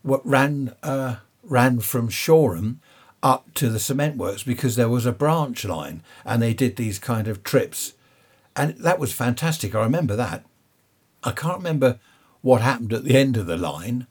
what 0.02 0.24
ran 0.26 0.74
uh, 0.82 1.16
ran 1.42 1.80
from 1.80 2.08
Shoreham 2.08 2.80
up 3.22 3.52
to 3.54 3.68
the 3.68 3.78
cement 3.78 4.16
works 4.16 4.42
because 4.42 4.76
there 4.76 4.88
was 4.88 5.06
a 5.06 5.12
branch 5.12 5.64
line 5.64 6.02
and 6.24 6.42
they 6.42 6.54
did 6.54 6.76
these 6.76 6.98
kind 6.98 7.28
of 7.28 7.44
trips 7.44 7.94
and 8.54 8.76
that 8.78 8.98
was 8.98 9.12
fantastic. 9.12 9.74
I 9.74 9.82
remember 9.82 10.16
that. 10.16 10.44
I 11.24 11.32
can't 11.32 11.58
remember 11.58 11.98
what 12.42 12.60
happened 12.60 12.92
at 12.92 13.04
the 13.04 13.16
end 13.16 13.36
of 13.36 13.46
the 13.46 13.56
line. 13.56 14.06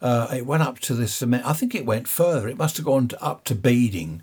Uh, 0.00 0.28
it 0.34 0.46
went 0.46 0.62
up 0.62 0.78
to 0.80 0.94
the 0.94 1.06
cement. 1.06 1.46
I 1.46 1.52
think 1.52 1.74
it 1.74 1.86
went 1.86 2.08
further. 2.08 2.48
It 2.48 2.58
must 2.58 2.76
have 2.76 2.86
gone 2.86 3.08
to, 3.08 3.22
up 3.22 3.44
to 3.44 3.54
Beeding. 3.54 4.22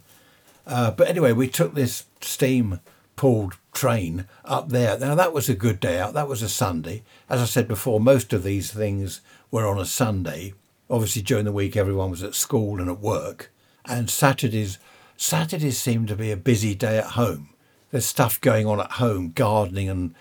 Uh, 0.65 0.91
but 0.91 1.07
anyway, 1.07 1.31
we 1.31 1.47
took 1.47 1.73
this 1.73 2.05
steam 2.21 2.79
pulled 3.15 3.57
train 3.73 4.25
up 4.45 4.69
there. 4.69 4.97
Now 4.97 5.15
that 5.15 5.33
was 5.33 5.49
a 5.49 5.53
good 5.53 5.79
day 5.79 5.99
out. 5.99 6.13
That 6.13 6.27
was 6.27 6.41
a 6.41 6.49
Sunday. 6.49 7.03
As 7.29 7.41
I 7.41 7.45
said 7.45 7.67
before, 7.67 7.99
most 7.99 8.33
of 8.33 8.43
these 8.43 8.71
things 8.71 9.21
were 9.51 9.67
on 9.67 9.79
a 9.79 9.85
Sunday. 9.85 10.53
Obviously, 10.89 11.21
during 11.21 11.45
the 11.45 11.51
week, 11.51 11.77
everyone 11.77 12.09
was 12.09 12.23
at 12.23 12.33
school 12.33 12.79
and 12.79 12.89
at 12.89 12.99
work. 12.99 13.51
And 13.89 14.07
Saturdays, 14.07 14.77
Saturdays 15.17 15.79
seemed 15.79 16.09
to 16.09 16.15
be 16.15 16.31
a 16.31 16.37
busy 16.37 16.75
day 16.75 16.99
at 16.99 17.11
home. 17.11 17.49
There's 17.89 18.05
stuff 18.05 18.39
going 18.39 18.67
on 18.67 18.79
at 18.79 18.91
home, 18.91 19.31
gardening 19.31 19.89
and 19.89 20.13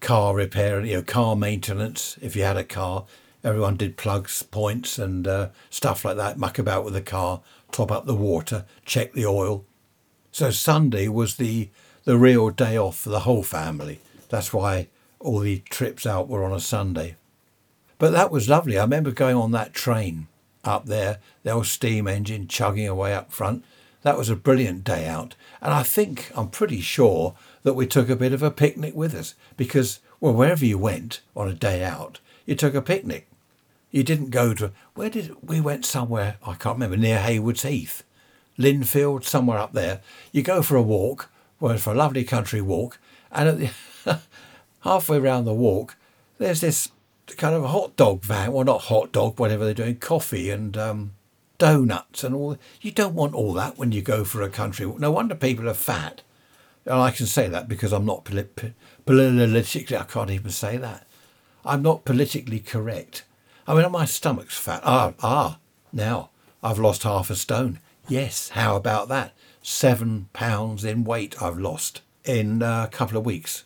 car 0.00 0.34
repair, 0.34 0.84
you 0.84 0.96
know, 0.96 1.02
car 1.02 1.34
maintenance. 1.34 2.18
If 2.20 2.36
you 2.36 2.42
had 2.42 2.58
a 2.58 2.64
car, 2.64 3.06
everyone 3.42 3.78
did 3.78 3.96
plugs, 3.96 4.42
points, 4.42 4.98
and 4.98 5.26
uh, 5.26 5.48
stuff 5.70 6.04
like 6.04 6.18
that. 6.18 6.38
Muck 6.38 6.58
about 6.58 6.84
with 6.84 6.92
the 6.92 7.00
car, 7.00 7.40
top 7.72 7.90
up 7.90 8.04
the 8.04 8.14
water, 8.14 8.66
check 8.84 9.14
the 9.14 9.24
oil. 9.24 9.64
So 10.30 10.50
Sunday 10.50 11.08
was 11.08 11.36
the 11.36 11.70
the 12.04 12.18
real 12.18 12.50
day 12.50 12.76
off 12.76 12.98
for 12.98 13.08
the 13.08 13.20
whole 13.20 13.42
family. 13.42 14.00
That's 14.28 14.52
why 14.52 14.88
all 15.18 15.38
the 15.38 15.60
trips 15.70 16.04
out 16.04 16.28
were 16.28 16.44
on 16.44 16.52
a 16.52 16.60
Sunday. 16.60 17.16
But 17.96 18.10
that 18.10 18.30
was 18.30 18.50
lovely. 18.50 18.78
I 18.78 18.82
remember 18.82 19.10
going 19.10 19.36
on 19.36 19.52
that 19.52 19.72
train 19.72 20.26
up 20.64 20.86
there, 20.86 21.18
the 21.42 21.50
old 21.50 21.66
steam 21.66 22.08
engine 22.08 22.48
chugging 22.48 22.88
away 22.88 23.14
up 23.14 23.32
front. 23.32 23.64
That 24.02 24.18
was 24.18 24.28
a 24.28 24.36
brilliant 24.36 24.84
day 24.84 25.06
out. 25.06 25.34
And 25.62 25.72
I 25.72 25.82
think, 25.82 26.30
I'm 26.34 26.50
pretty 26.50 26.80
sure, 26.80 27.34
that 27.62 27.74
we 27.74 27.86
took 27.86 28.08
a 28.08 28.16
bit 28.16 28.32
of 28.32 28.42
a 28.42 28.50
picnic 28.50 28.94
with 28.94 29.14
us 29.14 29.34
because, 29.56 30.00
well, 30.20 30.34
wherever 30.34 30.64
you 30.64 30.78
went 30.78 31.20
on 31.34 31.48
a 31.48 31.54
day 31.54 31.82
out, 31.82 32.20
you 32.44 32.54
took 32.54 32.74
a 32.74 32.82
picnic. 32.82 33.26
You 33.90 34.02
didn't 34.02 34.30
go 34.30 34.54
to, 34.54 34.72
where 34.94 35.08
did, 35.08 35.34
we 35.42 35.60
went 35.60 35.86
somewhere, 35.86 36.36
I 36.46 36.54
can't 36.54 36.76
remember, 36.76 36.96
near 36.96 37.20
Haywards 37.20 37.62
Heath, 37.62 38.02
Lindfield, 38.58 39.24
somewhere 39.24 39.58
up 39.58 39.72
there. 39.72 40.00
You 40.32 40.42
go 40.42 40.62
for 40.62 40.76
a 40.76 40.82
walk, 40.82 41.30
well, 41.60 41.78
for 41.78 41.92
a 41.92 41.96
lovely 41.96 42.24
country 42.24 42.60
walk, 42.60 42.98
and 43.32 43.48
at 43.48 43.58
the, 44.04 44.20
halfway 44.80 45.18
round 45.18 45.46
the 45.46 45.54
walk, 45.54 45.96
there's 46.38 46.60
this 46.60 46.90
kind 47.36 47.54
of 47.54 47.64
a 47.64 47.68
hot 47.68 47.96
dog 47.96 48.22
van. 48.22 48.52
Well, 48.52 48.64
not 48.64 48.82
hot 48.82 49.12
dog, 49.12 49.38
whatever 49.38 49.64
they're 49.64 49.74
doing, 49.74 49.96
coffee 49.96 50.50
and 50.50 50.76
um, 50.76 51.12
donuts 51.58 52.24
and 52.24 52.34
all. 52.34 52.56
You 52.80 52.90
don't 52.90 53.14
want 53.14 53.34
all 53.34 53.52
that 53.54 53.78
when 53.78 53.92
you 53.92 54.02
go 54.02 54.24
for 54.24 54.42
a 54.42 54.50
country. 54.50 54.86
No 54.86 55.10
wonder 55.10 55.34
people 55.34 55.68
are 55.68 55.74
fat. 55.74 56.22
And 56.84 56.94
I 56.94 57.10
can 57.10 57.26
say 57.26 57.48
that 57.48 57.68
because 57.68 57.92
I'm 57.92 58.04
not 58.04 58.24
politically, 58.24 58.74
I 59.96 60.04
can't 60.04 60.30
even 60.30 60.50
say 60.50 60.76
that. 60.76 61.06
I'm 61.64 61.82
not 61.82 62.04
politically 62.04 62.60
correct. 62.60 63.24
I 63.66 63.74
mean, 63.74 63.90
my 63.90 64.04
stomach's 64.04 64.58
fat. 64.58 64.82
Ah, 64.84 65.14
ah, 65.22 65.58
now 65.92 66.28
I've 66.62 66.78
lost 66.78 67.04
half 67.04 67.30
a 67.30 67.36
stone. 67.36 67.78
Yes, 68.06 68.50
how 68.50 68.76
about 68.76 69.08
that? 69.08 69.32
Seven 69.62 70.28
pounds 70.34 70.84
in 70.84 71.04
weight 71.04 71.40
I've 71.40 71.58
lost 71.58 72.02
in 72.24 72.60
a 72.60 72.88
couple 72.92 73.16
of 73.16 73.24
weeks. 73.24 73.64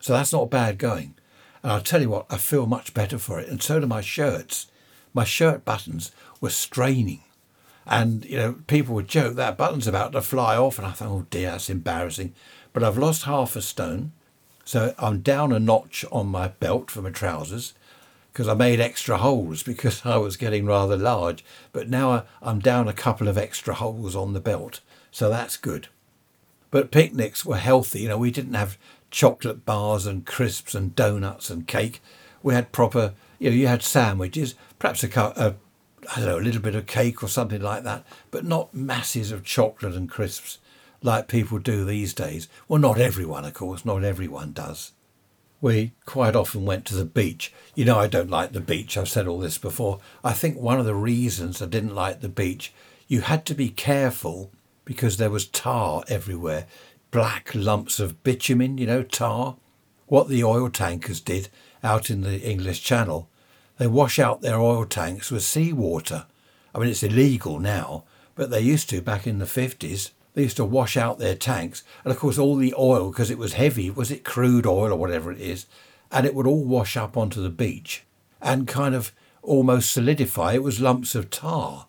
So 0.00 0.12
that's 0.12 0.32
not 0.32 0.50
bad 0.50 0.76
going. 0.76 1.14
And 1.62 1.72
I'll 1.72 1.80
tell 1.80 2.00
you 2.00 2.10
what, 2.10 2.26
I 2.30 2.36
feel 2.36 2.66
much 2.66 2.94
better 2.94 3.18
for 3.18 3.40
it. 3.40 3.48
And 3.48 3.62
so 3.62 3.80
do 3.80 3.86
my 3.86 4.00
shirts. 4.00 4.66
My 5.14 5.24
shirt 5.24 5.64
buttons 5.64 6.12
were 6.40 6.50
straining. 6.50 7.22
And, 7.86 8.24
you 8.24 8.36
know, 8.36 8.56
people 8.66 8.94
would 8.94 9.08
joke 9.08 9.34
that 9.36 9.56
button's 9.56 9.86
about 9.86 10.12
to 10.12 10.20
fly 10.20 10.56
off. 10.56 10.78
And 10.78 10.86
I 10.86 10.92
thought, 10.92 11.08
oh 11.08 11.26
dear, 11.30 11.52
that's 11.52 11.70
embarrassing. 11.70 12.34
But 12.72 12.84
I've 12.84 12.98
lost 12.98 13.24
half 13.24 13.56
a 13.56 13.62
stone. 13.62 14.12
So 14.64 14.94
I'm 14.98 15.20
down 15.20 15.52
a 15.52 15.58
notch 15.58 16.04
on 16.12 16.26
my 16.26 16.48
belt 16.48 16.90
for 16.90 17.00
my 17.00 17.10
trousers 17.10 17.72
because 18.32 18.46
I 18.46 18.54
made 18.54 18.80
extra 18.80 19.16
holes 19.16 19.62
because 19.64 20.04
I 20.04 20.18
was 20.18 20.36
getting 20.36 20.66
rather 20.66 20.96
large. 20.96 21.44
But 21.72 21.88
now 21.88 22.24
I'm 22.42 22.60
down 22.60 22.86
a 22.86 22.92
couple 22.92 23.28
of 23.28 23.38
extra 23.38 23.74
holes 23.74 24.14
on 24.14 24.32
the 24.32 24.40
belt. 24.40 24.80
So 25.10 25.30
that's 25.30 25.56
good. 25.56 25.88
But 26.70 26.90
picnics 26.90 27.46
were 27.46 27.56
healthy. 27.56 28.02
You 28.02 28.08
know, 28.08 28.18
we 28.18 28.30
didn't 28.30 28.54
have 28.54 28.76
chocolate 29.10 29.64
bars 29.64 30.06
and 30.06 30.26
crisps 30.26 30.74
and 30.74 30.94
donuts 30.94 31.50
and 31.50 31.66
cake. 31.66 32.02
We 32.42 32.54
had 32.54 32.72
proper, 32.72 33.14
you 33.38 33.50
know, 33.50 33.56
you 33.56 33.66
had 33.66 33.82
sandwiches, 33.82 34.54
perhaps 34.78 35.02
a, 35.04 35.08
a 35.08 35.54
I 36.14 36.20
don't 36.20 36.28
know, 36.28 36.38
a 36.38 36.40
little 36.40 36.62
bit 36.62 36.74
of 36.74 36.86
cake 36.86 37.22
or 37.22 37.28
something 37.28 37.60
like 37.60 37.82
that, 37.84 38.04
but 38.30 38.44
not 38.44 38.74
masses 38.74 39.32
of 39.32 39.44
chocolate 39.44 39.94
and 39.94 40.08
crisps 40.08 40.58
like 41.02 41.28
people 41.28 41.58
do 41.58 41.84
these 41.84 42.14
days. 42.14 42.48
Well, 42.66 42.80
not 42.80 42.98
everyone, 42.98 43.44
of 43.44 43.54
course, 43.54 43.84
not 43.84 44.04
everyone 44.04 44.52
does. 44.52 44.92
We 45.60 45.92
quite 46.06 46.36
often 46.36 46.64
went 46.64 46.84
to 46.86 46.94
the 46.94 47.04
beach. 47.04 47.52
You 47.74 47.84
know, 47.84 47.98
I 47.98 48.06
don't 48.06 48.30
like 48.30 48.52
the 48.52 48.60
beach. 48.60 48.96
I've 48.96 49.08
said 49.08 49.26
all 49.26 49.40
this 49.40 49.58
before. 49.58 49.98
I 50.22 50.32
think 50.32 50.56
one 50.56 50.78
of 50.78 50.86
the 50.86 50.94
reasons 50.94 51.60
I 51.60 51.66
didn't 51.66 51.94
like 51.94 52.20
the 52.20 52.28
beach, 52.28 52.72
you 53.08 53.22
had 53.22 53.44
to 53.46 53.54
be 53.54 53.68
careful 53.68 54.52
because 54.84 55.16
there 55.16 55.30
was 55.30 55.46
tar 55.46 56.04
everywhere 56.08 56.66
black 57.10 57.54
lumps 57.54 58.00
of 58.00 58.22
bitumen, 58.22 58.78
you 58.78 58.86
know, 58.86 59.02
tar. 59.02 59.56
What 60.06 60.28
the 60.28 60.44
oil 60.44 60.70
tankers 60.70 61.20
did 61.20 61.48
out 61.82 62.10
in 62.10 62.22
the 62.22 62.40
English 62.40 62.82
Channel, 62.82 63.28
they 63.78 63.86
wash 63.86 64.18
out 64.18 64.40
their 64.40 64.58
oil 64.58 64.84
tanks 64.84 65.30
with 65.30 65.44
seawater. 65.44 66.26
I 66.74 66.78
mean, 66.78 66.88
it's 66.88 67.02
illegal 67.02 67.58
now, 67.58 68.04
but 68.34 68.50
they 68.50 68.60
used 68.60 68.88
to 68.90 69.00
back 69.00 69.26
in 69.26 69.38
the 69.38 69.44
50s. 69.44 70.10
They 70.34 70.42
used 70.42 70.56
to 70.56 70.64
wash 70.64 70.96
out 70.96 71.18
their 71.18 71.34
tanks. 71.34 71.82
And 72.04 72.12
of 72.12 72.18
course, 72.18 72.38
all 72.38 72.56
the 72.56 72.74
oil, 72.78 73.10
because 73.10 73.30
it 73.30 73.38
was 73.38 73.54
heavy, 73.54 73.90
was 73.90 74.10
it 74.10 74.24
crude 74.24 74.66
oil 74.66 74.92
or 74.92 74.96
whatever 74.96 75.30
it 75.32 75.40
is, 75.40 75.66
and 76.10 76.26
it 76.26 76.34
would 76.34 76.46
all 76.46 76.64
wash 76.64 76.96
up 76.96 77.16
onto 77.16 77.42
the 77.42 77.50
beach 77.50 78.04
and 78.40 78.66
kind 78.66 78.94
of 78.94 79.12
almost 79.42 79.90
solidify. 79.90 80.54
It 80.54 80.62
was 80.62 80.80
lumps 80.80 81.14
of 81.14 81.30
tar. 81.30 81.86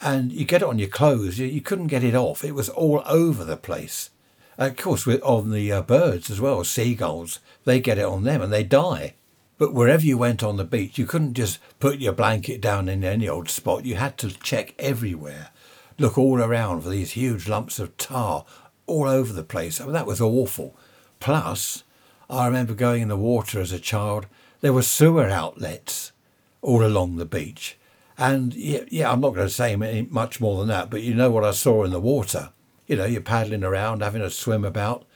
And 0.00 0.32
you 0.32 0.44
get 0.44 0.62
it 0.62 0.68
on 0.68 0.78
your 0.78 0.88
clothes, 0.88 1.38
you, 1.38 1.46
you 1.46 1.60
couldn't 1.60 1.86
get 1.86 2.02
it 2.02 2.14
off. 2.14 2.44
It 2.44 2.54
was 2.54 2.68
all 2.68 3.02
over 3.06 3.44
the 3.44 3.56
place. 3.56 4.10
Of 4.58 4.76
course, 4.76 5.06
with 5.06 5.22
on 5.22 5.50
the 5.50 5.72
uh, 5.72 5.82
birds 5.82 6.30
as 6.30 6.40
well, 6.40 6.62
seagulls, 6.64 7.40
they 7.64 7.80
get 7.80 7.98
it 7.98 8.04
on 8.04 8.24
them 8.24 8.42
and 8.42 8.52
they 8.52 8.64
die. 8.64 9.14
But 9.58 9.72
wherever 9.72 10.04
you 10.04 10.18
went 10.18 10.42
on 10.42 10.56
the 10.56 10.64
beach, 10.64 10.98
you 10.98 11.06
couldn't 11.06 11.34
just 11.34 11.58
put 11.80 11.98
your 11.98 12.12
blanket 12.12 12.60
down 12.60 12.88
in 12.88 13.04
any 13.04 13.28
old 13.28 13.48
spot. 13.48 13.84
You 13.84 13.96
had 13.96 14.18
to 14.18 14.30
check 14.30 14.74
everywhere, 14.78 15.50
look 15.98 16.18
all 16.18 16.40
around 16.40 16.82
for 16.82 16.90
these 16.90 17.12
huge 17.12 17.48
lumps 17.48 17.78
of 17.78 17.96
tar 17.96 18.44
all 18.86 19.08
over 19.08 19.32
the 19.32 19.44
place. 19.44 19.80
I 19.80 19.84
mean, 19.84 19.92
that 19.94 20.06
was 20.06 20.20
awful. 20.20 20.76
Plus, 21.20 21.84
I 22.28 22.46
remember 22.46 22.74
going 22.74 23.02
in 23.02 23.08
the 23.08 23.16
water 23.16 23.60
as 23.60 23.72
a 23.72 23.78
child, 23.78 24.26
there 24.60 24.72
were 24.72 24.82
sewer 24.82 25.28
outlets 25.28 26.12
all 26.60 26.84
along 26.84 27.16
the 27.16 27.24
beach. 27.24 27.78
And 28.18 28.54
yeah, 28.54 28.80
yeah 28.88 29.10
I'm 29.10 29.20
not 29.20 29.34
going 29.34 29.46
to 29.46 29.52
say 29.52 29.76
much 29.76 30.40
more 30.40 30.58
than 30.58 30.68
that, 30.68 30.90
but 30.90 31.02
you 31.02 31.14
know 31.14 31.30
what 31.30 31.44
I 31.44 31.52
saw 31.52 31.84
in 31.84 31.90
the 31.90 32.00
water 32.00 32.50
you 32.92 32.98
know, 32.98 33.06
you're 33.06 33.22
paddling 33.22 33.64
around, 33.64 34.02
having 34.02 34.20
a 34.20 34.28
swim 34.28 34.66
about, 34.66 35.06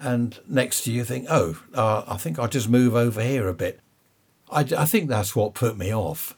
and 0.00 0.40
next 0.48 0.84
to 0.84 0.90
you 0.90 1.04
think, 1.04 1.26
oh, 1.28 1.60
uh, 1.74 2.02
I 2.08 2.16
think 2.16 2.38
I'll 2.38 2.48
just 2.48 2.66
move 2.66 2.94
over 2.94 3.20
here 3.20 3.46
a 3.46 3.52
bit. 3.52 3.80
I, 4.50 4.60
I 4.60 4.86
think 4.86 5.10
that's 5.10 5.36
what 5.36 5.52
put 5.52 5.76
me 5.76 5.94
off. 5.94 6.34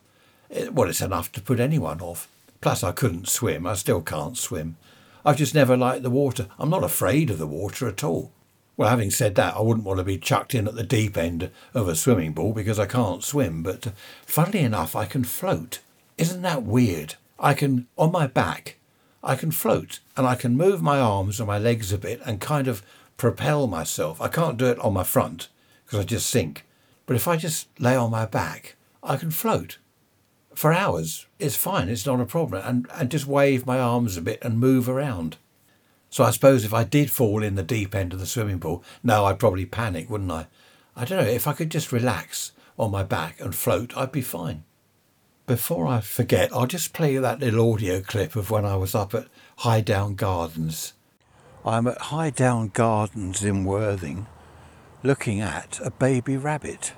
It, 0.51 0.75
well, 0.75 0.89
it's 0.89 1.01
enough 1.01 1.31
to 1.33 1.41
put 1.41 1.61
anyone 1.61 2.01
off. 2.01 2.27
Plus, 2.61 2.83
I 2.83 2.91
couldn't 2.91 3.29
swim. 3.29 3.65
I 3.65 3.75
still 3.75 4.03
can't 4.03 4.37
swim. 4.37 4.77
I've 5.25 5.37
just 5.37 5.55
never 5.55 5.77
liked 5.77 6.03
the 6.03 6.11
water. 6.11 6.49
I'm 6.59 6.71
not 6.71 6.83
afraid 6.83 7.31
of 7.31 7.39
the 7.39 7.47
water 7.47 7.87
at 7.87 8.03
all. 8.03 8.33
Well, 8.77 8.89
having 8.89 9.13
said 9.13 9.37
that, 9.37 9.55
I 9.55 9.61
wouldn't 9.61 9.87
want 9.87 9.99
to 9.99 10.05
be 10.05 10.19
chucked 10.19 10.53
in 10.53 10.67
at 10.67 10.75
the 10.75 10.83
deep 10.83 11.17
end 11.17 11.53
of 11.75 11.87
a 11.87 11.95
swimming 11.95 12.35
pool 12.35 12.53
because 12.53 12.81
I 12.81 12.87
can't 12.87 13.23
swim. 13.23 13.63
But 13.63 13.87
uh, 13.87 13.91
funnily 14.27 14.65
enough, 14.65 14.97
I 14.97 15.05
can 15.05 15.23
float. 15.23 15.79
Isn't 16.17 16.43
that 16.43 16.65
weird? 16.65 17.15
I 17.39 17.55
can, 17.55 17.87
on 17.97 18.11
my 18.11 18.27
back, 18.27 18.78
I 19.23 19.37
can 19.37 19.51
float 19.51 20.01
and 20.17 20.27
I 20.27 20.35
can 20.35 20.57
move 20.57 20.81
my 20.81 21.01
arms 21.01 21.41
and 21.41 21.47
my 21.47 21.59
legs 21.59 21.93
a 21.93 21.99
bit 21.99 22.21
and 22.25 22.41
kind 22.41 22.69
of 22.69 22.83
propel 23.17 23.67
myself. 23.67 24.21
I 24.21 24.29
can't 24.29 24.57
do 24.57 24.67
it 24.67 24.79
on 24.79 24.93
my 24.93 25.05
front 25.05 25.49
because 25.85 25.99
I 25.99 26.05
just 26.05 26.29
sink. 26.29 26.65
But 27.07 27.17
if 27.17 27.27
I 27.27 27.37
just 27.37 27.69
lay 27.81 27.97
on 27.97 28.11
my 28.11 28.27
back, 28.27 28.77
I 29.03 29.17
can 29.17 29.31
float 29.31 29.79
for 30.55 30.73
hours. 30.73 31.27
It's 31.39 31.57
fine, 31.57 31.89
it's 31.89 32.07
not 32.07 32.21
a 32.21 32.27
problem. 32.27 32.63
And, 32.65 32.87
and 32.93 33.11
just 33.11 33.27
wave 33.27 33.67
my 33.67 33.79
arms 33.79 34.17
a 34.17 34.23
bit 34.23 34.39
and 34.43 34.59
move 34.59 34.89
around. 34.89 35.37
So 36.11 36.25
I 36.25 36.31
suppose 36.31 36.65
if 36.65 36.73
I 36.75 36.85
did 36.85 37.11
fall 37.11 37.43
in 37.43 37.55
the 37.55 37.63
deep 37.63 37.95
end 37.95 38.13
of 38.13 38.21
the 38.21 38.27
swimming 38.27 38.61
pool, 38.61 38.83
no, 39.03 39.25
I'd 39.25 39.39
probably 39.39 39.67
panic, 39.67 40.09
wouldn't 40.09 40.31
I? 40.31 40.47
I 40.97 41.05
don't 41.05 41.25
know, 41.25 41.31
if 41.31 41.47
I 41.47 41.53
could 41.53 41.71
just 41.71 41.93
relax 41.93 42.53
on 42.79 42.91
my 42.91 43.03
back 43.03 43.41
and 43.41 43.55
float, 43.55 43.97
I'd 43.97 44.13
be 44.13 44.21
fine. 44.21 44.65
Before 45.49 45.87
I 45.87 46.03
forget, 46.03 46.53
I'll 46.53 46.67
just 46.67 46.93
play 46.93 47.15
you 47.15 47.23
that 47.23 47.41
little 47.41 47.73
audio 47.73 48.03
clip 48.03 48.37
of 48.37 48.51
when 48.51 48.67
I 48.67 48.77
was 48.77 48.95
up 48.95 49.15
at 49.15 49.29
Highdown 49.61 50.15
Gardens. 50.15 50.93
I'm 51.65 51.87
at 51.87 51.97
Highdown 51.99 52.71
Gardens 52.75 53.43
in 53.43 53.65
Worthing 53.65 54.27
looking 55.03 55.41
at 55.41 55.81
a 55.83 55.91
baby 55.91 56.37
rabbit. 56.37 56.93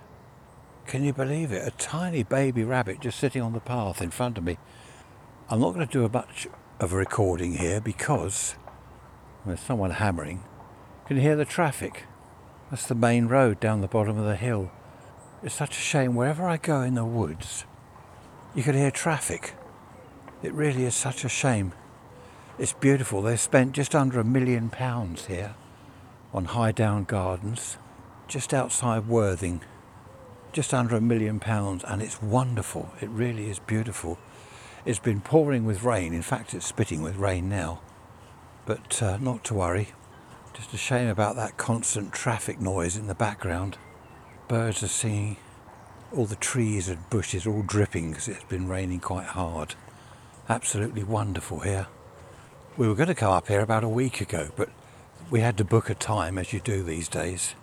Can 0.88 1.04
you 1.04 1.12
believe 1.12 1.52
it? 1.52 1.64
A 1.64 1.70
tiny 1.76 2.24
baby 2.24 2.64
rabbit 2.64 2.98
just 3.00 3.20
sitting 3.20 3.40
on 3.40 3.52
the 3.52 3.60
path 3.60 4.02
in 4.02 4.10
front 4.10 4.36
of 4.36 4.42
me. 4.42 4.58
I'm 5.48 5.60
not 5.60 5.72
going 5.72 5.86
to 5.86 5.92
do 5.92 6.08
much 6.08 6.48
of 6.80 6.92
a 6.92 6.96
recording 6.96 7.54
here 7.54 7.80
because 7.80 8.56
there's 9.46 9.60
someone 9.60 9.92
hammering. 9.92 10.42
Can 11.06 11.18
you 11.18 11.22
hear 11.22 11.36
the 11.36 11.44
traffic? 11.44 12.02
That's 12.68 12.88
the 12.88 12.96
main 12.96 13.28
road 13.28 13.60
down 13.60 13.80
the 13.80 13.86
bottom 13.86 14.18
of 14.18 14.24
the 14.24 14.34
hill. 14.34 14.72
It's 15.40 15.54
such 15.54 15.78
a 15.78 15.80
shame 15.80 16.16
wherever 16.16 16.48
I 16.48 16.56
go 16.56 16.80
in 16.80 16.96
the 16.96 17.04
woods 17.04 17.64
you 18.54 18.62
could 18.62 18.74
hear 18.74 18.90
traffic. 18.90 19.54
It 20.42 20.52
really 20.52 20.84
is 20.84 20.94
such 20.94 21.24
a 21.24 21.28
shame. 21.28 21.72
It's 22.58 22.72
beautiful. 22.72 23.22
They've 23.22 23.38
spent 23.38 23.72
just 23.72 23.94
under 23.94 24.20
a 24.20 24.24
million 24.24 24.70
pounds 24.70 25.26
here 25.26 25.54
on 26.32 26.46
Highdown 26.46 27.06
Gardens, 27.06 27.78
just 28.28 28.52
outside 28.52 29.08
Worthing. 29.08 29.62
Just 30.52 30.74
under 30.74 30.96
a 30.96 31.00
million 31.00 31.38
pounds, 31.38 31.84
and 31.84 32.02
it's 32.02 32.20
wonderful. 32.20 32.90
It 33.00 33.08
really 33.08 33.48
is 33.48 33.60
beautiful. 33.60 34.18
It's 34.84 34.98
been 34.98 35.20
pouring 35.20 35.64
with 35.64 35.84
rain. 35.84 36.12
In 36.12 36.22
fact, 36.22 36.54
it's 36.54 36.66
spitting 36.66 37.02
with 37.02 37.16
rain 37.16 37.48
now. 37.48 37.80
But 38.66 39.00
uh, 39.00 39.18
not 39.18 39.44
to 39.44 39.54
worry. 39.54 39.90
Just 40.54 40.74
a 40.74 40.76
shame 40.76 41.08
about 41.08 41.36
that 41.36 41.56
constant 41.56 42.12
traffic 42.12 42.60
noise 42.60 42.96
in 42.96 43.06
the 43.06 43.14
background. 43.14 43.78
Birds 44.48 44.82
are 44.82 44.88
singing. 44.88 45.36
All 46.12 46.26
the 46.26 46.34
trees 46.34 46.88
and 46.88 47.08
bushes 47.08 47.46
all 47.46 47.62
dripping 47.62 48.10
because 48.10 48.26
it's 48.26 48.42
been 48.44 48.66
raining 48.66 48.98
quite 48.98 49.26
hard. 49.26 49.76
Absolutely 50.48 51.04
wonderful 51.04 51.60
here. 51.60 51.86
We 52.76 52.88
were 52.88 52.96
going 52.96 53.08
to 53.08 53.14
come 53.14 53.32
up 53.32 53.46
here 53.46 53.60
about 53.60 53.84
a 53.84 53.88
week 53.88 54.20
ago, 54.20 54.48
but 54.56 54.70
we 55.30 55.38
had 55.40 55.56
to 55.58 55.64
book 55.64 55.88
a 55.88 55.94
time 55.94 56.36
as 56.36 56.52
you 56.52 56.58
do 56.58 56.82
these 56.82 57.06
days. 57.06 57.54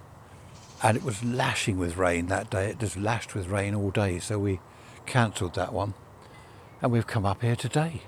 And 0.81 0.95
it 0.95 1.03
was 1.03 1.25
lashing 1.25 1.77
with 1.77 1.97
rain 1.97 2.27
that 2.27 2.49
day. 2.49 2.69
It 2.69 2.79
just 2.79 2.95
lashed 2.95 3.35
with 3.35 3.49
rain 3.49 3.75
all 3.75 3.91
day, 3.91 4.19
so 4.19 4.39
we 4.39 4.61
cancelled 5.05 5.55
that 5.55 5.73
one. 5.73 5.93
And 6.81 6.89
we've 6.89 7.07
come 7.07 7.25
up 7.25 7.41
here 7.41 7.57
today. 7.57 8.03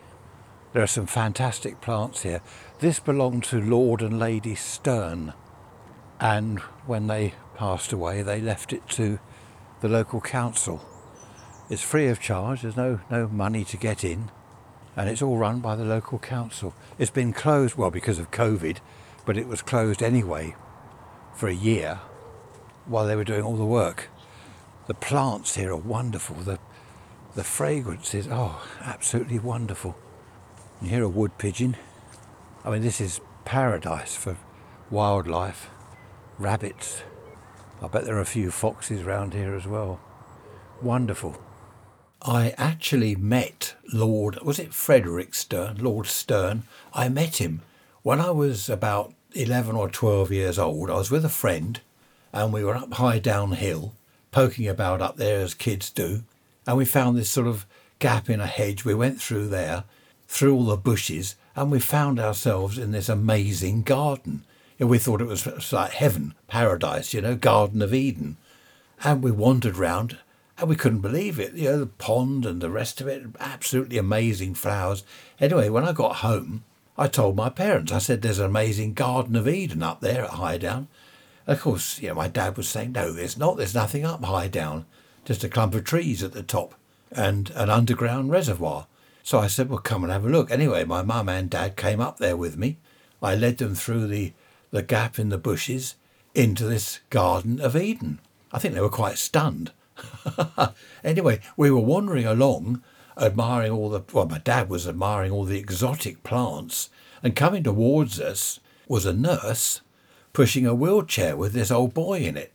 There 0.71 0.83
are 0.83 0.87
some 0.87 1.07
fantastic 1.07 1.81
plants 1.81 2.21
here. 2.21 2.41
This 2.79 3.01
belonged 3.01 3.43
to 3.45 3.59
Lord 3.59 4.01
and 4.01 4.19
Lady 4.19 4.55
Stern, 4.55 5.33
and 6.21 6.59
when 6.85 7.07
they 7.07 7.33
passed 7.57 7.91
away, 7.91 8.21
they 8.21 8.39
left 8.39 8.71
it 8.71 8.87
to 8.89 9.19
the 9.81 9.89
local 9.89 10.21
council. 10.21 10.83
It's 11.69 11.81
free 11.81 12.07
of 12.07 12.19
charge, 12.19 12.61
there's 12.61 12.77
no, 12.77 12.99
no 13.09 13.27
money 13.27 13.63
to 13.65 13.77
get 13.77 14.03
in, 14.03 14.31
and 14.95 15.07
it's 15.09 15.21
all 15.21 15.37
run 15.37 15.59
by 15.59 15.75
the 15.75 15.85
local 15.85 16.19
council. 16.19 16.73
It's 16.97 17.11
been 17.11 17.33
closed, 17.33 17.75
well, 17.75 17.91
because 17.91 18.19
of 18.19 18.31
COVID, 18.31 18.77
but 19.25 19.37
it 19.37 19.47
was 19.47 19.61
closed 19.61 20.01
anyway 20.01 20.55
for 21.35 21.47
a 21.47 21.53
year 21.53 21.99
while 22.85 23.05
they 23.05 23.15
were 23.15 23.23
doing 23.23 23.43
all 23.43 23.55
the 23.55 23.65
work. 23.65 24.09
The 24.87 24.95
plants 24.95 25.55
here 25.55 25.71
are 25.71 25.77
wonderful. 25.77 26.37
The, 26.37 26.59
the 27.35 27.43
fragrance 27.43 28.15
is, 28.15 28.27
oh, 28.29 28.65
absolutely 28.81 29.37
wonderful. 29.37 29.95
You 30.81 30.89
hear 30.89 31.03
a 31.03 31.09
wood 31.09 31.37
pigeon. 31.37 31.77
I 32.65 32.71
mean, 32.71 32.81
this 32.81 32.99
is 32.99 33.21
paradise 33.45 34.15
for 34.15 34.37
wildlife. 34.89 35.69
Rabbits. 36.39 37.03
I 37.81 37.87
bet 37.87 38.05
there 38.05 38.17
are 38.17 38.21
a 38.21 38.25
few 38.25 38.51
foxes 38.51 39.01
around 39.01 39.33
here 39.33 39.55
as 39.55 39.65
well. 39.65 39.99
Wonderful. 40.81 41.37
I 42.21 42.53
actually 42.57 43.15
met 43.15 43.75
Lord, 43.93 44.37
was 44.41 44.59
it 44.59 44.73
Frederick 44.73 45.33
Stern? 45.33 45.77
Lord 45.77 46.05
Stern. 46.05 46.63
I 46.93 47.07
met 47.07 47.37
him 47.37 47.61
when 48.03 48.19
I 48.19 48.31
was 48.31 48.69
about 48.69 49.13
11 49.33 49.75
or 49.75 49.89
12 49.89 50.31
years 50.31 50.59
old. 50.59 50.89
I 50.89 50.95
was 50.95 51.11
with 51.11 51.23
a 51.23 51.29
friend 51.29 51.79
and 52.33 52.51
we 52.51 52.63
were 52.63 52.75
up 52.75 52.91
Highdown 52.91 53.55
Hill, 53.55 53.93
poking 54.31 54.67
about 54.67 55.01
up 55.01 55.15
there 55.15 55.39
as 55.39 55.53
kids 55.53 55.89
do. 55.89 56.23
And 56.67 56.77
we 56.77 56.85
found 56.85 57.17
this 57.17 57.29
sort 57.29 57.47
of 57.47 57.65
gap 57.99 58.29
in 58.29 58.41
a 58.41 58.47
hedge. 58.47 58.83
We 58.83 58.93
went 58.93 59.21
through 59.21 59.47
there 59.47 59.85
through 60.27 60.53
all 60.53 60.65
the 60.65 60.77
bushes 60.77 61.35
and 61.55 61.71
we 61.71 61.79
found 61.79 62.19
ourselves 62.19 62.77
in 62.77 62.91
this 62.91 63.09
amazing 63.09 63.83
garden. 63.83 64.43
We 64.79 64.97
thought 64.97 65.21
it 65.21 65.27
was 65.27 65.73
like 65.73 65.91
heaven, 65.91 66.35
paradise, 66.47 67.13
you 67.13 67.21
know, 67.21 67.35
Garden 67.35 67.81
of 67.81 67.93
Eden. 67.93 68.37
And 69.03 69.21
we 69.21 69.31
wandered 69.31 69.77
round 69.77 70.17
and 70.57 70.69
we 70.69 70.75
couldn't 70.75 71.01
believe 71.01 71.39
it. 71.39 71.53
You 71.53 71.71
know, 71.71 71.79
the 71.79 71.85
pond 71.85 72.45
and 72.45 72.61
the 72.61 72.69
rest 72.69 73.01
of 73.01 73.07
it, 73.07 73.23
absolutely 73.39 73.97
amazing 73.97 74.55
flowers. 74.55 75.03
Anyway, 75.39 75.69
when 75.69 75.85
I 75.85 75.91
got 75.91 76.17
home, 76.17 76.63
I 76.97 77.07
told 77.07 77.35
my 77.35 77.49
parents, 77.49 77.91
I 77.91 77.99
said, 77.99 78.21
there's 78.21 78.39
an 78.39 78.45
amazing 78.45 78.93
Garden 78.93 79.35
of 79.35 79.47
Eden 79.47 79.83
up 79.83 80.01
there 80.01 80.25
at 80.25 80.31
Highdown. 80.31 80.87
Of 81.47 81.61
course, 81.61 81.99
you 82.01 82.09
know, 82.09 82.15
my 82.15 82.27
dad 82.27 82.57
was 82.57 82.67
saying, 82.67 82.91
no, 82.91 83.11
there's 83.11 83.37
not. 83.37 83.57
There's 83.57 83.75
nothing 83.75 84.05
up 84.05 84.21
Highdown. 84.21 84.85
Just 85.25 85.43
a 85.43 85.49
clump 85.49 85.75
of 85.75 85.83
trees 85.83 86.23
at 86.23 86.33
the 86.33 86.43
top 86.43 86.75
and 87.11 87.51
an 87.51 87.69
underground 87.69 88.31
reservoir. 88.31 88.87
So 89.23 89.39
I 89.39 89.47
said, 89.47 89.69
well, 89.69 89.79
come 89.79 90.03
and 90.03 90.11
have 90.11 90.25
a 90.25 90.29
look. 90.29 90.51
Anyway, 90.51 90.83
my 90.83 91.01
mum 91.01 91.29
and 91.29 91.49
dad 91.49 91.75
came 91.75 91.99
up 91.99 92.17
there 92.17 92.37
with 92.37 92.57
me. 92.57 92.77
I 93.21 93.35
led 93.35 93.57
them 93.57 93.75
through 93.75 94.07
the, 94.07 94.33
the 94.71 94.83
gap 94.83 95.19
in 95.19 95.29
the 95.29 95.37
bushes 95.37 95.95
into 96.33 96.65
this 96.65 96.99
Garden 97.09 97.59
of 97.59 97.75
Eden. 97.75 98.19
I 98.51 98.59
think 98.59 98.73
they 98.73 98.81
were 98.81 98.89
quite 98.89 99.17
stunned. 99.17 99.71
anyway, 101.03 101.39
we 101.57 101.71
were 101.71 101.79
wandering 101.79 102.25
along, 102.25 102.83
admiring 103.17 103.71
all 103.71 103.89
the, 103.89 104.03
well, 104.13 104.27
my 104.27 104.39
dad 104.39 104.69
was 104.69 104.87
admiring 104.87 105.31
all 105.31 105.45
the 105.45 105.59
exotic 105.59 106.23
plants, 106.23 106.89
and 107.21 107.35
coming 107.35 107.63
towards 107.63 108.19
us 108.19 108.59
was 108.87 109.05
a 109.05 109.13
nurse 109.13 109.81
pushing 110.33 110.65
a 110.65 110.73
wheelchair 110.73 111.35
with 111.35 111.53
this 111.53 111.71
old 111.71 111.93
boy 111.93 112.19
in 112.19 112.37
it. 112.37 112.53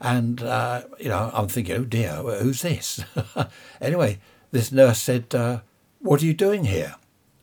And, 0.00 0.42
uh, 0.42 0.82
you 0.98 1.08
know, 1.08 1.30
I'm 1.32 1.48
thinking, 1.48 1.76
oh 1.76 1.84
dear, 1.84 2.16
who's 2.16 2.62
this? 2.62 3.04
anyway, 3.80 4.18
this 4.50 4.72
nurse 4.72 4.98
said, 4.98 5.34
uh, 5.34 5.60
what 6.00 6.22
are 6.22 6.26
you 6.26 6.34
doing 6.34 6.64
here? 6.64 6.96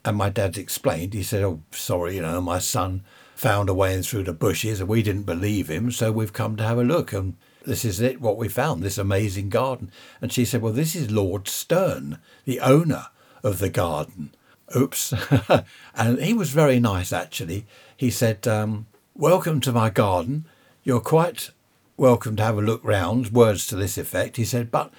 And 0.03 0.17
my 0.17 0.29
dad 0.29 0.57
explained. 0.57 1.13
He 1.13 1.21
said, 1.21 1.43
Oh, 1.43 1.61
sorry, 1.71 2.15
you 2.15 2.21
know, 2.21 2.39
my 2.41 2.59
son 2.59 3.03
found 3.37 3.69
a 3.69 3.73
way 3.73 3.93
in 3.93 4.03
through 4.03 4.23
the 4.23 4.33
bushes 4.33 4.79
and 4.79 4.89
we 4.89 5.03
didn't 5.03 5.23
believe 5.23 5.69
him, 5.69 5.91
so 5.91 6.11
we've 6.11 6.33
come 6.33 6.55
to 6.57 6.63
have 6.63 6.77
a 6.77 6.83
look. 6.83 7.13
And 7.13 7.35
this 7.65 7.85
is 7.85 7.99
it, 7.99 8.19
what 8.19 8.37
we 8.37 8.47
found, 8.47 8.81
this 8.81 8.97
amazing 8.97 9.49
garden. 9.49 9.91
And 10.21 10.33
she 10.33 10.43
said, 10.43 10.61
Well, 10.61 10.73
this 10.73 10.95
is 10.95 11.11
Lord 11.11 11.47
Stern, 11.47 12.19
the 12.45 12.59
owner 12.59 13.07
of 13.43 13.59
the 13.59 13.69
garden. 13.69 14.33
Oops. 14.75 15.13
and 15.95 16.19
he 16.19 16.33
was 16.33 16.49
very 16.49 16.79
nice, 16.79 17.13
actually. 17.13 17.65
He 17.95 18.09
said, 18.09 18.47
um, 18.47 18.87
Welcome 19.15 19.61
to 19.61 19.71
my 19.71 19.89
garden. 19.89 20.45
You're 20.83 20.99
quite 20.99 21.51
welcome 21.95 22.35
to 22.37 22.43
have 22.43 22.57
a 22.57 22.61
look 22.61 22.83
round, 22.83 23.31
words 23.31 23.67
to 23.67 23.75
this 23.75 23.97
effect. 23.97 24.37
He 24.37 24.45
said, 24.45 24.71
But 24.71 24.91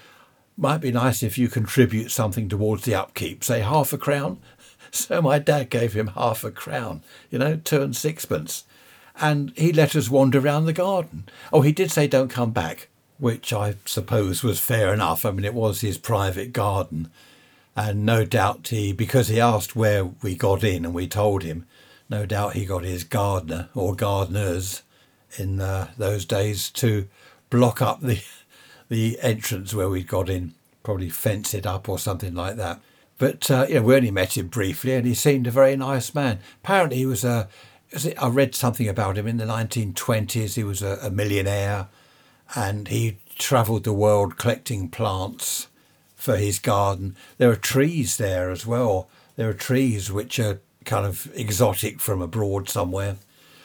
might 0.57 0.79
be 0.79 0.91
nice 0.91 1.23
if 1.23 1.39
you 1.39 1.49
contribute 1.49 2.11
something 2.11 2.49
towards 2.49 2.85
the 2.85 2.95
upkeep, 2.95 3.45
say 3.45 3.61
half 3.61 3.93
a 3.93 3.99
crown. 3.99 4.41
So 4.93 5.21
my 5.21 5.39
dad 5.39 5.71
gave 5.71 5.93
him 5.93 6.09
half 6.09 6.45
a 6.45 6.51
crown, 6.51 7.03
you 7.31 7.39
know, 7.39 7.57
two 7.57 7.83
and 7.83 7.95
sixpence. 7.95 8.65
And 9.21 9.53
he 9.57 9.73
let 9.73 9.97
us 9.97 10.09
wander 10.09 10.41
round 10.41 10.67
the 10.67 10.73
garden. 10.73 11.29
Oh, 11.53 11.63
he 11.63 11.73
did 11.73 11.91
say 11.91 12.07
don't 12.07 12.31
come 12.31 12.53
back, 12.53 12.89
which 13.19 13.53
I 13.53 13.75
suppose 13.85 14.43
was 14.43 14.61
fair 14.61 14.95
enough. 14.95 15.25
I 15.25 15.31
mean, 15.33 15.45
it 15.45 15.55
was 15.55 15.81
his 15.81 15.99
private 15.99 16.53
garden. 16.53 17.11
And 17.77 18.07
no 18.07 18.25
doubt 18.25 18.69
he, 18.69 18.93
because 18.93 19.29
he 19.29 19.41
asked 19.41 19.77
where 19.77 20.05
we 20.05 20.35
got 20.35 20.65
in 20.65 20.85
and 20.85 20.95
we 20.95 21.07
told 21.07 21.43
him, 21.43 21.67
no 22.09 22.27
doubt 22.27 22.55
he 22.55 22.65
got 22.65 22.85
his 22.85 23.05
gardener 23.05 23.69
or 23.75 23.95
gardeners 23.95 24.83
in 25.37 25.61
uh, 25.61 25.89
those 25.99 26.25
days 26.25 26.71
to 26.71 27.09
block 27.51 27.83
up 27.83 28.01
the 28.01 28.21
the 28.89 29.19
entrance 29.21 29.75
where 29.75 29.89
we'd 29.89 30.07
got 30.07 30.31
in, 30.31 30.55
probably 30.83 31.11
fence 31.11 31.53
it 31.53 31.67
up 31.67 31.91
or 31.91 31.99
something 31.99 32.35
like 32.35 32.57
that. 32.57 32.81
But 33.19 33.51
uh, 33.51 33.67
you 33.69 33.75
know, 33.77 33.83
we 33.83 33.97
only 33.97 34.11
met 34.11 34.37
him 34.37 34.47
briefly, 34.47 34.95
and 34.95 35.07
he 35.07 35.15
seemed 35.15 35.47
a 35.47 35.53
very 35.53 35.77
nice 35.77 36.15
man. 36.15 36.39
Apparently, 36.63 36.99
he 36.99 37.07
was 37.07 37.25
a. 37.25 37.49
I 38.19 38.29
read 38.29 38.55
something 38.55 38.89
about 38.89 39.17
him 39.17 39.27
in 39.27 39.39
the 39.39 39.45
1920s. 39.45 40.55
He 40.55 40.65
was 40.65 40.83
a, 40.83 40.99
a 41.03 41.11
millionaire, 41.11 41.89
and 42.55 42.89
he 42.89 43.19
travelled 43.37 43.85
the 43.85 43.93
world 43.93 44.37
collecting 44.37 44.89
plants 44.89 45.69
for 46.15 46.37
his 46.37 46.59
garden. 46.59 47.17
There 47.39 47.51
are 47.51 47.57
trees 47.57 48.17
there 48.17 48.51
as 48.51 48.67
well. 48.67 49.09
There 49.37 49.49
are 49.49 49.55
trees 49.55 50.13
which 50.13 50.39
are 50.39 50.61
kind 50.85 51.07
of 51.07 51.31
exotic 51.35 52.01
from 52.01 52.21
abroad 52.21 52.69
somewhere. 52.69 53.17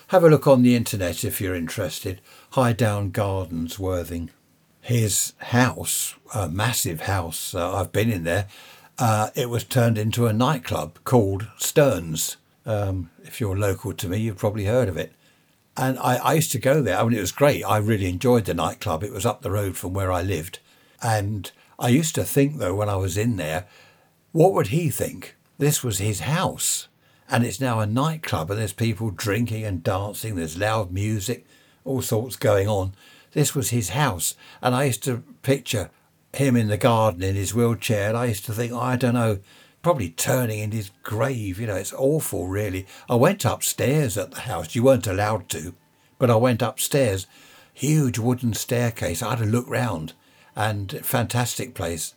Have 0.08 0.24
a 0.24 0.30
look 0.30 0.48
on 0.48 0.62
the 0.62 0.76
internet 0.76 1.24
if 1.24 1.42
you're 1.42 1.56
interested. 1.56 2.22
Highdown 2.52 3.12
Gardens, 3.12 3.80
Worthing 3.80 4.30
his 4.84 5.32
house, 5.38 6.16
a 6.36 6.50
massive 6.50 7.02
house, 7.02 7.56
uh, 7.56 7.78
I've 7.78 7.94
been 7.94 8.12
in 8.12 8.26
there, 8.26 8.48
uh, 9.00 9.30
it 9.36 9.50
was 9.50 9.64
turned 9.64 9.98
into 9.98 10.28
a 10.28 10.34
nightclub 10.34 11.00
called 11.04 11.48
Stern's. 11.58 12.38
Um, 12.66 13.10
if 13.24 13.42
you're 13.42 13.58
local 13.58 13.94
to 13.94 14.08
me, 14.08 14.18
you've 14.20 14.38
probably 14.38 14.66
heard 14.66 14.88
of 14.88 14.98
it. 14.98 15.14
And 15.76 15.98
I, 16.00 16.18
I 16.18 16.34
used 16.34 16.52
to 16.52 16.60
go 16.60 16.82
there. 16.82 16.98
I 16.98 17.04
mean, 17.04 17.18
it 17.18 17.22
was 17.22 17.32
great. 17.32 17.64
I 17.64 17.78
really 17.78 18.08
enjoyed 18.08 18.46
the 18.46 18.54
nightclub. 18.54 19.04
It 19.04 19.12
was 19.12 19.26
up 19.26 19.42
the 19.42 19.52
road 19.52 19.76
from 19.76 19.94
where 19.94 20.12
I 20.12 20.22
lived. 20.22 20.60
And 21.02 21.52
I 21.80 21.90
used 21.90 22.16
to 22.16 22.24
think, 22.24 22.58
though, 22.58 22.76
when 22.76 22.90
I 22.90 22.96
was 22.96 23.18
in 23.18 23.38
there, 23.38 23.66
what 24.32 24.54
would 24.54 24.68
he 24.68 24.90
think? 24.90 25.36
This 25.58 25.84
was 25.84 25.98
his 25.98 26.22
house. 26.22 26.88
And 27.30 27.44
it's 27.44 27.60
now 27.60 27.80
a 27.80 27.88
nightclub, 27.88 28.52
and 28.52 28.60
there's 28.60 28.74
people 28.74 29.10
drinking 29.10 29.64
and 29.64 29.82
dancing, 29.84 30.36
there's 30.36 30.58
loud 30.58 30.92
music, 30.92 31.48
all 31.84 32.02
sorts 32.02 32.36
going 32.36 32.68
on. 32.68 32.94
This 33.32 33.56
was 33.56 33.72
his 33.72 33.90
house. 33.90 34.36
And 34.62 34.76
I 34.76 34.84
used 34.84 35.04
to 35.04 35.24
picture 35.42 35.90
him 36.36 36.56
in 36.56 36.68
the 36.68 36.78
garden 36.78 37.24
in 37.24 37.36
his 37.36 37.54
wheelchair. 37.54 38.16
I 38.16 38.26
used 38.26 38.46
to 38.46 38.54
think, 38.54 38.72
oh, 38.72 38.80
I 38.80 38.96
don't 38.96 39.14
know, 39.14 39.40
probably 39.82 40.10
turning 40.10 40.60
in 40.60 40.72
his 40.72 40.92
grave. 41.04 41.60
You 41.60 41.68
know, 41.68 41.76
it's 41.76 41.94
awful, 41.94 42.48
really. 42.48 42.88
I 43.10 43.16
went 43.16 43.46
upstairs 43.46 44.18
at 44.18 44.32
the 44.32 44.42
house. 44.42 44.76
You 44.76 44.84
weren't 44.84 45.08
allowed 45.08 45.50
to, 45.50 45.74
but 46.18 46.32
I 46.32 46.36
went 46.36 46.62
upstairs. 46.62 47.28
Huge 47.74 48.18
wooden 48.18 48.54
staircase. 48.54 49.22
I 49.22 49.32
had 49.32 49.40
to 49.40 49.46
look 49.46 49.70
round 49.70 50.14
and 50.56 50.92
fantastic 51.04 51.74
place. 51.74 52.16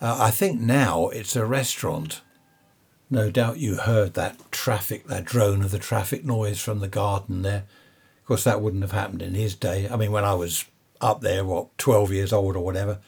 Uh, 0.00 0.16
I 0.20 0.30
think 0.30 0.60
now 0.60 1.08
it's 1.08 1.36
a 1.36 1.46
restaurant. 1.46 2.20
No 3.10 3.30
doubt 3.30 3.58
you 3.58 3.76
heard 3.76 4.14
that 4.14 4.52
traffic, 4.52 5.06
that 5.06 5.24
drone 5.24 5.62
of 5.62 5.70
the 5.70 5.78
traffic 5.78 6.24
noise 6.24 6.60
from 6.60 6.80
the 6.80 6.88
garden 6.88 7.42
there 7.42 7.64
Of 8.20 8.26
course, 8.26 8.44
that 8.44 8.60
wouldn't 8.60 8.82
have 8.82 8.92
happened 8.92 9.22
in 9.22 9.34
his 9.34 9.54
day. 9.54 9.88
I 9.90 9.96
mean, 9.96 10.12
when 10.12 10.24
I 10.24 10.34
was 10.34 10.66
up 11.00 11.22
there, 11.22 11.44
what, 11.44 11.76
12 11.78 12.12
years 12.12 12.32
old 12.32 12.54
or 12.54 12.64
whatever, 12.64 12.98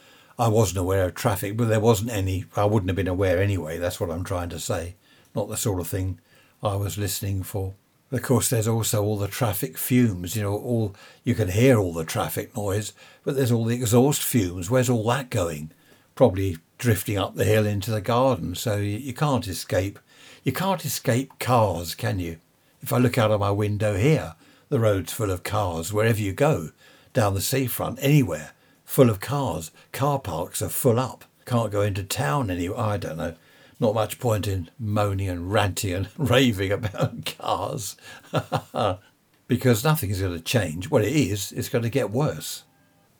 I 0.41 0.49
wasn't 0.49 0.79
aware 0.79 1.05
of 1.05 1.15
traffic, 1.15 1.55
but 1.55 1.69
there 1.69 1.81
wasn't 1.81 2.13
any. 2.13 2.47
I 2.57 2.65
wouldn't 2.65 2.89
have 2.89 2.97
been 2.97 3.07
aware 3.07 3.43
anyway. 3.43 3.77
That's 3.77 4.01
what 4.01 4.11
I'm 4.11 4.25
trying 4.25 4.49
to 4.49 4.59
say. 4.59 4.97
Not 5.35 5.51
the 5.51 5.57
sort 5.59 5.81
of 5.81 5.87
thing 5.87 6.19
I 6.63 6.77
was 6.77 6.97
listening 6.97 7.43
for. 7.43 7.75
Of 8.11 8.23
course, 8.23 8.49
there's 8.49 8.67
also 8.67 9.05
all 9.05 9.19
the 9.19 9.29
traffic 9.29 9.77
fumes. 9.77 10.35
You 10.35 10.45
know, 10.45 10.55
all 10.55 10.97
you 11.25 11.35
can 11.35 11.49
hear 11.49 11.79
all 11.79 11.93
the 11.93 12.07
traffic 12.07 12.57
noise, 12.57 12.95
but 13.23 13.37
there's 13.37 13.53
all 13.53 13.67
the 13.67 13.75
exhaust 13.75 14.23
fumes. 14.23 14.71
Where's 14.71 14.89
all 14.89 15.07
that 15.09 15.29
going? 15.29 15.73
Probably 16.15 16.57
drifting 16.79 17.19
up 17.19 17.35
the 17.35 17.45
hill 17.45 17.67
into 17.67 17.91
the 17.91 18.01
garden. 18.01 18.55
So 18.55 18.79
you, 18.79 18.97
you 18.97 19.13
can't 19.13 19.47
escape. 19.47 19.99
You 20.43 20.53
can't 20.53 20.87
escape 20.87 21.39
cars, 21.39 21.95
can 21.95 22.19
you? 22.19 22.39
If 22.81 22.95
I 22.95 22.97
look 22.97 23.19
out 23.19 23.31
of 23.31 23.41
my 23.41 23.51
window 23.51 23.95
here, 23.95 24.37
the 24.71 24.81
road's 24.81 25.13
full 25.13 25.31
of 25.31 25.43
cars. 25.43 25.93
Wherever 25.93 26.19
you 26.19 26.33
go, 26.33 26.71
down 27.13 27.35
the 27.35 27.43
seafront, 27.43 27.99
anywhere, 28.01 28.53
full 28.91 29.09
of 29.09 29.21
cars. 29.21 29.71
Car 29.93 30.19
parks 30.19 30.61
are 30.61 30.69
full 30.69 30.99
up. 30.99 31.25
Can't 31.47 31.71
go 31.71 31.81
into 31.81 32.03
town 32.03 32.51
anywhere. 32.51 32.81
I 32.81 32.97
don't 32.97 33.19
know. 33.19 33.37
Not 33.79 33.95
much 33.95 34.19
point 34.19 34.49
in 34.49 34.69
moaning 34.81 35.29
and 35.29 35.53
ranting 35.53 35.95
and 35.95 36.09
raving 36.19 36.73
about 36.73 37.37
cars. 37.39 37.97
because 39.47 39.85
nothing 39.85 40.11
is 40.11 40.21
going 40.21 40.37
to 40.37 40.41
change. 40.41 40.91
Well, 40.91 41.05
it 41.05 41.13
is. 41.13 41.53
It's 41.53 41.69
going 41.69 41.85
to 41.85 41.89
get 41.89 42.11
worse. 42.11 42.65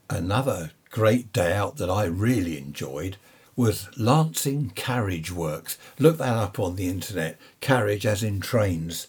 Another 0.09 0.73
great 0.91 1.33
day 1.33 1.53
out 1.53 1.77
that 1.77 1.89
I 1.89 2.07
really 2.07 2.59
enjoyed 2.59 3.17
was 3.55 3.89
Lancing 3.97 4.71
Carriage 4.71 5.31
Works. 5.31 5.79
Look 6.01 6.19
that 6.19 6.37
up 6.37 6.59
on 6.59 6.75
the 6.75 6.89
internet. 6.89 7.39
Carriage 7.61 8.07
as 8.07 8.25
in 8.25 8.41
trains. 8.41 9.07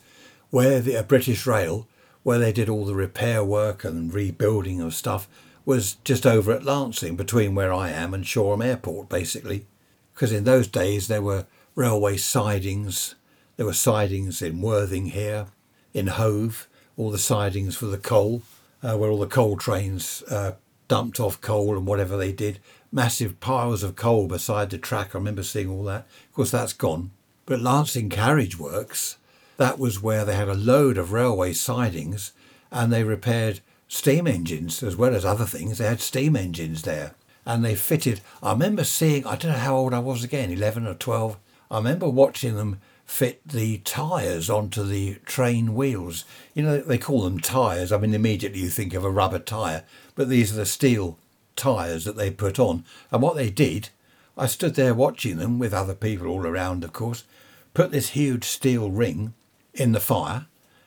Where 0.51 0.79
the 0.79 1.01
British 1.01 1.47
Rail, 1.47 1.87
where 2.21 2.37
they 2.37 2.51
did 2.51 2.69
all 2.69 2.85
the 2.85 2.93
repair 2.93 3.43
work 3.43 3.83
and 3.83 4.13
rebuilding 4.13 4.79
of 4.79 4.93
stuff, 4.93 5.27
was 5.71 5.93
just 6.03 6.27
over 6.27 6.51
at 6.51 6.65
Lancing, 6.65 7.15
between 7.15 7.55
where 7.55 7.71
I 7.71 7.91
am 7.91 8.13
and 8.13 8.27
Shoreham 8.27 8.61
Airport, 8.61 9.07
basically. 9.07 9.67
Because 10.13 10.33
in 10.33 10.43
those 10.43 10.67
days 10.67 11.07
there 11.07 11.21
were 11.21 11.45
railway 11.75 12.17
sidings. 12.17 13.15
There 13.55 13.65
were 13.65 13.71
sidings 13.71 14.41
in 14.41 14.61
Worthing 14.61 15.05
here, 15.05 15.45
in 15.93 16.07
Hove, 16.07 16.67
all 16.97 17.09
the 17.09 17.17
sidings 17.17 17.77
for 17.77 17.85
the 17.85 17.97
coal, 17.97 18.41
uh, 18.83 18.97
where 18.97 19.09
all 19.09 19.19
the 19.19 19.27
coal 19.27 19.55
trains 19.55 20.23
uh, 20.23 20.55
dumped 20.89 21.21
off 21.21 21.39
coal 21.39 21.77
and 21.77 21.87
whatever 21.87 22.17
they 22.17 22.33
did. 22.33 22.59
Massive 22.91 23.39
piles 23.39 23.81
of 23.81 23.95
coal 23.95 24.27
beside 24.27 24.71
the 24.71 24.77
track. 24.77 25.15
I 25.15 25.19
remember 25.19 25.41
seeing 25.41 25.69
all 25.69 25.85
that. 25.85 26.05
Of 26.27 26.33
course, 26.33 26.51
that's 26.51 26.73
gone. 26.73 27.11
But 27.45 27.61
Lancing 27.61 28.09
Carriage 28.09 28.59
Works, 28.59 29.15
that 29.55 29.79
was 29.79 30.03
where 30.03 30.25
they 30.25 30.35
had 30.35 30.49
a 30.49 30.53
load 30.53 30.97
of 30.97 31.13
railway 31.13 31.53
sidings 31.53 32.33
and 32.69 32.91
they 32.91 33.05
repaired 33.05 33.61
steam 33.91 34.25
engines 34.25 34.81
as 34.81 34.95
well 34.95 35.13
as 35.13 35.25
other 35.25 35.45
things. 35.45 35.77
They 35.77 35.85
had 35.85 35.99
steam 35.99 36.37
engines 36.37 36.83
there 36.83 37.13
and 37.45 37.63
they 37.63 37.75
fitted. 37.75 38.21
I 38.41 38.53
remember 38.53 38.85
seeing, 38.85 39.27
I 39.27 39.35
don't 39.35 39.51
know 39.51 39.57
how 39.57 39.75
old 39.75 39.93
I 39.93 39.99
was 39.99 40.23
again, 40.23 40.49
11 40.49 40.87
or 40.87 40.93
12. 40.93 41.37
I 41.69 41.77
remember 41.77 42.07
watching 42.07 42.55
them 42.55 42.79
fit 43.05 43.45
the 43.45 43.79
tyres 43.79 44.49
onto 44.49 44.85
the 44.85 45.15
train 45.25 45.75
wheels. 45.75 46.23
You 46.53 46.63
know, 46.63 46.77
they 46.77 46.97
call 46.97 47.23
them 47.23 47.39
tyres. 47.39 47.91
I 47.91 47.97
mean, 47.97 48.13
immediately 48.13 48.61
you 48.61 48.69
think 48.69 48.93
of 48.93 49.03
a 49.03 49.11
rubber 49.11 49.39
tyre, 49.39 49.83
but 50.15 50.29
these 50.29 50.53
are 50.53 50.55
the 50.55 50.65
steel 50.65 51.17
tyres 51.57 52.05
that 52.05 52.15
they 52.15 52.31
put 52.31 52.59
on. 52.59 52.85
And 53.11 53.21
what 53.21 53.35
they 53.35 53.49
did, 53.49 53.89
I 54.37 54.45
stood 54.45 54.75
there 54.75 54.95
watching 54.95 55.35
them 55.35 55.59
with 55.59 55.73
other 55.73 55.95
people 55.95 56.27
all 56.27 56.47
around, 56.47 56.85
of 56.85 56.93
course, 56.93 57.25
put 57.73 57.91
this 57.91 58.11
huge 58.11 58.45
steel 58.45 58.89
ring 58.89 59.33
in 59.73 59.91
the 59.91 59.99
fire, 59.99 60.45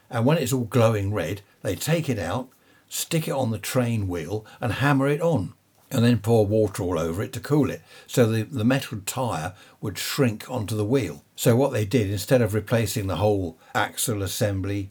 and 0.08 0.24
when 0.24 0.38
it's 0.38 0.54
all 0.54 0.64
glowing 0.64 1.12
red, 1.12 1.42
they 1.62 1.74
take 1.74 2.08
it 2.08 2.18
out, 2.18 2.48
stick 2.94 3.26
it 3.26 3.32
on 3.32 3.50
the 3.50 3.58
train 3.58 4.06
wheel, 4.06 4.46
and 4.60 4.74
hammer 4.74 5.08
it 5.08 5.20
on, 5.20 5.52
and 5.90 6.04
then 6.04 6.18
pour 6.20 6.46
water 6.46 6.80
all 6.84 6.96
over 6.96 7.22
it 7.24 7.32
to 7.32 7.40
cool 7.40 7.68
it. 7.68 7.82
So 8.06 8.26
the, 8.26 8.44
the 8.44 8.64
metal 8.64 9.00
tyre 9.04 9.54
would 9.80 9.98
shrink 9.98 10.48
onto 10.48 10.76
the 10.76 10.84
wheel. 10.84 11.24
So 11.34 11.56
what 11.56 11.72
they 11.72 11.84
did, 11.84 12.08
instead 12.08 12.40
of 12.40 12.54
replacing 12.54 13.08
the 13.08 13.16
whole 13.16 13.58
axle 13.74 14.22
assembly 14.22 14.90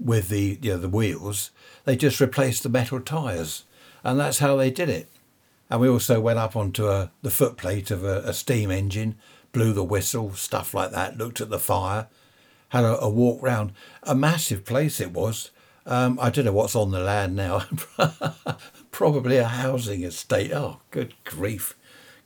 with 0.00 0.30
the 0.30 0.58
you 0.62 0.70
know, 0.70 0.78
the 0.78 0.88
wheels, 0.88 1.50
they 1.84 1.94
just 1.94 2.20
replaced 2.20 2.62
the 2.62 2.70
metal 2.70 3.00
tyres, 3.00 3.64
and 4.02 4.18
that's 4.18 4.38
how 4.38 4.56
they 4.56 4.70
did 4.70 4.88
it. 4.88 5.08
And 5.68 5.78
we 5.78 5.90
also 5.90 6.20
went 6.20 6.38
up 6.38 6.56
onto 6.56 6.88
a, 6.88 7.10
the 7.20 7.30
footplate 7.30 7.90
of 7.90 8.02
a, 8.02 8.20
a 8.20 8.32
steam 8.32 8.70
engine, 8.70 9.16
blew 9.52 9.74
the 9.74 9.84
whistle, 9.84 10.32
stuff 10.32 10.72
like 10.72 10.90
that, 10.92 11.18
looked 11.18 11.42
at 11.42 11.50
the 11.50 11.58
fire, 11.58 12.08
had 12.70 12.84
a, 12.84 12.98
a 12.98 13.10
walk 13.10 13.42
round. 13.42 13.72
A 14.04 14.14
massive 14.14 14.64
place 14.64 15.00
it 15.00 15.12
was. 15.12 15.50
Um, 15.84 16.18
I 16.20 16.30
don't 16.30 16.44
know 16.44 16.52
what's 16.52 16.76
on 16.76 16.90
the 16.90 17.00
land 17.00 17.34
now. 17.34 17.64
Probably 18.90 19.36
a 19.36 19.48
housing 19.48 20.04
estate. 20.04 20.52
Oh, 20.52 20.80
good 20.90 21.14
grief. 21.24 21.74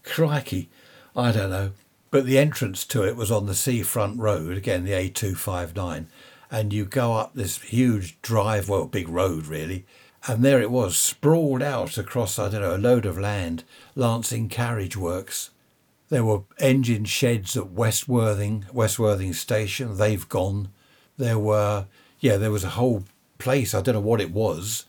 Crikey. 0.03 0.69
I 1.17 1.33
don't 1.33 1.51
know. 1.51 1.73
But 2.11 2.27
the 2.27 2.39
entrance 2.39 2.85
to 2.87 3.05
it 3.05 3.17
was 3.17 3.31
on 3.31 3.47
the 3.47 3.55
seafront 3.55 4.19
road, 4.19 4.57
again, 4.57 4.85
the 4.85 4.93
A259. 4.93 6.07
And 6.51 6.73
you 6.73 6.85
go 6.85 7.15
up 7.15 7.35
this 7.35 7.61
huge 7.63 8.21
drive, 8.23 8.69
well, 8.69 8.87
big 8.87 9.09
road 9.09 9.47
really. 9.47 9.85
And 10.29 10.45
there 10.45 10.61
it 10.61 10.71
was, 10.71 10.97
sprawled 10.97 11.63
out 11.63 11.99
across, 11.99 12.39
I 12.39 12.49
don't 12.49 12.61
know, 12.61 12.77
a 12.77 12.79
load 12.79 13.07
of 13.07 13.19
land, 13.19 13.65
Lancing 13.95 14.49
Carriage 14.49 14.97
Works. 14.97 15.51
There 16.09 16.25
were 16.25 16.43
engine 16.59 17.05
sheds 17.05 17.57
at 17.57 17.71
West 17.71 18.09
Worthing, 18.09 18.67
West 18.73 18.99
Worthing 18.99 19.33
Station. 19.33 19.97
They've 19.97 20.29
gone. 20.29 20.69
There 21.17 21.39
were, 21.39 21.87
yeah, 22.21 22.37
there 22.37 22.51
was 22.51 22.65
a 22.65 22.71
whole 22.71 23.05
place. 23.39 23.75
I 23.75 23.81
don't 23.81 23.95
know 23.95 24.01
what 24.01 24.21
it 24.21 24.33
was, 24.33 24.87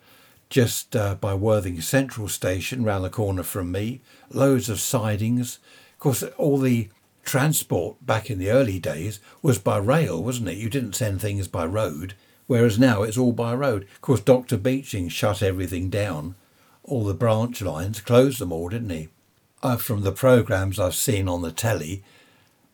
just 0.50 0.96
uh, 0.96 1.16
by 1.16 1.34
Worthing 1.34 1.82
Central 1.82 2.28
Station, 2.28 2.84
round 2.84 3.04
the 3.04 3.10
corner 3.10 3.44
from 3.44 3.72
me. 3.72 4.02
Loads 4.32 4.70
of 4.70 4.80
sidings. 4.80 5.60
Of 5.94 6.00
course, 6.00 6.24
all 6.38 6.58
the 6.58 6.90
transport 7.24 8.06
back 8.06 8.30
in 8.30 8.40
the 8.40 8.52
early 8.52 8.80
days 8.80 9.20
was 9.42 9.60
by 9.60 9.78
rail, 9.78 10.24
wasn't 10.24 10.50
it? 10.50 10.58
You 10.58 10.70
didn't 10.70 10.96
send 10.96 11.20
things 11.22 11.48
by 11.48 11.66
road, 11.66 12.14
whereas 12.48 12.80
now 12.80 13.04
it's 13.04 13.18
all 13.18 13.34
by 13.34 13.54
road. 13.54 13.84
Of 13.84 14.02
course, 14.02 14.22
Dr. 14.22 14.58
Beeching 14.58 15.10
shut 15.10 15.44
everything 15.44 15.90
down. 15.90 16.36
All 16.84 17.04
the 17.04 17.14
branch 17.14 17.62
lines, 17.62 18.00
closed 18.00 18.40
them 18.40 18.54
all, 18.54 18.70
didn't 18.70 18.92
he? 18.92 19.10
uh, 19.64 19.78
from 19.78 20.02
the 20.02 20.12
programs 20.12 20.80
I've 20.80 20.96
seen 20.96 21.28
on 21.28 21.42
the 21.42 21.52
telly, 21.52 22.04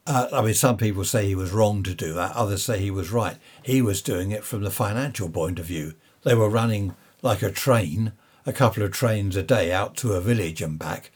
uh, 0.06 0.28
I 0.34 0.42
mean, 0.42 0.54
some 0.54 0.76
people 0.76 1.06
say 1.06 1.26
he 1.26 1.36
was 1.36 1.52
wrong 1.52 1.82
to 1.84 1.94
do 1.94 2.14
that. 2.14 2.36
Others 2.36 2.64
say 2.64 2.80
he 2.80 2.92
was 2.92 3.12
right. 3.12 3.38
He 3.62 3.82
was 3.82 4.02
doing 4.02 4.32
it 4.32 4.44
from 4.44 4.62
the 4.62 4.72
financial 4.72 5.30
point 5.30 5.60
of 5.60 5.66
view. 5.66 5.94
They 6.24 6.36
were 6.36 6.50
running 6.50 6.96
like 7.22 7.42
a 7.42 7.52
train, 7.52 8.12
a 8.46 8.52
couple 8.52 8.84
of 8.84 8.92
trains 8.92 9.38
a 9.38 9.44
day 9.44 9.72
out 9.72 9.96
to 9.98 10.14
a 10.14 10.22
village 10.22 10.62
and 10.62 10.78
back, 10.78 11.12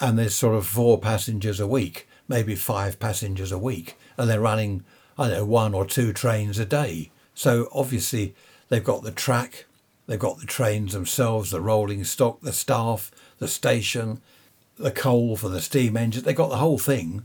and 0.00 0.18
there's 0.18 0.34
sort 0.34 0.56
of 0.56 0.66
four 0.66 0.98
passengers 0.98 1.60
a 1.60 1.68
week, 1.68 2.08
maybe 2.26 2.56
five 2.56 2.98
passengers 2.98 3.52
a 3.52 3.58
week, 3.58 3.96
and 4.16 4.28
they're 4.28 4.40
running, 4.40 4.84
I 5.16 5.28
don't 5.28 5.38
know, 5.38 5.44
one 5.44 5.72
or 5.72 5.86
two 5.86 6.12
trains 6.12 6.58
a 6.58 6.66
day. 6.66 7.10
So 7.32 7.68
obviously 7.72 8.34
they've 8.68 8.82
got 8.82 9.04
the 9.04 9.12
track, 9.12 9.66
they've 10.08 10.18
got 10.18 10.40
the 10.40 10.46
trains 10.46 10.94
themselves, 10.94 11.50
the 11.50 11.60
rolling 11.60 12.02
stock, 12.02 12.40
the 12.40 12.52
staff, 12.52 13.12
the 13.38 13.48
station, 13.48 14.20
the 14.76 14.90
coal 14.90 15.36
for 15.36 15.48
the 15.48 15.60
steam 15.60 15.96
engine. 15.96 16.24
they've 16.24 16.34
got 16.34 16.50
the 16.50 16.56
whole 16.56 16.78
thing 16.78 17.22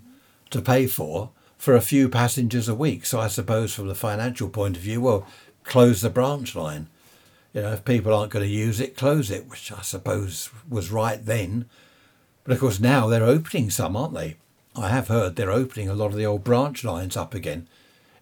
to 0.51 0.61
pay 0.61 0.87
for 0.87 1.31
for 1.57 1.75
a 1.75 1.81
few 1.81 2.09
passengers 2.09 2.67
a 2.67 2.75
week. 2.75 3.05
So 3.05 3.19
I 3.19 3.27
suppose 3.27 3.73
from 3.73 3.87
the 3.87 3.95
financial 3.95 4.49
point 4.49 4.77
of 4.77 4.83
view, 4.83 5.01
well, 5.01 5.27
close 5.63 6.01
the 6.01 6.09
branch 6.09 6.55
line. 6.55 6.87
You 7.53 7.61
know, 7.61 7.73
if 7.73 7.85
people 7.85 8.13
aren't 8.13 8.31
going 8.31 8.45
to 8.45 8.51
use 8.51 8.79
it, 8.79 8.97
close 8.97 9.29
it, 9.29 9.47
which 9.47 9.71
I 9.71 9.81
suppose 9.81 10.49
was 10.69 10.91
right 10.91 11.23
then. 11.23 11.65
But 12.43 12.53
of 12.53 12.59
course 12.59 12.79
now 12.79 13.07
they're 13.07 13.23
opening 13.23 13.69
some, 13.69 13.95
aren't 13.95 14.13
they? 14.13 14.37
I 14.75 14.89
have 14.89 15.09
heard 15.09 15.35
they're 15.35 15.51
opening 15.51 15.89
a 15.89 15.93
lot 15.93 16.07
of 16.07 16.15
the 16.15 16.25
old 16.25 16.43
branch 16.43 16.83
lines 16.83 17.17
up 17.17 17.33
again. 17.33 17.67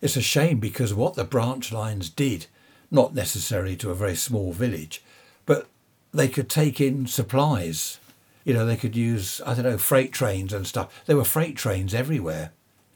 It's 0.02 0.18
a 0.18 0.22
shame 0.22 0.60
because 0.60 0.94
what 0.94 1.16
the 1.16 1.24
branch 1.24 1.72
lines 1.72 2.10
did, 2.10 2.48
not 2.90 3.14
necessarily 3.14 3.76
to 3.78 3.92
a 3.92 3.96
very 3.96 4.16
small 4.16 4.52
village, 4.52 5.04
but 5.46 5.68
they 6.12 6.28
could 6.28 6.50
take 6.50 6.82
in 6.82 7.06
supplies 7.06 8.00
you 8.44 8.54
know, 8.54 8.66
they 8.66 8.78
could 8.78 8.96
use, 8.96 9.42
I 9.46 9.54
don't 9.54 9.64
know, 9.64 9.78
freight 9.78 10.12
trains 10.12 10.54
and 10.54 10.66
stuff. 10.66 11.04
There 11.06 11.18
were 11.18 11.24
freight 11.24 11.56
trains 11.56 11.94
everywhere. 11.94 12.52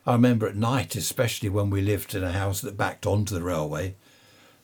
I 0.05 0.13
remember 0.13 0.47
at 0.47 0.55
night, 0.55 0.95
especially 0.95 1.49
when 1.49 1.69
we 1.69 1.81
lived 1.81 2.13
in 2.13 2.23
a 2.23 2.31
house 2.31 2.61
that 2.61 2.77
backed 2.77 3.05
onto 3.05 3.35
the 3.35 3.43
railway, 3.43 3.95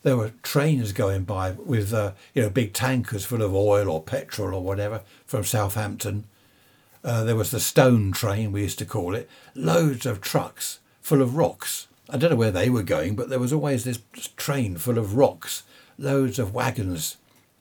there 0.02 0.18
were 0.18 0.34
trains 0.44 0.92
going 0.92 1.24
by 1.24 1.52
with, 1.52 1.94
uh, 1.94 2.14
you 2.34 2.42
know, 2.42 2.50
big 2.50 2.74
tankers 2.74 3.26
full 3.26 3.42
of 3.42 3.54
oil 3.54 3.90
or 3.90 4.02
petrol 4.02 4.54
or 4.54 4.64
whatever 4.64 5.02
from 5.26 5.44
Southampton. 5.44 6.26
Uh, 7.04 7.24
there 7.24 7.36
was 7.36 7.52
the 7.52 7.60
stone 7.60 8.12
train, 8.12 8.52
we 8.52 8.62
used 8.62 8.80
to 8.80 8.86
call 8.86 9.16
it, 9.16 9.30
loads 9.56 10.06
of 10.06 10.22
trucks 10.22 10.80
full 11.02 11.22
of 11.22 11.36
rocks. 11.36 11.88
I 12.10 12.18
don't 12.18 12.32
know 12.32 12.36
where 12.36 12.52
they 12.52 12.70
were 12.70 12.84
going, 12.84 13.16
but 13.16 13.30
there 13.30 13.40
was 13.40 13.54
always 13.54 13.84
this 13.84 14.00
train 14.36 14.78
full 14.78 14.98
of 14.98 15.16
rocks, 15.16 15.64
loads 15.98 16.40
of 16.40 16.54
wagons 16.54 17.18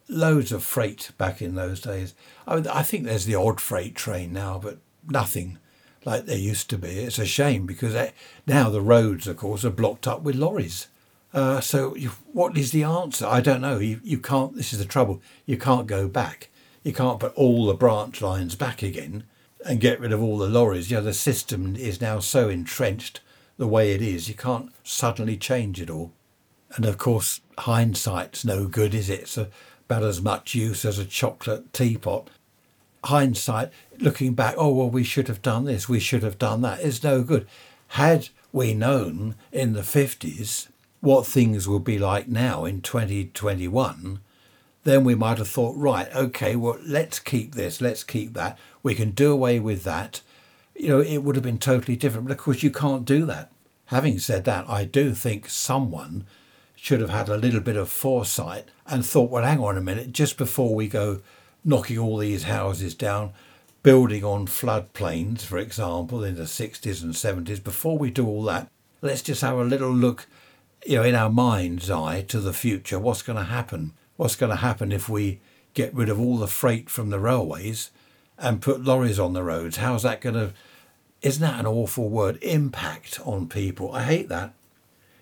loads 0.09 0.53
of 0.53 0.65
freight 0.65 1.11
back 1.19 1.43
in 1.43 1.55
those 1.55 1.81
days. 1.81 2.15
I, 2.47 2.57
mean, 2.57 2.67
I 2.69 2.83
think 2.83 3.05
there's 3.05 3.27
the 3.27 3.35
odd 3.35 3.61
freight 3.61 3.95
train 3.95 4.33
now, 4.33 4.59
but 4.59 4.79
nothing 5.09 5.59
like 6.05 6.27
there 6.27 6.39
used 6.39 6.71
to 6.71 6.79
be. 6.79 6.89
It's 6.89 7.19
a 7.19 7.27
shame 7.27 7.67
because 7.67 7.95
now 8.47 8.71
the 8.71 8.81
roads, 8.81 9.27
of 9.27 9.37
course, 9.37 9.65
are 9.65 9.71
blocked 9.71 10.07
up 10.07 10.23
with 10.23 10.37
lorries. 10.37 10.89
Uh, 11.35 11.61
so 11.61 11.95
you, 11.95 12.11
what 12.33 12.57
is 12.57 12.73
the 12.73 12.85
answer? 12.85 13.27
I 13.27 13.41
don't 13.41 13.61
know. 13.61 13.79
You, 13.79 14.01
you 14.03 14.19
can't. 14.19 14.57
This 14.57 14.73
is 14.73 14.79
the 14.79 14.85
trouble. 14.87 15.21
You 15.45 15.59
can't 15.59 15.87
go 15.87 16.09
back. 16.09 16.49
You 16.83 16.93
can't 16.93 17.21
put 17.21 17.35
all 17.35 17.67
the 17.67 17.75
branch 17.75 18.23
lines 18.23 18.55
back 18.55 18.83
again 18.83 19.25
and 19.67 19.81
get 19.81 20.01
rid 20.01 20.13
of 20.13 20.23
all 20.23 20.39
the 20.39 20.49
lorries. 20.49 20.91
You 20.91 20.99
know, 20.99 21.03
the 21.03 21.13
system 21.13 21.77
is 21.77 22.01
now 22.01 22.21
so 22.21 22.49
entrenched 22.49 23.21
the 23.59 23.67
way 23.67 23.93
it 23.93 24.01
is, 24.01 24.29
you 24.29 24.35
can't 24.35 24.73
suddenly 24.85 25.37
change 25.37 25.81
it 25.81 25.91
all. 25.91 26.13
And 26.77 26.87
of 26.87 26.97
course, 26.97 27.41
hindsight's 27.59 28.45
no 28.45 28.67
good, 28.67 28.95
is 28.95 29.11
it? 29.11 29.21
It's 29.23 29.49
about 29.89 30.03
as 30.03 30.21
much 30.21 30.55
use 30.55 30.85
as 30.85 30.99
a 30.99 31.05
chocolate 31.05 31.73
teapot. 31.73 32.29
Hindsight, 33.05 33.71
looking 33.99 34.35
back, 34.35 34.55
oh, 34.59 34.75
well, 34.75 34.91
we 34.91 35.03
should 35.03 35.29
have 35.29 35.41
done 35.41 35.65
this, 35.65 35.89
we 35.89 35.99
should 35.99 36.23
have 36.23 36.39
done 36.39 36.61
that, 36.61 36.81
is 36.81 37.03
no 37.03 37.23
good. 37.23 37.47
Had 37.89 38.29
we 38.53 38.75
known 38.75 39.35
in 39.51 39.73
the 39.73 39.81
50s 39.81 40.69
what 41.01 41.27
things 41.27 41.67
will 41.67 41.79
be 41.79 41.99
like 41.99 42.29
now 42.29 42.67
in 42.67 42.83
2021, 42.83 44.21
then 44.85 45.05
we 45.05 45.15
might 45.15 45.39
have 45.39 45.49
thought, 45.49 45.77
right, 45.77 46.15
okay, 46.15 46.55
well, 46.55 46.79
let's 46.85 47.19
keep 47.19 47.55
this, 47.55 47.81
let's 47.81 48.05
keep 48.05 48.35
that. 48.35 48.59
We 48.83 48.95
can 48.95 49.13
do 49.13 49.33
away 49.33 49.59
with 49.59 49.85
that. 49.85 50.21
You 50.75 50.89
know, 50.89 51.01
it 51.01 51.19
would 51.19 51.37
have 51.37 51.45
been 51.45 51.59
totally 51.59 51.97
different. 51.97 52.27
But 52.27 52.33
of 52.33 52.39
course, 52.39 52.63
you 52.63 52.71
can't 52.71 53.05
do 53.05 53.25
that. 53.25 53.51
Having 53.87 54.19
said 54.19 54.45
that, 54.45 54.69
I 54.69 54.85
do 54.85 55.15
think 55.15 55.49
someone 55.49 56.27
should 56.81 57.01
have 57.01 57.11
had 57.11 57.29
a 57.29 57.37
little 57.37 57.61
bit 57.61 57.77
of 57.77 57.91
foresight 57.91 58.65
and 58.87 59.05
thought, 59.05 59.31
well, 59.31 59.45
hang 59.45 59.59
on 59.59 59.77
a 59.77 59.81
minute, 59.81 60.13
just 60.13 60.39
before 60.39 60.75
we 60.75 60.87
go 60.87 61.21
knocking 61.65 61.99
all 61.99 62.19
these 62.19 62.45
houses 62.45 62.95
down, 62.95 63.33
building 63.83 64.23
on 64.23 64.47
floodplains, 64.47 65.41
for 65.41 65.59
example, 65.59 66.23
in 66.23 66.37
the 66.37 66.45
60s 66.45 67.03
and 67.03 67.15
70s, 67.15 67.63
before 67.63 67.99
we 67.99 68.11
do 68.11 68.27
all 68.27 68.45
that, 68.45 68.71
let's 69.03 69.23
just 69.23 69.41
have 69.41 69.59
a 69.59 69.65
little 69.65 69.91
look, 69.91 70.27
you 70.87 70.97
know, 70.97 71.03
in 71.03 71.17
our 71.17 71.29
mind's 71.29 71.91
eye 71.91 72.23
to 72.23 72.39
the 72.39 72.53
future. 72.53 72.99
What's 72.99 73.23
going 73.23 73.39
to 73.39 73.45
happen? 73.45 73.93
What's 74.17 74.37
going 74.37 74.51
to 74.51 74.57
happen 74.57 74.93
if 74.93 75.09
we 75.09 75.41
get 75.75 75.93
rid 75.93 76.09
of 76.09 76.21
all 76.21 76.39
the 76.39 76.47
freight 76.47 76.89
from 76.89 77.11
the 77.11 77.19
railways 77.19 77.91
and 78.39 78.63
put 78.63 78.85
lorries 78.85 79.19
on 79.19 79.33
the 79.33 79.43
roads? 79.43 79.79
How's 79.79 80.05
that 80.05 80.21
going 80.21 80.37
to, 80.37 80.53
isn't 81.23 81.43
that 81.43 81.59
an 81.59 81.67
awful 81.67 82.09
word? 82.09 82.39
Impact 82.41 83.19
on 83.25 83.49
people. 83.49 83.93
I 83.93 84.05
hate 84.05 84.29
that. 84.29 84.55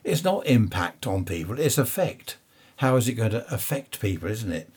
It's 0.06 0.22
not 0.22 0.46
impact 0.46 1.04
on 1.08 1.24
people, 1.24 1.58
it's 1.58 1.78
effect. 1.78 2.36
How 2.76 2.94
is 2.94 3.08
it 3.08 3.14
going 3.14 3.32
to 3.32 3.52
affect 3.52 4.00
people, 4.00 4.30
isn't 4.30 4.52
it? 4.52 4.70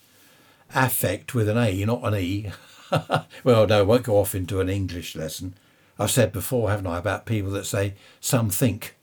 Affect 0.73 1.35
with 1.35 1.47
an 1.47 1.55
A, 1.55 1.85
not 1.85 2.03
an 2.03 2.15
E. 2.15 2.51
well, 3.43 3.67
no, 3.67 3.79
I 3.79 3.83
won't 3.83 4.03
go 4.03 4.17
off 4.17 4.33
into 4.33 4.59
an 4.59 4.69
English 4.69 5.15
lesson. 5.15 5.53
I've 5.99 6.09
said 6.09 6.31
before, 6.31 6.71
haven't 6.71 6.87
I, 6.87 6.97
about 6.97 7.27
people 7.27 7.51
that 7.51 7.67
say 7.67 7.93
some 8.19 8.49
think 8.49 8.95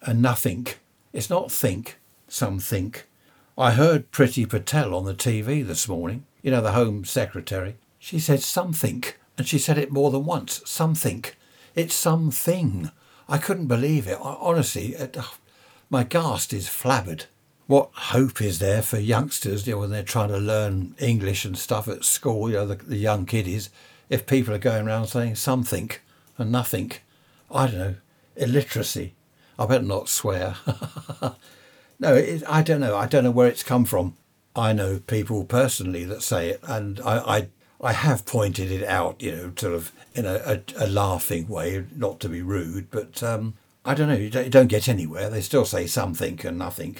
and 0.00 0.22
nothing. 0.22 0.68
It's 1.12 1.28
not 1.28 1.52
think, 1.52 1.98
some 2.28 2.60
think. 2.60 3.06
I 3.58 3.72
heard 3.72 4.10
Priti 4.10 4.48
Patel 4.48 4.94
on 4.94 5.04
the 5.04 5.14
TV 5.14 5.66
this 5.66 5.86
morning, 5.86 6.24
you 6.40 6.50
know, 6.50 6.62
the 6.62 6.72
Home 6.72 7.04
Secretary. 7.04 7.76
She 7.98 8.18
said 8.18 8.40
something, 8.40 9.04
and 9.36 9.46
she 9.46 9.58
said 9.58 9.76
it 9.76 9.92
more 9.92 10.10
than 10.10 10.24
once. 10.24 10.62
Something. 10.64 11.26
It's 11.74 11.94
something. 11.94 12.90
I 13.28 13.36
couldn't 13.36 13.66
believe 13.66 14.06
it. 14.06 14.18
I, 14.22 14.34
honestly, 14.40 14.94
it, 14.94 15.18
my 15.90 16.04
ghast 16.04 16.52
is 16.52 16.68
flabbered. 16.68 17.26
What 17.66 17.90
hope 17.92 18.40
is 18.40 18.58
there 18.58 18.82
for 18.82 18.98
youngsters 18.98 19.66
you 19.66 19.74
know, 19.74 19.80
when 19.80 19.90
they're 19.90 20.02
trying 20.02 20.28
to 20.28 20.38
learn 20.38 20.94
English 20.98 21.44
and 21.44 21.56
stuff 21.56 21.88
at 21.88 22.04
school, 22.04 22.48
you 22.48 22.56
know, 22.56 22.66
the, 22.66 22.76
the 22.76 22.96
young 22.96 23.26
kiddies, 23.26 23.70
if 24.08 24.26
people 24.26 24.54
are 24.54 24.58
going 24.58 24.86
around 24.86 25.06
saying 25.06 25.36
something 25.36 25.90
and 26.38 26.50
nothing? 26.50 26.92
I 27.50 27.66
don't 27.66 27.78
know, 27.78 27.94
illiteracy. 28.36 29.14
I 29.58 29.66
better 29.66 29.84
not 29.84 30.08
swear. 30.08 30.56
no, 31.98 32.14
it, 32.14 32.42
I 32.48 32.62
don't 32.62 32.80
know. 32.80 32.96
I 32.96 33.06
don't 33.06 33.24
know 33.24 33.30
where 33.30 33.48
it's 33.48 33.62
come 33.62 33.84
from. 33.84 34.16
I 34.54 34.72
know 34.72 35.00
people 35.00 35.44
personally 35.44 36.04
that 36.04 36.22
say 36.22 36.50
it, 36.50 36.60
and 36.62 37.00
I, 37.00 37.18
I, 37.18 37.48
I 37.80 37.92
have 37.92 38.24
pointed 38.24 38.70
it 38.70 38.84
out, 38.84 39.22
you 39.22 39.32
know, 39.32 39.52
sort 39.56 39.74
of 39.74 39.92
in 40.14 40.26
a, 40.26 40.62
a, 40.78 40.84
a 40.84 40.86
laughing 40.86 41.48
way, 41.48 41.84
not 41.94 42.20
to 42.20 42.28
be 42.28 42.42
rude, 42.42 42.90
but 42.90 43.22
um, 43.22 43.54
I 43.88 43.94
don't 43.94 44.08
know, 44.08 44.16
you 44.16 44.28
don't, 44.28 44.66
get 44.66 44.86
anywhere. 44.86 45.30
They 45.30 45.40
still 45.40 45.64
say 45.64 45.86
something 45.86 46.38
and 46.44 46.58
nothing. 46.58 46.98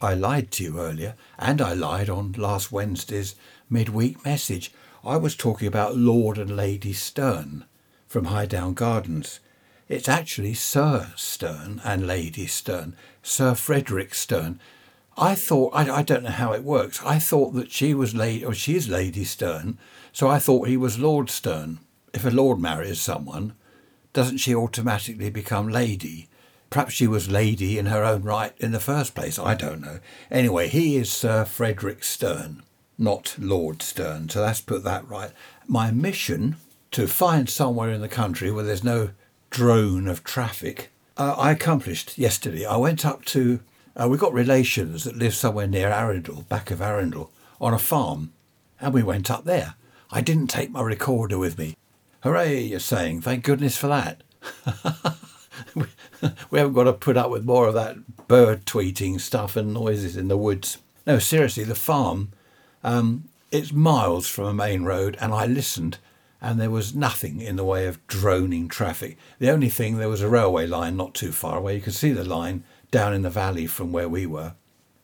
I 0.00 0.14
lied 0.14 0.50
to 0.52 0.64
you 0.64 0.80
earlier, 0.80 1.16
and 1.38 1.60
I 1.60 1.74
lied 1.74 2.08
on 2.08 2.32
last 2.38 2.72
Wednesday's 2.72 3.34
midweek 3.68 4.24
message. 4.24 4.72
I 5.04 5.18
was 5.18 5.36
talking 5.36 5.68
about 5.68 5.98
Lord 5.98 6.38
and 6.38 6.56
Lady 6.56 6.94
Stern 6.94 7.66
from 8.06 8.24
Highdown 8.24 8.72
Gardens. 8.72 9.40
It's 9.86 10.08
actually 10.08 10.54
Sir 10.54 11.12
Stern 11.14 11.82
and 11.84 12.06
Lady 12.06 12.46
Stern, 12.46 12.96
Sir 13.22 13.54
Frederick 13.54 14.14
Stern. 14.14 14.60
I 15.18 15.34
thought 15.34 15.74
I, 15.74 15.96
I 15.96 16.02
don't 16.02 16.22
know 16.22 16.30
how 16.30 16.54
it 16.54 16.64
works. 16.64 17.02
I 17.04 17.18
thought 17.18 17.52
that 17.52 17.70
she 17.70 17.92
was 17.92 18.14
lady 18.14 18.42
or 18.46 18.54
she's 18.54 18.88
Lady 18.88 19.24
Stern, 19.24 19.76
so 20.10 20.28
I 20.28 20.38
thought 20.38 20.68
he 20.68 20.78
was 20.78 20.98
Lord 20.98 21.28
Stern. 21.28 21.80
If 22.14 22.24
a 22.24 22.30
lord 22.30 22.60
marries 22.60 22.98
someone, 22.98 23.52
doesn't 24.14 24.38
she 24.38 24.54
automatically 24.54 25.28
become 25.28 25.68
lady? 25.68 26.28
Perhaps 26.70 26.94
she 26.94 27.06
was 27.06 27.30
lady 27.30 27.78
in 27.78 27.86
her 27.86 28.02
own 28.02 28.22
right 28.22 28.52
in 28.58 28.72
the 28.72 28.80
first 28.80 29.14
place. 29.14 29.38
I 29.38 29.54
don't 29.54 29.82
know. 29.82 30.00
Anyway, 30.30 30.68
he 30.68 30.96
is 30.96 31.12
Sir 31.12 31.44
Frederick 31.44 32.02
Stern, 32.02 32.62
not 32.96 33.36
Lord 33.38 33.82
Stern. 33.82 34.28
So 34.30 34.40
let's 34.40 34.60
put 34.60 34.82
that 34.84 35.06
right. 35.06 35.32
My 35.66 35.90
mission 35.90 36.56
to 36.92 37.06
find 37.06 37.50
somewhere 37.50 37.90
in 37.90 38.00
the 38.00 38.08
country 38.08 38.50
where 38.50 38.64
there's 38.64 38.84
no 38.84 39.10
drone 39.50 40.08
of 40.08 40.24
traffic, 40.24 40.90
uh, 41.16 41.34
I 41.36 41.50
accomplished 41.50 42.16
yesterday. 42.16 42.64
I 42.64 42.76
went 42.76 43.04
up 43.04 43.24
to, 43.26 43.60
uh, 43.96 44.08
we've 44.08 44.20
got 44.20 44.32
relations 44.32 45.04
that 45.04 45.16
live 45.16 45.34
somewhere 45.34 45.66
near 45.66 45.88
Arundel, 45.88 46.42
back 46.48 46.70
of 46.70 46.80
Arundel, 46.80 47.32
on 47.60 47.74
a 47.74 47.78
farm, 47.78 48.32
and 48.80 48.94
we 48.94 49.02
went 49.02 49.30
up 49.30 49.44
there. 49.44 49.74
I 50.10 50.20
didn't 50.20 50.48
take 50.48 50.70
my 50.70 50.82
recorder 50.82 51.38
with 51.38 51.58
me. 51.58 51.74
Hooray, 52.24 52.62
you're 52.62 52.80
saying. 52.80 53.20
Thank 53.20 53.44
goodness 53.44 53.76
for 53.76 53.88
that. 53.88 54.22
we 56.50 56.58
haven't 56.58 56.72
got 56.72 56.84
to 56.84 56.94
put 56.94 57.18
up 57.18 57.28
with 57.30 57.44
more 57.44 57.68
of 57.68 57.74
that 57.74 58.26
bird 58.28 58.64
tweeting 58.64 59.20
stuff 59.20 59.56
and 59.56 59.74
noises 59.74 60.16
in 60.16 60.28
the 60.28 60.36
woods. 60.38 60.78
No, 61.06 61.18
seriously, 61.18 61.64
the 61.64 61.74
farm, 61.74 62.30
um, 62.82 63.28
it's 63.50 63.74
miles 63.74 64.26
from 64.26 64.46
a 64.46 64.54
main 64.54 64.84
road, 64.84 65.18
and 65.20 65.34
I 65.34 65.44
listened, 65.44 65.98
and 66.40 66.58
there 66.58 66.70
was 66.70 66.94
nothing 66.94 67.42
in 67.42 67.56
the 67.56 67.64
way 67.64 67.86
of 67.86 68.04
droning 68.06 68.68
traffic. 68.68 69.18
The 69.38 69.50
only 69.50 69.68
thing, 69.68 69.98
there 69.98 70.08
was 70.08 70.22
a 70.22 70.28
railway 70.30 70.66
line 70.66 70.96
not 70.96 71.12
too 71.12 71.30
far 71.30 71.58
away. 71.58 71.74
You 71.74 71.82
could 71.82 71.92
see 71.92 72.12
the 72.12 72.24
line 72.24 72.64
down 72.90 73.12
in 73.12 73.20
the 73.20 73.28
valley 73.28 73.66
from 73.66 73.92
where 73.92 74.08
we 74.08 74.24
were. 74.24 74.54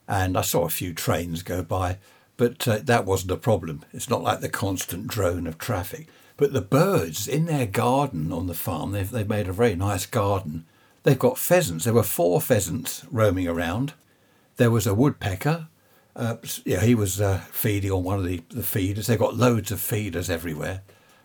And 0.08 0.38
I 0.38 0.40
saw 0.40 0.64
a 0.64 0.70
few 0.70 0.94
trains 0.94 1.42
go 1.42 1.62
by, 1.62 1.98
but 2.38 2.66
uh, 2.66 2.78
that 2.82 3.04
wasn't 3.04 3.32
a 3.32 3.36
problem. 3.36 3.84
It's 3.92 4.08
not 4.08 4.22
like 4.22 4.40
the 4.40 4.48
constant 4.48 5.06
drone 5.06 5.46
of 5.46 5.58
traffic. 5.58 6.08
But 6.40 6.54
the 6.54 6.62
birds 6.62 7.28
in 7.28 7.44
their 7.44 7.66
garden 7.66 8.32
on 8.32 8.46
the 8.46 8.54
farm, 8.54 8.92
they've, 8.92 9.10
they've 9.10 9.28
made 9.28 9.46
a 9.46 9.52
very 9.52 9.76
nice 9.76 10.06
garden. 10.06 10.64
They've 11.02 11.18
got 11.18 11.36
pheasants. 11.36 11.84
There 11.84 11.92
were 11.92 12.02
four 12.02 12.40
pheasants 12.40 13.04
roaming 13.10 13.46
around. 13.46 13.92
There 14.56 14.70
was 14.70 14.86
a 14.86 14.94
woodpecker. 14.94 15.68
Uh, 16.16 16.36
yeah, 16.64 16.80
he 16.80 16.94
was 16.94 17.20
uh, 17.20 17.40
feeding 17.50 17.92
on 17.92 18.04
one 18.04 18.18
of 18.18 18.24
the, 18.24 18.42
the 18.48 18.62
feeders. 18.62 19.06
They've 19.06 19.18
got 19.18 19.36
loads 19.36 19.70
of 19.70 19.82
feeders 19.82 20.30
everywhere. 20.30 20.80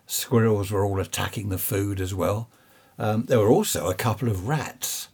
Squirrels 0.06 0.70
were 0.70 0.84
all 0.84 1.00
attacking 1.00 1.48
the 1.48 1.58
food 1.58 2.02
as 2.02 2.14
well. 2.14 2.50
Um, 3.00 3.24
there 3.24 3.40
were 3.40 3.48
also 3.50 3.90
a 3.90 3.96
couple 3.96 4.28
of 4.28 4.50
rats. 4.50 5.08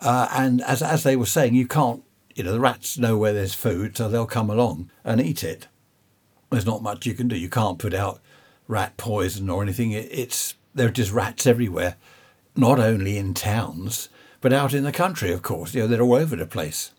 Uh, 0.00 0.28
and 0.32 0.60
as, 0.64 0.82
as 0.82 1.02
they 1.02 1.16
were 1.16 1.24
saying, 1.24 1.54
you 1.54 1.66
can't, 1.66 2.02
you 2.34 2.44
know, 2.44 2.52
the 2.52 2.60
rats 2.60 2.98
know 2.98 3.16
where 3.16 3.32
there's 3.32 3.54
food, 3.54 3.96
so 3.96 4.06
they'll 4.06 4.26
come 4.26 4.50
along 4.50 4.90
and 5.02 5.18
eat 5.18 5.42
it. 5.42 5.66
There's 6.50 6.66
not 6.66 6.82
much 6.82 7.06
you 7.06 7.14
can 7.14 7.28
do. 7.28 7.38
You 7.38 7.48
can't 7.48 7.78
put 7.78 7.94
out 7.94 8.20
rat 8.70 8.96
poison 8.96 9.50
or 9.50 9.62
anything. 9.62 9.92
It's 9.92 10.54
there 10.74 10.88
are 10.88 10.92
just 10.92 11.12
rats 11.12 11.46
everywhere, 11.46 11.96
not 12.56 12.78
only 12.78 13.18
in 13.18 13.34
towns 13.34 14.08
but 14.40 14.52
out 14.52 14.72
in 14.74 14.84
the 14.84 14.92
country. 14.92 15.32
Of 15.32 15.42
course, 15.42 15.74
you 15.74 15.82
know 15.82 15.86
they're 15.86 16.02
all 16.02 16.14
over 16.14 16.36
the 16.36 16.46
place. 16.46 16.92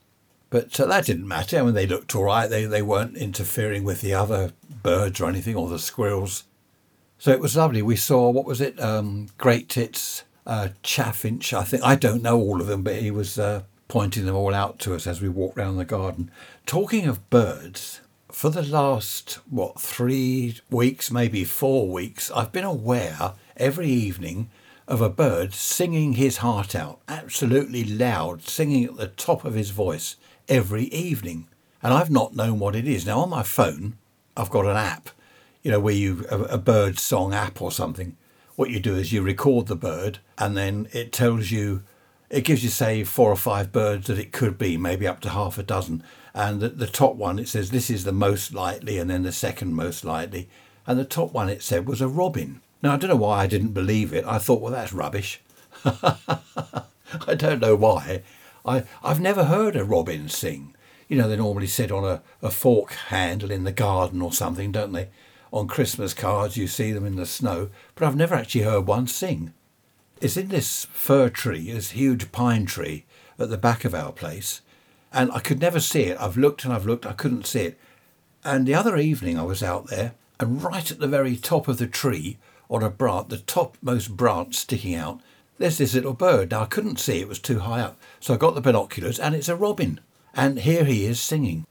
But 0.49 0.77
uh, 0.79 0.86
that 0.88 1.05
didn't 1.05 1.27
matter. 1.27 1.57
I 1.57 1.63
mean, 1.63 1.73
they 1.73 1.88
looked 1.88 2.15
all 2.15 2.25
right. 2.25 2.49
They 2.49 2.65
they 2.65 2.81
weren't 2.81 3.17
interfering 3.17 3.84
with 3.84 4.01
the 4.01 4.13
other 4.13 4.53
birds 4.84 5.19
or 5.19 5.29
anything 5.29 5.55
or 5.55 5.69
the 5.69 5.79
squirrels. 5.79 6.43
So 7.17 7.32
it 7.32 7.39
was 7.39 7.55
lovely. 7.55 7.82
We 7.82 7.95
saw 7.95 8.30
what 8.30 8.45
was 8.45 8.61
it? 8.61 8.80
Um, 8.80 9.28
great 9.38 9.69
tits, 9.69 10.24
uh, 10.45 10.69
chaffinch. 10.84 11.53
I 11.53 11.63
think 11.63 11.84
I 11.84 11.95
don't 11.95 12.24
know 12.24 12.39
all 12.39 12.61
of 12.61 12.67
them, 12.67 12.84
but 12.84 12.95
he 12.95 13.11
was 13.11 13.39
uh, 13.39 13.63
pointing 13.88 14.26
them 14.26 14.36
all 14.36 14.53
out 14.53 14.80
to 14.80 14.95
us 14.95 15.07
as 15.07 15.22
we 15.22 15.30
walked 15.30 15.57
round 15.57 15.80
the 15.80 15.86
garden. 15.86 16.32
Talking 16.65 17.07
of 17.07 17.30
birds, 17.30 18.01
for 18.34 18.49
the 18.49 18.63
last, 18.63 19.39
what, 19.49 19.79
three 19.79 20.57
weeks, 20.69 21.11
maybe 21.11 21.43
four 21.43 21.88
weeks, 21.88 22.32
I've 22.32 22.51
been 22.51 22.63
aware 22.63 23.34
every 23.57 23.89
evening 23.89 24.49
of 24.88 25.01
a 25.01 25.09
bird 25.09 25.53
singing 25.53 26.13
his 26.13 26.38
heart 26.38 26.75
out, 26.75 26.99
absolutely 27.07 27.84
loud, 27.84 28.43
singing 28.43 28.86
at 28.86 28.97
the 28.97 29.07
top 29.07 29.45
of 29.45 29.53
his 29.53 29.69
voice 29.69 30.15
every 30.47 30.86
evening. 30.86 31.47
And 31.82 31.93
I've 31.93 32.11
not 32.11 32.36
known 32.36 32.59
what 32.59 32.75
it 32.75 32.88
is. 32.88 33.05
Now, 33.05 33.19
on 33.19 33.29
my 33.29 33.43
phone, 33.43 33.97
I've 34.36 34.49
got 34.49 34.65
an 34.65 34.77
app, 34.77 35.09
you 35.63 35.71
know, 35.71 35.79
where 35.79 35.93
you, 35.93 36.25
a, 36.29 36.39
a 36.41 36.57
bird 36.57 36.99
song 36.99 37.34
app 37.34 37.61
or 37.61 37.71
something. 37.71 38.17
What 38.55 38.69
you 38.69 38.79
do 38.79 38.95
is 38.95 39.13
you 39.13 39.21
record 39.21 39.67
the 39.67 39.75
bird 39.75 40.19
and 40.38 40.57
then 40.57 40.88
it 40.91 41.11
tells 41.11 41.51
you, 41.51 41.84
it 42.32 42.45
gives 42.45 42.63
you, 42.63 42.69
say, 42.69 43.03
four 43.03 43.32
or 43.32 43.36
five 43.36 43.71
birds 43.71 44.07
that 44.07 44.17
it 44.17 44.32
could 44.32 44.57
be, 44.57 44.77
maybe 44.77 45.07
up 45.07 45.19
to 45.21 45.29
half 45.29 45.57
a 45.57 45.63
dozen 45.63 46.03
and 46.34 46.61
the, 46.61 46.69
the 46.69 46.88
top 46.88 47.15
one 47.15 47.39
it 47.39 47.47
says 47.47 47.71
this 47.71 47.89
is 47.89 48.03
the 48.03 48.11
most 48.11 48.53
likely 48.53 48.97
and 48.97 49.09
then 49.09 49.23
the 49.23 49.32
second 49.32 49.73
most 49.73 50.05
likely 50.05 50.49
and 50.88 50.97
the 50.97 51.05
top 51.05 51.34
one 51.34 51.49
it 51.49 51.61
said 51.61 51.88
was 51.88 52.01
a 52.01 52.07
robin 52.07 52.61
Now, 52.82 52.93
I 52.93 52.97
don't 52.97 53.09
know 53.09 53.15
why 53.15 53.41
I 53.41 53.47
didn't 53.47 53.73
believe 53.73 54.13
it. 54.13 54.25
I 54.25 54.38
thought, 54.39 54.61
well, 54.61 54.71
that's 54.71 54.93
rubbish. 54.93 55.41
I 55.86 57.36
don't 57.36 57.59
know 57.59 57.75
why. 57.75 58.23
I, 58.65 58.84
I've 59.03 59.19
never 59.19 59.45
heard 59.45 59.75
a 59.75 59.84
robin 59.84 60.29
sing. 60.29 60.75
You 61.07 61.17
know, 61.17 61.27
they 61.27 61.36
normally 61.36 61.67
sit 61.67 61.91
on 61.91 62.03
a, 62.03 62.21
a 62.41 62.49
fork 62.49 62.93
handle 62.93 63.51
in 63.51 63.65
the 63.65 63.71
garden 63.71 64.21
or 64.21 64.32
something, 64.32 64.71
don't 64.71 64.93
they? 64.93 65.09
On 65.51 65.67
Christmas 65.67 66.13
cards, 66.13 66.57
you 66.57 66.67
see 66.67 66.91
them 66.91 67.05
in 67.05 67.17
the 67.17 67.25
snow, 67.25 67.69
but 67.93 68.05
I've 68.07 68.15
never 68.15 68.34
actually 68.34 68.61
heard 68.61 68.88
one 68.88 69.07
sing. 69.07 69.53
It's 70.22 70.38
in 70.38 70.49
this 70.49 70.86
fir 70.93 71.30
tree, 71.30 71.72
this 71.72 71.91
huge 71.91 72.32
pine 72.32 72.67
tree 72.67 73.05
at 73.39 73.49
the 73.49 73.57
back 73.57 73.84
of 73.84 73.95
our 73.95 74.11
place, 74.11 74.61
and 75.11 75.32
I 75.32 75.39
could 75.39 75.59
never 75.59 75.80
see 75.80 76.03
it. 76.03 76.17
I've 76.22 76.38
looked 76.38 76.63
and 76.63 76.72
I've 76.72 76.86
looked, 76.86 77.07
I 77.07 77.13
couldn't 77.13 77.47
see 77.47 77.61
it. 77.61 77.80
And 78.43 78.67
the 78.67 78.76
other 78.76 78.97
evening 78.97 79.39
I 79.39 79.43
was 79.43 79.63
out 79.63 79.88
there, 79.88 80.13
and 80.39 80.63
right 80.63 80.91
at 80.91 80.99
the 80.99 81.07
very 81.07 81.36
top 81.36 81.67
of 81.67 81.80
the 81.80 81.88
tree, 81.88 82.38
on 82.69 82.84
a 82.84 82.89
branch, 82.91 83.30
the 83.30 83.39
topmost 83.39 84.15
branch 84.15 84.55
sticking 84.55 84.93
out, 84.93 85.22
there's 85.57 85.80
this 85.80 85.95
little 85.95 86.13
bird. 86.13 86.51
Now 86.51 86.61
I 86.61 86.65
couldn't 86.67 86.99
see, 86.99 87.19
it 87.19 87.28
was 87.28 87.39
too 87.39 87.61
high 87.61 87.82
up. 87.82 87.99
So 88.19 88.36
I 88.36 88.38
got 88.38 88.53
the 88.53 88.61
binoculars, 88.61 89.19
and 89.19 89.34
it's 89.34 89.49
a 89.49 89.55
robin. 89.55 89.99
And 90.36 90.59
here 90.59 90.86
he 90.86 91.05
is 91.05 91.19
singing. 91.19 91.65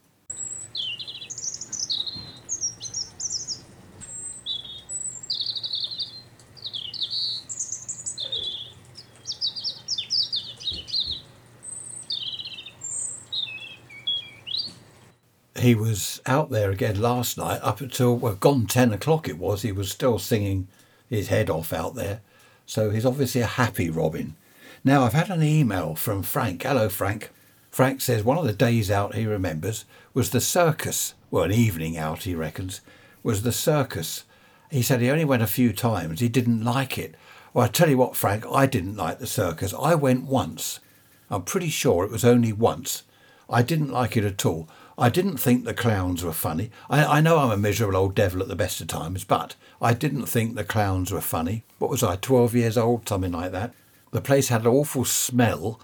He 15.61 15.75
was 15.75 16.21
out 16.27 16.51
there 16.51 16.71
again 16.71 17.01
last 17.01 17.37
night 17.37 17.61
up 17.63 17.81
until 17.81 18.17
well 18.17 18.35
gone 18.35 18.67
10 18.67 18.93
o'clock 18.93 19.29
it 19.29 19.39
was 19.39 19.63
he 19.63 19.73
was 19.73 19.91
still 19.91 20.19
singing 20.19 20.69
his 21.09 21.29
head 21.29 21.51
off 21.51 21.73
out 21.73 21.95
there. 21.95 22.21
So 22.67 22.91
he's 22.91 23.07
obviously 23.07 23.41
a 23.41 23.47
happy 23.47 23.91
robin. 23.91 24.37
Now 24.85 25.03
i've 25.03 25.13
had 25.13 25.31
an 25.31 25.43
email 25.43 25.95
from 25.95 26.23
frank. 26.23 26.63
Hello 26.63 26.89
frank. 26.89 27.31
Frank 27.71 28.01
says 28.01 28.25
one 28.25 28.39
of 28.39 28.45
the 28.45 28.53
days 28.53 28.91
out 28.91 29.15
he 29.15 29.27
remembers 29.27 29.85
was 30.15 30.31
the 30.31 30.41
circus. 30.41 31.15
Well 31.31 31.45
an 31.45 31.53
evening 31.53 31.97
out 31.97 32.23
he 32.23 32.35
reckons 32.35 32.81
was 33.23 33.43
the 33.43 33.53
circus. 33.53 34.25
He 34.71 34.83
said 34.83 35.01
he 35.01 35.11
only 35.11 35.25
went 35.25 35.43
a 35.43 35.49
few 35.49 35.73
times. 35.73 36.21
He 36.21 36.29
didn't 36.29 36.65
like 36.65 36.97
it. 36.97 37.15
Well 37.53 37.65
i 37.65 37.69
tell 37.69 37.89
you 37.89 37.99
what 37.99 38.17
frank 38.17 38.45
i 38.53 38.67
didn't 38.67 38.97
like 38.97 39.19
the 39.19 39.27
circus. 39.27 39.75
I 39.75 39.95
went 39.95 40.25
once. 40.25 40.81
I'm 41.29 41.43
pretty 41.43 41.69
sure 41.69 42.05
it 42.05 42.11
was 42.11 42.25
only 42.25 42.53
once. 42.53 43.03
I 43.49 43.63
didn't 43.63 43.91
like 43.91 44.17
it 44.17 44.25
at 44.25 44.47
all 44.47 44.69
I 45.01 45.09
didn't 45.09 45.39
think 45.39 45.65
the 45.65 45.73
clowns 45.73 46.23
were 46.23 46.33
funny. 46.35 46.71
I, 46.91 47.05
I 47.05 47.21
know 47.23 47.39
I'm 47.39 47.51
a 47.51 47.57
miserable 47.57 47.97
old 47.97 48.15
devil 48.15 48.43
at 48.43 48.49
the 48.49 48.55
best 48.55 48.83
of 48.83 48.87
times, 48.89 49.25
but 49.25 49.57
I 49.81 49.95
didn't 49.95 50.27
think 50.27 50.55
the 50.55 50.63
clowns 50.63 51.11
were 51.11 51.23
funny. 51.23 51.65
What 51.79 51.91
was 51.91 52.03
I, 52.03 52.17
12 52.17 52.55
years 52.55 52.77
old, 52.77 53.09
something 53.09 53.33
like 53.33 53.51
that? 53.53 53.73
The 54.11 54.21
place 54.21 54.49
had 54.49 54.61
an 54.61 54.67
awful 54.67 55.07
smell. 55.07 55.81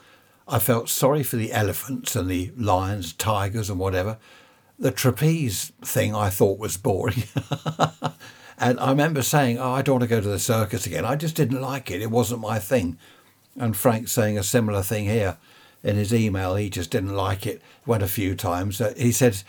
I 0.46 0.58
felt 0.58 0.90
sorry 0.90 1.22
for 1.22 1.36
the 1.36 1.50
elephants 1.50 2.14
and 2.14 2.28
the 2.28 2.52
lions, 2.58 3.14
tigers, 3.14 3.70
and 3.70 3.80
whatever. 3.80 4.18
The 4.78 4.90
trapeze 4.90 5.72
thing 5.80 6.14
I 6.14 6.28
thought 6.28 6.58
was 6.58 6.76
boring. 6.76 7.22
and 8.58 8.78
I 8.78 8.90
remember 8.90 9.22
saying, 9.22 9.58
Oh, 9.58 9.72
I 9.72 9.80
don't 9.80 9.94
want 9.94 10.02
to 10.02 10.08
go 10.08 10.20
to 10.20 10.28
the 10.28 10.38
circus 10.38 10.86
again. 10.86 11.06
I 11.06 11.16
just 11.16 11.36
didn't 11.36 11.62
like 11.62 11.90
it. 11.90 12.02
It 12.02 12.10
wasn't 12.10 12.42
my 12.42 12.58
thing. 12.58 12.98
And 13.56 13.74
Frank 13.74 14.08
saying 14.08 14.36
a 14.36 14.42
similar 14.42 14.82
thing 14.82 15.06
here 15.06 15.38
in 15.86 15.96
his 15.96 16.12
email. 16.12 16.56
He 16.56 16.68
just 16.68 16.90
didn't 16.90 17.14
like 17.14 17.46
it. 17.46 17.62
Went 17.86 18.02
a 18.02 18.08
few 18.08 18.34
times. 18.34 18.80
Uh, 18.80 18.92
he 18.96 19.12
said, 19.12 19.42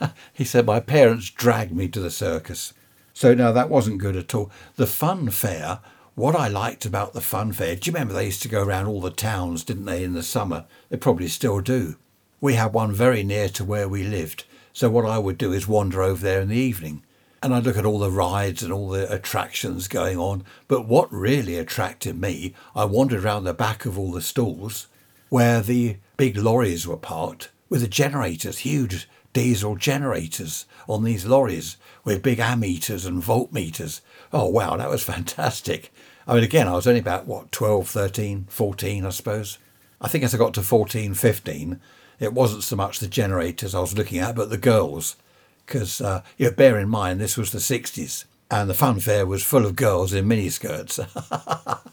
he 0.32 0.44
said 0.44 0.66
my 0.66 0.80
parents 0.80 1.30
dragged 1.30 1.72
me 1.72 1.88
to 1.88 2.00
the 2.00 2.10
circus. 2.10 2.74
So 3.14 3.32
no, 3.32 3.52
that 3.52 3.70
wasn't 3.70 4.00
good 4.00 4.16
at 4.16 4.34
all. 4.34 4.50
The 4.76 4.86
fun 4.86 5.30
fair. 5.30 5.80
What 6.14 6.34
I 6.34 6.48
liked 6.48 6.84
about 6.84 7.12
the 7.12 7.20
fun 7.20 7.52
fair, 7.52 7.76
do 7.76 7.88
you 7.88 7.92
remember 7.92 8.12
they 8.12 8.26
used 8.26 8.42
to 8.42 8.48
go 8.48 8.64
around 8.64 8.86
all 8.86 9.00
the 9.00 9.10
towns, 9.10 9.62
didn't 9.62 9.84
they, 9.84 10.02
in 10.02 10.14
the 10.14 10.22
summer? 10.24 10.64
They 10.88 10.96
probably 10.96 11.28
still 11.28 11.60
do. 11.60 11.94
We 12.40 12.54
had 12.54 12.72
one 12.72 12.92
very 12.92 13.22
near 13.22 13.48
to 13.50 13.64
where 13.64 13.88
we 13.88 14.02
lived. 14.02 14.42
So 14.72 14.90
what 14.90 15.04
I 15.06 15.18
would 15.18 15.38
do 15.38 15.52
is 15.52 15.68
wander 15.68 16.02
over 16.02 16.20
there 16.20 16.40
in 16.40 16.48
the 16.48 16.56
evening 16.56 17.04
and 17.40 17.54
I'd 17.54 17.64
look 17.64 17.76
at 17.76 17.86
all 17.86 18.00
the 18.00 18.10
rides 18.10 18.64
and 18.64 18.72
all 18.72 18.88
the 18.88 19.12
attractions 19.12 19.86
going 19.86 20.18
on. 20.18 20.44
But 20.66 20.86
what 20.86 21.12
really 21.12 21.56
attracted 21.56 22.20
me, 22.20 22.54
I 22.74 22.84
wandered 22.84 23.24
around 23.24 23.44
the 23.44 23.54
back 23.54 23.86
of 23.86 23.96
all 23.96 24.10
the 24.10 24.20
stalls 24.20 24.88
where 25.28 25.60
the 25.60 25.96
big 26.16 26.36
lorries 26.36 26.86
were 26.86 26.96
parked 26.96 27.50
with 27.68 27.80
the 27.80 27.88
generators, 27.88 28.58
huge 28.58 29.08
diesel 29.32 29.76
generators 29.76 30.66
on 30.88 31.04
these 31.04 31.26
lorries 31.26 31.76
with 32.04 32.22
big 32.22 32.38
ammeters 32.38 33.06
and 33.06 33.22
voltmeters. 33.22 34.00
Oh, 34.32 34.48
wow, 34.48 34.76
that 34.76 34.90
was 34.90 35.02
fantastic. 35.14 35.92
I 36.26 36.34
mean, 36.34 36.44
again, 36.44 36.68
I 36.68 36.72
was 36.72 36.86
only 36.86 37.00
about, 37.00 37.26
what, 37.26 37.52
12, 37.52 37.88
13, 37.88 38.46
14, 38.48 39.04
I 39.04 39.10
suppose. 39.10 39.58
I 40.00 40.08
think 40.08 40.24
as 40.24 40.34
I 40.34 40.38
got 40.38 40.54
to 40.54 40.62
14, 40.62 41.14
15, 41.14 41.80
it 42.20 42.32
wasn't 42.32 42.64
so 42.64 42.76
much 42.76 42.98
the 42.98 43.08
generators 43.08 43.74
I 43.74 43.80
was 43.80 43.96
looking 43.96 44.18
at, 44.18 44.34
but 44.34 44.50
the 44.50 44.58
girls. 44.58 45.16
Because, 45.64 46.00
uh, 46.00 46.22
you 46.36 46.46
know, 46.46 46.52
bear 46.52 46.78
in 46.78 46.88
mind, 46.88 47.20
this 47.20 47.36
was 47.36 47.52
the 47.52 47.58
60s 47.58 48.24
and 48.50 48.68
the 48.68 48.74
fun 48.74 48.98
fair 49.00 49.26
was 49.26 49.42
full 49.42 49.66
of 49.66 49.76
girls 49.76 50.12
in 50.12 50.26
miniskirts. 50.26 50.98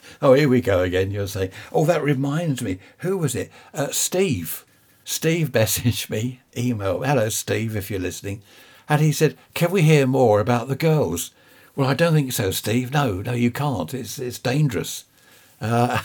oh, 0.21 0.33
here 0.33 0.47
we 0.47 0.61
go 0.61 0.81
again. 0.81 1.11
You're 1.11 1.27
saying, 1.27 1.51
oh, 1.73 1.85
that 1.85 2.03
reminds 2.03 2.61
me. 2.61 2.79
Who 2.99 3.17
was 3.17 3.35
it? 3.35 3.51
Uh, 3.73 3.87
Steve. 3.91 4.65
Steve 5.03 5.51
messaged 5.51 6.09
me, 6.09 6.41
email. 6.57 7.03
Hello, 7.03 7.29
Steve, 7.29 7.75
if 7.75 7.91
you're 7.91 7.99
listening. 7.99 8.41
And 8.87 9.01
he 9.01 9.11
said, 9.11 9.37
can 9.53 9.71
we 9.71 9.81
hear 9.81 10.07
more 10.07 10.39
about 10.39 10.67
the 10.67 10.75
girls? 10.75 11.31
Well, 11.75 11.89
I 11.89 11.93
don't 11.93 12.13
think 12.13 12.31
so, 12.31 12.51
Steve. 12.51 12.93
No, 12.93 13.21
no, 13.21 13.33
you 13.33 13.51
can't. 13.51 13.93
It's, 13.93 14.17
it's 14.17 14.39
dangerous. 14.39 15.05
Uh, 15.59 16.01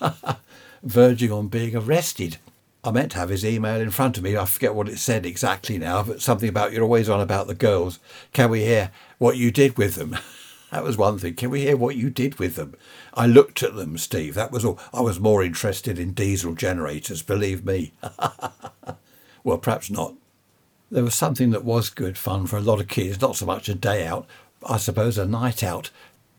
verging 0.82 1.30
on 1.30 1.48
being 1.48 1.76
arrested. 1.76 2.38
I 2.84 2.90
meant 2.90 3.12
to 3.12 3.18
have 3.18 3.30
his 3.30 3.46
email 3.46 3.80
in 3.80 3.90
front 3.90 4.18
of 4.18 4.22
me. 4.22 4.36
I 4.36 4.44
forget 4.44 4.74
what 4.74 4.90
it 4.90 4.98
said 4.98 5.24
exactly 5.24 5.78
now, 5.78 6.02
but 6.02 6.20
something 6.20 6.50
about 6.50 6.72
you're 6.72 6.82
always 6.82 7.08
on 7.08 7.18
about 7.18 7.46
the 7.46 7.54
girls. 7.54 7.98
Can 8.34 8.50
we 8.50 8.60
hear 8.60 8.90
what 9.16 9.38
you 9.38 9.50
did 9.50 9.78
with 9.78 9.94
them? 9.94 10.18
that 10.70 10.84
was 10.84 10.98
one 10.98 11.18
thing. 11.18 11.34
Can 11.34 11.48
we 11.48 11.62
hear 11.62 11.78
what 11.78 11.96
you 11.96 12.10
did 12.10 12.38
with 12.38 12.56
them? 12.56 12.74
I 13.14 13.26
looked 13.26 13.62
at 13.62 13.74
them, 13.74 13.96
Steve. 13.96 14.34
That 14.34 14.52
was 14.52 14.66
all. 14.66 14.78
I 14.92 15.00
was 15.00 15.18
more 15.18 15.42
interested 15.42 15.98
in 15.98 16.12
diesel 16.12 16.54
generators, 16.54 17.22
believe 17.22 17.64
me. 17.64 17.94
well, 19.44 19.58
perhaps 19.58 19.90
not. 19.90 20.14
There 20.90 21.04
was 21.04 21.14
something 21.14 21.50
that 21.50 21.64
was 21.64 21.88
good 21.88 22.18
fun 22.18 22.46
for 22.46 22.58
a 22.58 22.62
lot 22.62 22.80
of 22.80 22.88
kids, 22.88 23.18
not 23.18 23.36
so 23.36 23.46
much 23.46 23.70
a 23.70 23.74
day 23.74 24.06
out, 24.06 24.26
I 24.68 24.76
suppose 24.76 25.16
a 25.16 25.24
night 25.24 25.64
out, 25.64 25.90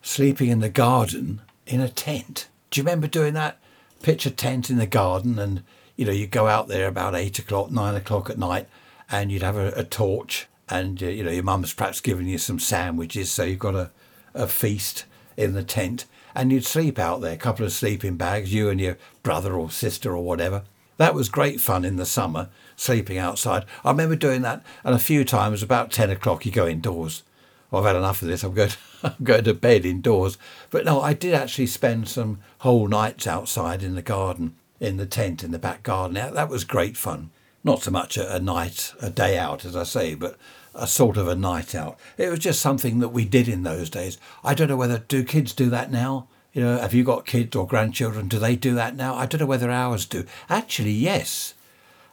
sleeping 0.04 0.50
in 0.50 0.60
the 0.60 0.70
garden 0.70 1.42
in 1.66 1.82
a 1.82 1.90
tent. 1.90 2.48
Do 2.70 2.80
you 2.80 2.86
remember 2.86 3.08
doing 3.08 3.34
that? 3.34 3.58
Pitch 4.04 4.28
a 4.28 4.32
tent 4.32 4.70
in 4.70 4.78
the 4.78 4.86
garden 4.86 5.40
and 5.40 5.64
you 5.96 6.06
know, 6.06 6.12
you 6.12 6.28
go 6.28 6.48
out 6.48 6.68
there 6.68 6.88
about 6.88 7.16
eight 7.16 7.40
o'clock, 7.40 7.72
nine 7.72 7.96
o'clock 7.96 8.30
at 8.30 8.38
night, 8.38 8.68
and 9.10 9.32
you'd 9.32 9.44
have 9.44 9.56
a, 9.56 9.72
a 9.72 9.84
torch, 9.84 10.48
and 10.70 11.02
uh, 11.02 11.08
you 11.08 11.24
know 11.24 11.32
your 11.32 11.44
mum's 11.44 11.74
perhaps 11.74 12.02
giving 12.02 12.28
you 12.28 12.38
some 12.38 12.60
sandwiches, 12.60 13.32
so 13.32 13.44
you've 13.44 13.60
got 13.60 13.76
a, 13.76 13.92
a 14.34 14.48
feast 14.48 15.06
in 15.38 15.54
the 15.54 15.64
tent, 15.64 16.06
and 16.34 16.52
you'd 16.52 16.66
sleep 16.66 17.00
out 17.00 17.22
there, 17.22 17.34
a 17.34 17.38
couple 17.38 17.66
of 17.66 17.72
sleeping 17.72 18.18
bags, 18.18 18.54
you 18.54 18.70
and 18.70 18.82
your 18.82 18.98
brother 19.24 19.54
or 19.54 19.70
sister 19.70 20.16
or 20.16 20.24
whatever. 20.24 20.64
That 20.98 21.14
was 21.14 21.30
great 21.30 21.60
fun 21.60 21.84
in 21.84 21.98
the 21.98 22.06
summer, 22.06 22.50
sleeping 22.76 23.18
outside. 23.18 23.66
I 23.84 23.92
remember 23.92 24.16
doing 24.16 24.42
that, 24.42 24.64
and 24.84 24.96
a 24.96 25.00
few 25.00 25.24
times 25.24 25.64
about 25.64 25.92
ten 25.92 26.10
o'clock 26.10 26.46
you 26.46 26.52
go 26.52 26.68
indoors. 26.68 27.24
I've 27.72 27.84
had 27.84 27.96
enough 27.96 28.22
of 28.22 28.30
this. 28.30 28.44
I'm 28.44 28.54
going, 28.54 28.70
to, 28.70 28.78
I'm 29.04 29.24
going 29.24 29.44
to 29.44 29.54
bed 29.54 29.86
indoors. 29.86 30.38
But 30.70 30.86
no, 30.86 31.02
I 31.02 31.14
did 31.14 31.34
actually 31.34 31.68
spend 31.68 32.08
some 32.08 32.40
whole 32.60 32.88
nights 32.88 33.28
outside 33.28 33.84
in 33.84 33.96
the 33.96 34.02
garden 34.02 34.56
in 34.80 34.98
the 34.98 35.06
tent 35.06 35.44
in 35.44 35.52
the 35.52 35.60
back 35.60 35.84
garden. 35.84 36.16
That 36.16 36.50
was 36.50 36.64
great 36.64 36.98
fun. 36.98 37.32
Not 37.64 37.82
so 37.82 37.92
much 37.92 38.18
a, 38.18 38.36
a 38.36 38.40
night, 38.40 38.94
a 39.02 39.10
day 39.10 39.38
out, 39.38 39.66
as 39.66 39.76
I 39.76 39.84
say, 39.84 40.16
but 40.16 40.38
a 40.74 40.88
sort 40.88 41.18
of 41.18 41.28
a 41.28 41.36
night 41.36 41.74
out. 41.74 41.98
It 42.18 42.30
was 42.30 42.40
just 42.40 42.62
something 42.62 43.00
that 43.00 43.10
we 43.10 43.26
did 43.26 43.48
in 43.48 43.64
those 43.64 43.90
days. 43.90 44.18
I 44.44 44.54
don't 44.54 44.68
know 44.68 44.76
whether 44.76 45.00
do 45.00 45.24
kids 45.24 45.54
do 45.54 45.70
that 45.70 45.92
now. 45.92 46.28
You 46.54 46.62
know, 46.62 46.78
have 46.78 46.94
you 46.94 47.04
got 47.04 47.26
kids 47.26 47.56
or 47.56 47.68
grandchildren? 47.68 48.28
Do 48.28 48.40
they 48.40 48.56
do 48.56 48.76
that 48.76 48.96
now? 48.96 49.16
I 49.16 49.26
don't 49.26 49.42
know 49.42 49.48
whether 49.48 49.72
ours 49.72 50.06
do. 50.06 50.26
Actually, 50.50 50.92
yes. 50.92 51.54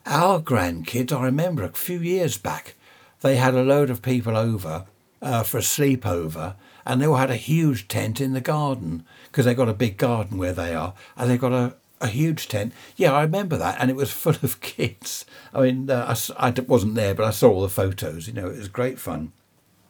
Our 0.04 0.40
grandkids, 0.40 1.12
I 1.12 1.22
remember 1.22 1.62
a 1.62 1.72
few 1.72 2.00
years 2.00 2.38
back, 2.38 2.74
they 3.20 3.36
had 3.36 3.54
a 3.54 3.62
load 3.62 3.88
of 3.88 4.02
people 4.02 4.36
over 4.36 4.86
uh, 5.20 5.44
for 5.44 5.58
a 5.58 5.60
sleepover, 5.60 6.54
and 6.84 7.00
they 7.00 7.06
all 7.06 7.16
had 7.16 7.30
a 7.30 7.36
huge 7.36 7.86
tent 7.86 8.20
in 8.20 8.32
the 8.32 8.40
garden 8.40 9.04
because 9.26 9.44
they've 9.44 9.56
got 9.56 9.68
a 9.68 9.74
big 9.74 9.96
garden 9.96 10.38
where 10.38 10.52
they 10.52 10.74
are, 10.74 10.94
and 11.16 11.30
they've 11.30 11.40
got 11.40 11.52
a, 11.52 11.74
a 12.02 12.08
huge 12.08 12.48
tent. 12.48 12.74
Yeah, 12.96 13.12
I 13.12 13.22
remember 13.22 13.56
that, 13.56 13.78
and 13.80 13.90
it 13.90 13.96
was 13.96 14.10
full 14.12 14.36
of 14.42 14.60
kids. 14.60 15.24
I 15.54 15.62
mean, 15.62 15.88
uh, 15.88 16.14
I, 16.38 16.48
I 16.48 16.60
wasn't 16.60 16.96
there, 16.96 17.14
but 17.14 17.24
I 17.24 17.30
saw 17.30 17.50
all 17.50 17.62
the 17.62 17.68
photos. 17.68 18.26
You 18.26 18.34
know, 18.34 18.48
it 18.48 18.58
was 18.58 18.68
great 18.68 18.98
fun. 18.98 19.32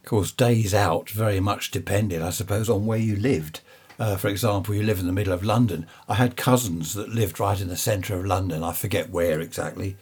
Of 0.03 0.09
course, 0.09 0.31
days 0.31 0.73
out 0.73 1.09
very 1.09 1.39
much 1.39 1.71
depended, 1.71 2.21
I 2.21 2.29
suppose, 2.29 2.69
on 2.69 2.85
where 2.85 2.99
you 2.99 3.15
lived. 3.15 3.61
Uh, 3.99 4.15
for 4.17 4.27
example, 4.27 4.75
you 4.75 4.83
live 4.83 4.99
in 4.99 5.05
the 5.05 5.13
middle 5.13 5.33
of 5.33 5.43
London. 5.43 5.85
I 6.09 6.15
had 6.15 6.35
cousins 6.35 6.93
that 6.93 7.09
lived 7.09 7.39
right 7.39 7.59
in 7.59 7.69
the 7.69 7.77
centre 7.77 8.17
of 8.17 8.25
London. 8.25 8.63
I 8.63 8.73
forget 8.73 9.09
where 9.09 9.39
exactly, 9.39 9.95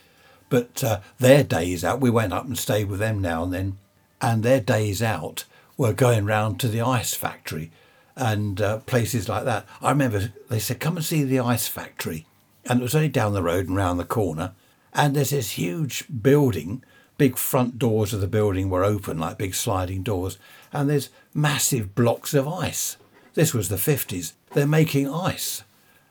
but 0.50 0.84
uh, 0.84 1.00
their 1.20 1.44
days 1.44 1.84
out, 1.84 2.02
we 2.02 2.10
went 2.10 2.34
up 2.34 2.46
and 2.46 2.58
stayed 2.58 2.90
with 2.90 3.00
them 3.00 3.20
now 3.20 3.44
and 3.44 3.54
then, 3.54 3.78
and 4.22 4.44
their 4.44 4.60
days 4.60 5.02
out 5.02 5.46
were 5.78 5.94
going 5.94 6.26
round 6.26 6.60
to 6.60 6.68
the 6.68 6.82
ice 6.82 7.14
factory 7.14 7.72
and 8.16 8.62
uh, 8.62 8.80
places 8.80 9.30
like 9.30 9.46
that. 9.46 9.66
I 9.82 9.90
remember 9.90 10.32
they 10.50 10.60
said, 10.60 10.80
come 10.80 10.98
and 10.98 11.06
see 11.06 11.24
the 11.24 11.40
ice 11.40 11.68
factory. 11.68 12.26
And 12.66 12.80
it 12.80 12.84
was 12.84 12.96
only 12.96 13.10
down 13.10 13.34
the 13.34 13.44
road 13.44 13.68
and 13.68 13.76
round 13.76 14.00
the 14.00 14.06
corner. 14.06 14.54
And 14.94 15.16
there's 15.16 15.32
this 15.32 15.52
huge 15.52 16.06
building, 16.22 16.84
big 17.18 17.38
front 17.38 17.80
doors 17.80 18.14
of 18.14 18.22
the 18.22 18.28
building 18.28 18.70
were 18.70 18.84
open, 18.84 19.18
like 19.18 19.38
big 19.38 19.56
sliding 19.56 20.04
doors. 20.04 20.38
And 20.72 20.90
there's 20.90 21.10
massive 21.34 21.96
blocks 21.96 22.34
of 22.34 22.48
ice. 22.48 22.98
This 23.34 23.54
was 23.54 23.70
the 23.70 23.78
50s. 23.78 24.34
They're 24.54 24.68
making 24.68 25.10
ice. 25.10 25.64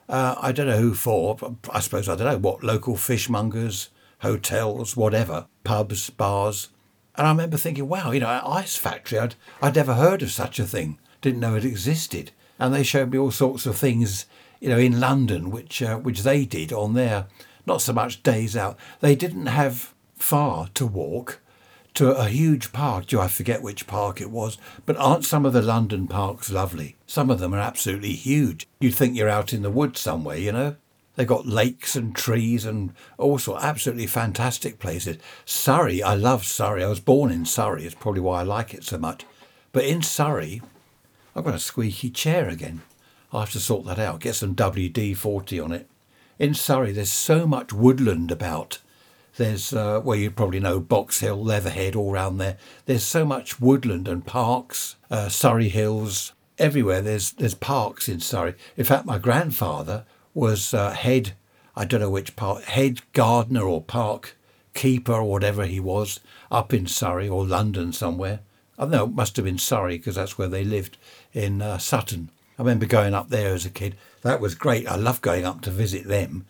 Uh, 0.09 0.35
I 0.41 0.51
don't 0.51 0.67
know 0.67 0.77
who 0.77 0.93
for. 0.93 1.37
I 1.71 1.79
suppose 1.79 2.09
I 2.09 2.15
don't 2.15 2.27
know 2.27 2.37
what 2.37 2.63
local 2.63 2.97
fishmongers, 2.97 3.89
hotels, 4.19 4.97
whatever, 4.97 5.45
pubs, 5.63 6.09
bars. 6.09 6.69
And 7.15 7.27
I 7.27 7.31
remember 7.31 7.57
thinking, 7.57 7.87
wow, 7.87 8.11
you 8.11 8.19
know, 8.19 8.41
ice 8.45 8.75
factory. 8.75 9.19
I'd 9.19 9.35
I'd 9.61 9.75
never 9.75 9.93
heard 9.93 10.21
of 10.21 10.31
such 10.31 10.59
a 10.59 10.65
thing. 10.65 10.97
Didn't 11.21 11.39
know 11.39 11.55
it 11.55 11.65
existed. 11.65 12.31
And 12.59 12.73
they 12.73 12.83
showed 12.83 13.11
me 13.11 13.17
all 13.17 13.31
sorts 13.31 13.65
of 13.65 13.77
things, 13.77 14.25
you 14.59 14.69
know, 14.69 14.77
in 14.77 14.99
London, 14.99 15.49
which 15.51 15.81
uh, 15.81 15.97
which 15.97 16.23
they 16.23 16.45
did 16.45 16.71
on 16.73 16.93
their 16.93 17.27
not 17.65 17.81
so 17.81 17.93
much 17.93 18.23
days 18.23 18.55
out. 18.55 18.77
They 18.99 19.15
didn't 19.15 19.47
have 19.47 19.93
far 20.15 20.67
to 20.75 20.85
walk 20.85 21.39
to 21.93 22.11
a 22.11 22.27
huge 22.27 22.71
park. 22.71 23.07
Do 23.07 23.19
I 23.19 23.27
forget 23.27 23.61
which 23.61 23.87
park 23.87 24.21
it 24.21 24.31
was? 24.31 24.57
But 24.85 24.97
aren't 24.97 25.25
some 25.25 25.45
of 25.45 25.53
the 25.53 25.61
London 25.61 26.07
parks 26.07 26.51
lovely? 26.51 26.95
Some 27.05 27.29
of 27.29 27.39
them 27.39 27.53
are 27.53 27.59
absolutely 27.59 28.13
huge. 28.13 28.67
You'd 28.79 28.95
think 28.95 29.15
you're 29.15 29.29
out 29.29 29.53
in 29.53 29.61
the 29.61 29.69
woods 29.69 29.99
somewhere, 29.99 30.37
you 30.37 30.51
know? 30.51 30.75
They've 31.15 31.27
got 31.27 31.45
lakes 31.45 31.95
and 31.95 32.15
trees 32.15 32.65
and 32.65 32.93
all 33.17 33.37
sorts 33.37 33.63
absolutely 33.63 34.07
fantastic 34.07 34.79
places. 34.79 35.17
Surrey, 35.43 36.01
I 36.01 36.15
love 36.15 36.45
Surrey. 36.45 36.83
I 36.83 36.87
was 36.87 37.01
born 37.01 37.31
in 37.31 37.45
Surrey. 37.45 37.85
It's 37.85 37.95
probably 37.95 38.21
why 38.21 38.39
I 38.39 38.43
like 38.43 38.73
it 38.73 38.85
so 38.85 38.97
much. 38.97 39.25
But 39.73 39.83
in 39.83 40.01
Surrey, 40.01 40.61
I've 41.35 41.45
got 41.45 41.55
a 41.55 41.59
squeaky 41.59 42.09
chair 42.09 42.49
again. 42.49 42.81
I'll 43.31 43.41
have 43.41 43.51
to 43.51 43.59
sort 43.59 43.85
that 43.85 43.99
out. 43.99 44.19
Get 44.19 44.35
some 44.35 44.55
WD 44.55 45.15
40 45.15 45.59
on 45.59 45.71
it. 45.71 45.87
In 46.37 46.53
Surrey, 46.53 46.91
there's 46.91 47.11
so 47.11 47.47
much 47.47 47.71
woodland 47.71 48.31
about 48.31 48.79
there's, 49.37 49.73
uh, 49.73 50.01
well, 50.03 50.17
you 50.17 50.29
probably 50.29 50.59
know 50.59 50.79
Box 50.79 51.21
Hill, 51.21 51.41
Leatherhead, 51.41 51.95
all 51.95 52.11
round 52.11 52.39
there. 52.39 52.57
There's 52.85 53.03
so 53.03 53.25
much 53.25 53.61
woodland 53.61 54.07
and 54.07 54.25
parks, 54.25 54.97
uh, 55.09 55.29
Surrey 55.29 55.69
Hills, 55.69 56.33
everywhere. 56.59 57.01
There's 57.01 57.31
there's 57.31 57.55
parks 57.55 58.09
in 58.09 58.19
Surrey. 58.19 58.55
In 58.75 58.83
fact, 58.83 59.05
my 59.05 59.17
grandfather 59.17 60.05
was 60.33 60.73
uh, 60.73 60.91
head, 60.91 61.33
I 61.75 61.85
don't 61.85 62.01
know 62.01 62.09
which 62.09 62.35
part, 62.35 62.65
head 62.65 63.01
gardener 63.13 63.63
or 63.63 63.81
park 63.81 64.35
keeper 64.73 65.13
or 65.13 65.23
whatever 65.29 65.65
he 65.65 65.79
was, 65.79 66.19
up 66.49 66.73
in 66.73 66.87
Surrey 66.87 67.27
or 67.27 67.45
London 67.45 67.93
somewhere. 67.93 68.41
I 68.77 68.83
don't 68.83 68.91
know 68.91 69.03
it 69.05 69.13
must 69.13 69.35
have 69.35 69.45
been 69.45 69.57
Surrey 69.57 69.97
because 69.97 70.15
that's 70.15 70.37
where 70.37 70.47
they 70.47 70.63
lived 70.63 70.97
in 71.33 71.61
uh, 71.61 71.77
Sutton. 71.77 72.29
I 72.57 72.61
remember 72.61 72.85
going 72.85 73.13
up 73.13 73.29
there 73.29 73.53
as 73.53 73.65
a 73.65 73.69
kid. 73.69 73.95
That 74.21 74.41
was 74.41 74.55
great. 74.55 74.87
I 74.87 74.95
loved 74.95 75.21
going 75.21 75.45
up 75.45 75.61
to 75.61 75.71
visit 75.71 76.05
them 76.05 76.45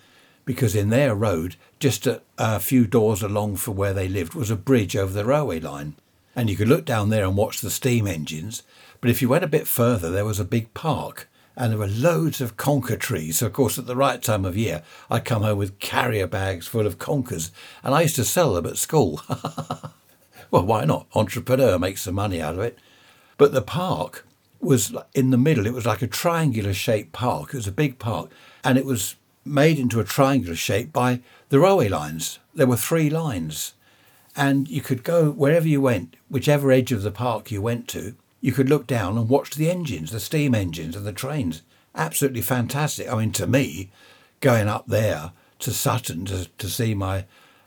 because 0.46 0.76
in 0.76 0.90
their 0.90 1.16
road, 1.16 1.56
just 1.80 2.08
a, 2.08 2.22
a 2.38 2.60
few 2.60 2.86
doors 2.86 3.22
along 3.22 3.58
from 3.58 3.76
where 3.76 3.94
they 3.94 4.08
lived, 4.08 4.34
was 4.34 4.52
a 4.52 4.56
bridge 4.56 4.96
over 4.96 5.14
the 5.14 5.26
railway 5.26 5.60
line. 5.60 5.96
And 6.36 6.50
you 6.50 6.56
could 6.56 6.68
look 6.68 6.86
down 6.86 7.10
there 7.10 7.26
and 7.26 7.38
watch 7.38 7.62
the 7.62 7.70
steam 7.70 8.08
engines. 8.08 8.64
But 9.00 9.10
if 9.10 9.22
you 9.22 9.30
went 9.30 9.44
a 9.44 9.48
bit 9.48 9.68
further, 9.68 10.10
there 10.10 10.26
was 10.26 10.40
a 10.40 10.46
big 10.46 10.74
park 10.74 11.30
and 11.56 11.72
there 11.72 11.80
were 11.80 11.88
loads 11.88 12.40
of 12.42 12.58
conker 12.58 13.00
trees. 13.00 13.38
So, 13.38 13.48
of 13.48 13.54
course, 13.54 13.78
at 13.78 13.86
the 13.86 13.96
right 13.96 14.22
time 14.22 14.46
of 14.46 14.58
year, 14.58 14.84
I'd 15.10 15.26
come 15.26 15.44
home 15.44 15.58
with 15.58 15.80
carrier 15.80 16.28
bags 16.28 16.68
full 16.68 16.88
of 16.88 16.98
conkers 16.98 17.52
and 17.84 17.94
I 17.94 18.02
used 18.02 18.16
to 18.16 18.24
sell 18.24 18.54
them 18.54 18.66
at 18.66 18.78
school. 18.78 19.22
well, 20.52 20.66
why 20.66 20.86
not? 20.86 21.08
Entrepreneur 21.14 21.78
makes 21.78 22.04
some 22.04 22.16
money 22.16 22.42
out 22.42 22.56
of 22.56 22.62
it. 22.62 22.80
But 23.38 23.54
the 23.54 23.62
park 23.62 24.26
was 24.62 24.96
in 25.14 25.32
the 25.32 25.38
middle. 25.38 25.66
It 25.66 25.74
was 25.74 25.86
like 25.86 26.02
a 26.02 26.08
triangular 26.08 26.74
shaped 26.74 27.12
park. 27.12 27.50
It 27.50 27.58
was 27.58 27.68
a 27.68 27.72
big 27.72 28.00
park 28.00 28.30
and 28.64 28.78
it 28.78 28.86
was 28.86 29.16
made 29.44 29.80
into 29.80 30.00
a 30.00 30.04
triangular 30.04 30.56
shape 30.56 30.94
by 30.94 31.20
the 31.50 31.60
railway 31.60 31.90
lines. 31.90 32.40
There 32.54 32.68
were 32.68 32.78
three 32.78 33.10
lines, 33.10 33.74
and 34.36 34.68
you 34.68 34.82
could 34.82 35.04
go 35.04 35.32
wherever 35.32 35.68
you 35.68 35.82
went, 35.82 36.16
whichever 36.30 36.72
edge 36.72 36.92
of 36.92 37.04
the 37.04 37.12
park 37.12 37.52
you 37.52 37.62
went 37.62 37.88
to, 37.90 38.16
you 38.40 38.52
could 38.52 38.70
look 38.70 38.88
down 38.88 39.18
and 39.18 39.30
watch 39.30 39.56
the 39.56 39.70
engines, 39.70 40.12
the 40.12 40.20
steam 40.20 40.56
engines 40.56 40.96
and 40.96 41.06
the 41.06 41.14
trains. 41.14 41.62
Absolutely 41.94 42.42
fantastic. 42.42 43.12
I 43.12 43.16
mean, 43.16 43.32
to 43.34 43.46
me, 43.46 43.90
going 44.40 44.68
up 44.68 44.88
there 44.88 45.32
to 45.60 45.72
Sutton 45.72 46.26
to, 46.26 46.48
to 46.58 46.70
see 46.70 46.96
my 46.96 47.26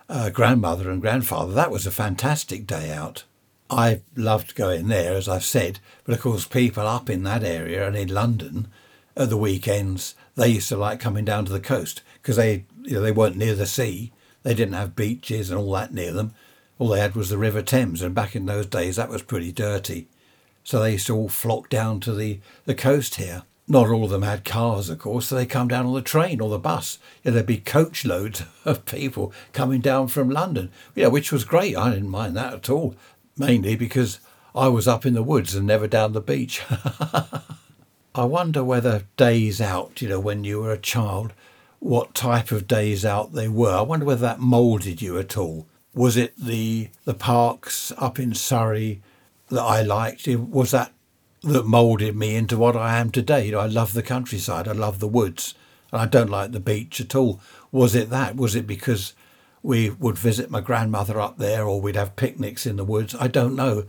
uh, 0.09 0.30
grandmother 0.30 0.90
and 0.90 1.01
grandfather, 1.01 1.53
that 1.53 1.70
was 1.70 1.86
a 1.86 1.90
fantastic 1.90 2.66
day 2.66 2.90
out. 2.92 3.24
I 3.71 4.03
loved 4.15 4.55
going 4.55 4.89
there, 4.89 5.15
as 5.15 5.29
I've 5.29 5.45
said, 5.45 5.79
but 6.05 6.15
of 6.15 6.21
course, 6.21 6.47
people 6.47 6.87
up 6.87 7.09
in 7.09 7.23
that 7.23 7.43
area 7.43 7.87
and 7.87 7.97
in 7.97 8.09
London 8.09 8.69
at 9.17 9.31
the 9.31 9.37
weekends, 9.37 10.15
they 10.37 10.49
used 10.49 10.69
to 10.69 10.77
like 10.77 11.01
coming 11.01 11.25
down 11.25 11.45
to 11.47 11.53
the 11.53 11.61
coast 11.61 12.03
because 12.21 12.37
they 12.37 12.65
you 12.83 12.95
know, 12.95 13.01
they 13.01 13.12
weren't 13.12 13.37
near 13.37 13.55
the 13.55 13.67
sea. 13.67 14.12
They 14.43 14.55
didn't 14.55 14.75
have 14.75 14.97
beaches 14.97 15.51
and 15.51 15.59
all 15.59 15.73
that 15.73 15.95
near 15.95 16.12
them. 16.12 16.35
All 16.79 16.89
they 16.89 17.01
had 17.01 17.15
was 17.15 17.31
the 17.31 17.39
River 17.39 17.62
Thames, 17.62 18.03
and 18.03 18.15
back 18.15 18.37
in 18.37 18.47
those 18.47 18.67
days 18.67 18.97
that 18.97 19.09
was 19.09 19.23
pretty 19.23 19.53
dirty. 19.53 20.09
So 20.65 20.81
they 20.81 20.93
used 20.93 21.07
to 21.07 21.17
all 21.17 21.29
flock 21.29 21.69
down 21.69 22.01
to 22.01 22.12
the, 22.12 22.41
the 22.65 22.75
coast 22.75 23.17
here. 23.17 23.43
Not 23.67 23.89
all 23.89 24.05
of 24.05 24.11
them 24.11 24.23
had 24.23 24.45
cars, 24.45 24.91
of 24.91 24.99
course, 24.99 25.27
so 25.27 25.37
they 25.37 25.47
come 25.47 25.69
down 25.69 25.87
on 25.87 25.95
the 25.95 26.03
train 26.03 26.41
or 26.41 26.51
the 26.51 26.59
bus. 26.59 26.99
Yeah, 27.23 27.31
there'd 27.31 27.47
be 27.47 27.59
coach 27.59 28.05
loads 28.05 28.43
of 28.65 28.85
people 28.85 29.33
coming 29.53 29.81
down 29.81 30.09
from 30.09 30.29
London, 30.29 30.71
yeah, 30.95 31.07
which 31.07 31.33
was 31.33 31.45
great. 31.45 31.77
I 31.77 31.91
didn't 31.91 32.11
mind 32.11 32.37
that 32.37 32.53
at 32.53 32.71
all, 32.71 32.95
mainly 33.37 33.76
because 33.76 34.20
I 34.55 34.68
was 34.68 34.87
up 34.87 35.05
in 35.05 35.14
the 35.14 35.22
woods 35.22 35.55
and 35.55 35.66
never 35.66 35.87
down 35.87 36.12
the 36.12 36.20
beach. 36.20 36.62
I 38.14 38.24
wonder 38.24 38.62
whether 38.62 39.05
days 39.16 39.61
out, 39.61 40.01
you 40.01 40.09
know, 40.09 40.20
when 40.20 40.45
you 40.45 40.61
were 40.61 40.72
a 40.72 40.78
child, 40.78 41.32
what 41.80 42.14
type 42.14 42.53
of 42.53 42.68
days 42.68 43.05
out 43.05 43.32
they 43.32 43.49
were. 43.49 43.74
I 43.74 43.82
wonder 43.82 44.07
whether 44.07 44.20
that 44.22 44.41
moulded 44.41 45.03
you 45.03 45.18
at 45.18 45.37
all. 45.37 45.66
Was 45.93 46.16
it 46.16 46.35
the 46.37 46.89
the 47.05 47.14
parks 47.14 47.93
up 47.99 48.18
in 48.18 48.35
Surrey 48.35 49.03
that 49.49 49.62
I 49.62 49.82
liked? 49.82 50.26
Was 50.26 50.70
that 50.70 50.93
that 51.43 51.66
moulded 51.66 52.16
me 52.16 52.37
into 52.37 52.57
what 52.57 52.76
I 52.76 52.99
am 52.99 53.11
today? 53.11 53.47
You 53.47 53.53
know, 53.53 53.61
I 53.61 53.66
love 53.66 53.93
the 53.93 54.03
countryside. 54.03 54.66
I 54.66 54.72
love 54.72 54.99
the 54.99 55.09
woods, 55.09 55.55
and 55.93 56.01
I 56.01 56.07
don't 56.07 56.30
like 56.30 56.53
the 56.53 56.61
beach 56.61 57.01
at 57.01 57.14
all. 57.14 57.41
Was 57.70 57.95
it 57.95 58.11
that? 58.11 58.37
Was 58.37 58.55
it 58.55 58.66
because 58.66 59.12
we 59.65 59.89
would 59.89 60.19
visit 60.19 60.51
my 60.51 60.61
grandmother 60.61 61.19
up 61.19 61.39
there, 61.39 61.65
or 61.65 61.81
we'd 61.81 61.97
have 61.97 62.17
picnics 62.17 62.67
in 62.67 62.77
the 62.77 62.85
woods? 62.85 63.17
I 63.19 63.29
don't 63.29 63.57
know. 63.57 63.87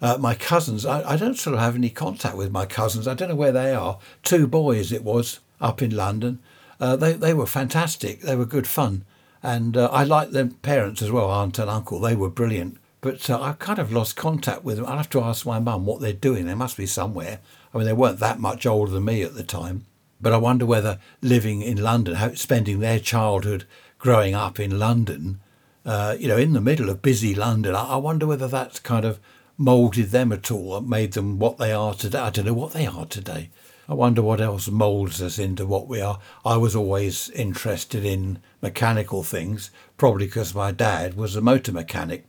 Uh, 0.00 0.16
my 0.18 0.34
cousins, 0.34 0.86
I, 0.86 1.10
I 1.10 1.16
don't 1.18 1.36
sort 1.36 1.54
of 1.54 1.60
have 1.60 1.76
any 1.76 1.90
contact 1.90 2.36
with 2.36 2.50
my 2.50 2.64
cousins. 2.64 3.06
I 3.06 3.12
don't 3.12 3.28
know 3.28 3.34
where 3.34 3.52
they 3.52 3.74
are. 3.74 3.98
Two 4.22 4.46
boys 4.46 4.92
it 4.92 5.04
was 5.04 5.40
up 5.60 5.82
in 5.82 5.94
London. 5.94 6.38
Uh, 6.80 6.96
they, 6.96 7.12
they 7.12 7.34
were 7.34 7.44
fantastic. 7.44 8.22
They 8.22 8.34
were 8.34 8.46
good 8.46 8.66
fun. 8.66 9.04
And 9.42 9.76
uh, 9.76 9.90
I 9.92 10.04
liked 10.04 10.32
their 10.32 10.46
parents 10.46 11.02
as 11.02 11.10
well, 11.10 11.30
aunt 11.30 11.58
and 11.58 11.68
uncle. 11.68 12.00
They 12.00 12.16
were 12.16 12.30
brilliant. 12.30 12.78
But 13.02 13.28
uh, 13.28 13.40
I've 13.42 13.58
kind 13.58 13.78
of 13.78 13.92
lost 13.92 14.16
contact 14.16 14.64
with 14.64 14.78
them. 14.78 14.86
I'll 14.86 14.96
have 14.96 15.10
to 15.10 15.20
ask 15.20 15.44
my 15.44 15.58
mum 15.58 15.84
what 15.84 16.00
they're 16.00 16.14
doing. 16.14 16.46
They 16.46 16.54
must 16.54 16.78
be 16.78 16.86
somewhere. 16.86 17.40
I 17.74 17.76
mean, 17.76 17.86
they 17.86 17.92
weren't 17.92 18.20
that 18.20 18.40
much 18.40 18.64
older 18.64 18.90
than 18.90 19.04
me 19.04 19.22
at 19.22 19.34
the 19.34 19.44
time. 19.44 19.84
But 20.18 20.32
I 20.32 20.38
wonder 20.38 20.64
whether 20.64 20.98
living 21.20 21.60
in 21.60 21.82
London, 21.82 22.14
how, 22.14 22.34
spending 22.34 22.80
their 22.80 22.98
childhood 22.98 23.66
growing 24.00 24.34
up 24.34 24.58
in 24.58 24.78
London, 24.78 25.38
uh, 25.84 26.16
you 26.18 26.26
know, 26.26 26.36
in 26.36 26.54
the 26.54 26.60
middle 26.60 26.90
of 26.90 27.02
busy 27.02 27.34
London, 27.34 27.74
I, 27.76 27.84
I 27.84 27.96
wonder 27.96 28.26
whether 28.26 28.48
that's 28.48 28.80
kind 28.80 29.04
of 29.04 29.20
moulded 29.56 30.10
them 30.10 30.32
at 30.32 30.50
all, 30.50 30.76
and 30.78 30.88
made 30.88 31.12
them 31.12 31.38
what 31.38 31.58
they 31.58 31.70
are 31.70 31.94
today. 31.94 32.18
I 32.18 32.30
don't 32.30 32.46
know 32.46 32.54
what 32.54 32.72
they 32.72 32.86
are 32.86 33.04
today. 33.04 33.50
I 33.86 33.94
wonder 33.94 34.22
what 34.22 34.40
else 34.40 34.68
moulds 34.68 35.20
us 35.20 35.38
into 35.38 35.66
what 35.66 35.86
we 35.86 36.00
are. 36.00 36.18
I 36.44 36.56
was 36.56 36.74
always 36.74 37.28
interested 37.30 38.04
in 38.04 38.38
mechanical 38.62 39.22
things, 39.22 39.70
probably 39.98 40.26
because 40.26 40.54
my 40.54 40.72
dad 40.72 41.14
was 41.14 41.36
a 41.36 41.40
motor 41.40 41.72
mechanic 41.72 42.24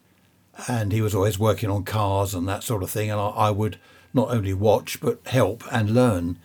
and 0.67 0.91
he 0.91 1.01
was 1.01 1.15
always 1.15 1.39
working 1.39 1.69
on 1.69 1.83
cars 1.83 2.33
and 2.33 2.47
that 2.47 2.63
sort 2.63 2.83
of 2.83 2.89
thing. 2.89 3.11
And 3.11 3.19
I, 3.19 3.27
I 3.27 3.51
would 3.51 3.79
not 4.13 4.31
only 4.31 4.53
watch 4.53 4.99
but 4.99 5.25
help 5.27 5.63
and 5.71 5.91
learn. 5.91 6.39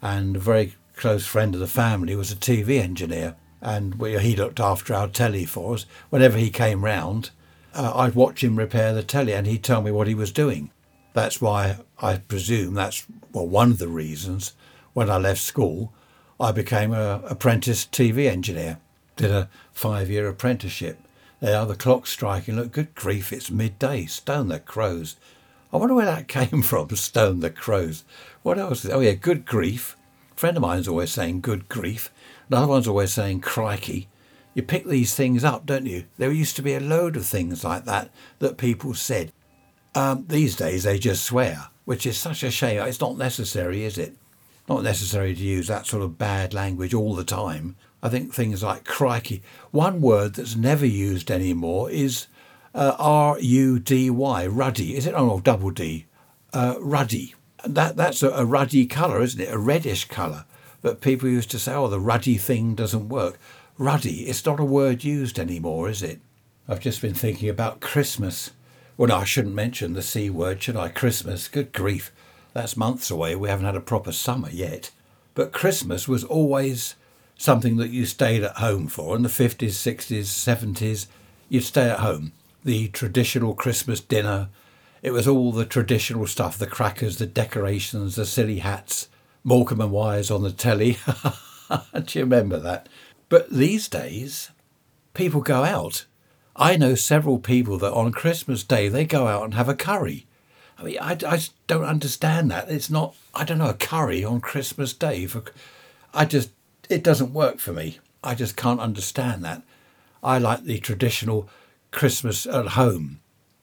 And 0.00 0.36
a 0.36 0.40
very 0.40 0.74
close 0.94 1.26
friend 1.26 1.54
of 1.54 1.60
the 1.60 1.66
family 1.66 2.14
was 2.14 2.30
a 2.32 2.36
TV 2.36 2.80
engineer 2.80 3.34
and 3.60 3.96
we, 3.96 4.18
he 4.18 4.36
looked 4.36 4.60
after 4.60 4.94
our 4.94 5.08
telly 5.08 5.44
for 5.44 5.74
us. 5.74 5.86
Whenever 6.08 6.38
he 6.38 6.50
came 6.50 6.84
round, 6.84 7.30
uh, 7.74 7.92
I'd 7.94 8.14
watch 8.14 8.42
him 8.42 8.56
repair 8.56 8.92
the 8.92 9.02
telly 9.02 9.32
and 9.32 9.46
he'd 9.46 9.62
tell 9.62 9.82
me 9.82 9.90
what 9.90 10.08
he 10.08 10.14
was 10.14 10.32
doing. 10.32 10.70
That's 11.12 11.40
why 11.40 11.78
I 12.00 12.18
presume 12.18 12.74
that's 12.74 13.06
well 13.32 13.46
one 13.46 13.70
of 13.70 13.78
the 13.78 13.88
reasons 13.88 14.54
when 14.92 15.10
I 15.10 15.18
left 15.18 15.40
school 15.40 15.92
I 16.40 16.52
became 16.52 16.94
a 16.94 17.20
apprentice 17.26 17.84
TV 17.84 18.26
engineer. 18.26 18.78
Did 19.16 19.30
a 19.30 19.50
five 19.72 20.08
year 20.08 20.26
apprenticeship. 20.26 20.98
There, 21.40 21.58
are 21.58 21.66
the 21.66 21.76
clock's 21.76 22.10
striking. 22.10 22.56
Look, 22.56 22.72
good 22.72 22.94
grief, 22.94 23.30
it's 23.30 23.50
midday. 23.50 24.06
Stone 24.06 24.48
the 24.48 24.58
crows. 24.58 25.16
I 25.70 25.76
wonder 25.76 25.94
where 25.94 26.06
that 26.06 26.28
came 26.50 26.62
from. 26.62 26.88
Stone 26.96 27.40
the 27.40 27.50
crows. 27.50 28.04
What 28.42 28.58
else? 28.58 28.86
Oh 28.86 29.00
yeah, 29.00 29.12
good 29.12 29.44
grief. 29.44 29.96
A 30.32 30.34
friend 30.36 30.56
of 30.56 30.62
mine's 30.62 30.88
always 30.88 31.12
saying 31.12 31.42
good 31.42 31.68
grief. 31.68 32.10
Another 32.50 32.66
one's 32.66 32.88
always 32.88 33.12
saying 33.12 33.40
crikey 33.40 34.08
you 34.54 34.62
pick 34.62 34.84
these 34.84 35.14
things 35.14 35.44
up, 35.44 35.66
don't 35.66 35.86
you? 35.86 36.04
There 36.18 36.32
used 36.32 36.56
to 36.56 36.62
be 36.62 36.74
a 36.74 36.80
load 36.80 37.16
of 37.16 37.24
things 37.24 37.62
like 37.64 37.84
that 37.84 38.10
that 38.40 38.58
people 38.58 38.94
said. 38.94 39.32
Um, 39.94 40.24
these 40.28 40.56
days 40.56 40.84
they 40.84 40.98
just 40.98 41.24
swear, 41.24 41.68
which 41.84 42.06
is 42.06 42.18
such 42.18 42.42
a 42.42 42.50
shame. 42.50 42.80
It's 42.82 43.00
not 43.00 43.16
necessary, 43.16 43.84
is 43.84 43.98
it? 43.98 44.16
Not 44.68 44.82
necessary 44.82 45.34
to 45.34 45.42
use 45.42 45.66
that 45.68 45.86
sort 45.86 46.02
of 46.02 46.18
bad 46.18 46.54
language 46.54 46.94
all 46.94 47.14
the 47.14 47.24
time. 47.24 47.76
I 48.02 48.08
think 48.08 48.32
things 48.32 48.62
like 48.62 48.84
crikey. 48.84 49.42
One 49.70 50.00
word 50.00 50.34
that's 50.34 50.56
never 50.56 50.86
used 50.86 51.30
anymore 51.30 51.90
is 51.90 52.26
uh, 52.74 52.96
R 52.98 53.38
U 53.40 53.78
D 53.78 54.10
Y, 54.10 54.46
ruddy. 54.46 54.96
Is 54.96 55.06
it? 55.06 55.14
Oh, 55.14 55.26
no, 55.26 55.40
double 55.40 55.70
D. 55.70 56.06
Uh, 56.52 56.76
ruddy. 56.80 57.34
That 57.64 57.96
that's 57.96 58.22
a, 58.22 58.30
a 58.30 58.44
ruddy 58.44 58.86
colour, 58.86 59.20
isn't 59.22 59.40
it? 59.40 59.52
A 59.52 59.58
reddish 59.58 60.06
colour. 60.06 60.44
But 60.82 61.00
people 61.00 61.28
used 61.28 61.50
to 61.50 61.58
say, 61.58 61.72
"Oh, 61.74 61.88
the 61.88 62.00
ruddy 62.00 62.36
thing 62.36 62.74
doesn't 62.74 63.08
work." 63.08 63.38
Ruddy. 63.78 64.26
It's 64.26 64.44
not 64.44 64.60
a 64.60 64.64
word 64.64 65.04
used 65.04 65.38
anymore, 65.38 65.88
is 65.88 66.02
it? 66.02 66.20
I've 66.68 66.80
just 66.80 67.00
been 67.00 67.14
thinking 67.14 67.48
about 67.48 67.80
Christmas. 67.80 68.50
Well, 68.96 69.08
no, 69.08 69.16
I 69.16 69.24
shouldn't 69.24 69.54
mention 69.54 69.94
the 69.94 70.02
C 70.02 70.28
word, 70.30 70.62
should 70.62 70.76
I? 70.76 70.88
Christmas. 70.88 71.48
Good 71.48 71.72
grief. 71.72 72.12
That's 72.52 72.76
months 72.76 73.10
away. 73.10 73.34
We 73.34 73.48
haven't 73.48 73.66
had 73.66 73.76
a 73.76 73.80
proper 73.80 74.12
summer 74.12 74.50
yet. 74.50 74.90
But 75.34 75.52
Christmas 75.52 76.06
was 76.06 76.24
always 76.24 76.96
something 77.38 77.76
that 77.78 77.90
you 77.90 78.04
stayed 78.04 78.42
at 78.42 78.56
home 78.56 78.86
for. 78.86 79.16
In 79.16 79.22
the 79.22 79.28
50s, 79.30 79.78
60s, 79.78 80.26
70s, 80.26 81.06
you'd 81.48 81.64
stay 81.64 81.88
at 81.88 82.00
home. 82.00 82.32
The 82.64 82.88
traditional 82.88 83.54
Christmas 83.54 84.00
dinner, 84.00 84.50
it 85.02 85.12
was 85.12 85.26
all 85.26 85.52
the 85.52 85.64
traditional 85.64 86.26
stuff 86.26 86.58
the 86.58 86.66
crackers, 86.66 87.16
the 87.16 87.26
decorations, 87.26 88.16
the 88.16 88.26
silly 88.26 88.58
hats, 88.58 89.08
Morecambe 89.44 89.80
and 89.80 89.90
Wise 89.92 90.30
on 90.30 90.42
the 90.42 90.52
telly. 90.52 90.98
Do 91.70 92.18
you 92.18 92.24
remember 92.24 92.58
that? 92.58 92.88
But 93.28 93.50
these 93.50 93.88
days, 93.88 94.50
people 95.14 95.40
go 95.40 95.64
out. 95.64 96.04
I 96.56 96.76
know 96.76 96.94
several 96.94 97.38
people 97.38 97.78
that 97.78 97.92
on 97.92 98.12
Christmas 98.12 98.64
Day 98.64 98.88
they 98.88 99.04
go 99.04 99.26
out 99.26 99.44
and 99.44 99.54
have 99.54 99.68
a 99.68 99.74
curry. 99.74 100.26
I 100.78 100.82
mean, 100.82 100.98
I, 101.00 101.16
I 101.26 101.40
don't 101.66 101.84
understand 101.84 102.50
that. 102.50 102.70
It's 102.70 102.90
not, 102.90 103.14
I 103.34 103.44
don't 103.44 103.58
know, 103.58 103.68
a 103.68 103.74
curry 103.74 104.24
on 104.24 104.40
Christmas 104.40 104.92
Day. 104.92 105.26
For, 105.26 105.42
I 106.12 106.24
just, 106.24 106.50
it 106.88 107.04
doesn't 107.04 107.32
work 107.32 107.58
for 107.58 107.72
me. 107.72 107.98
I 108.22 108.34
just 108.34 108.56
can't 108.56 108.80
understand 108.80 109.44
that. 109.44 109.62
I 110.22 110.38
like 110.38 110.64
the 110.64 110.78
traditional 110.78 111.48
Christmas 111.90 112.46
at 112.46 112.68
home. 112.68 113.20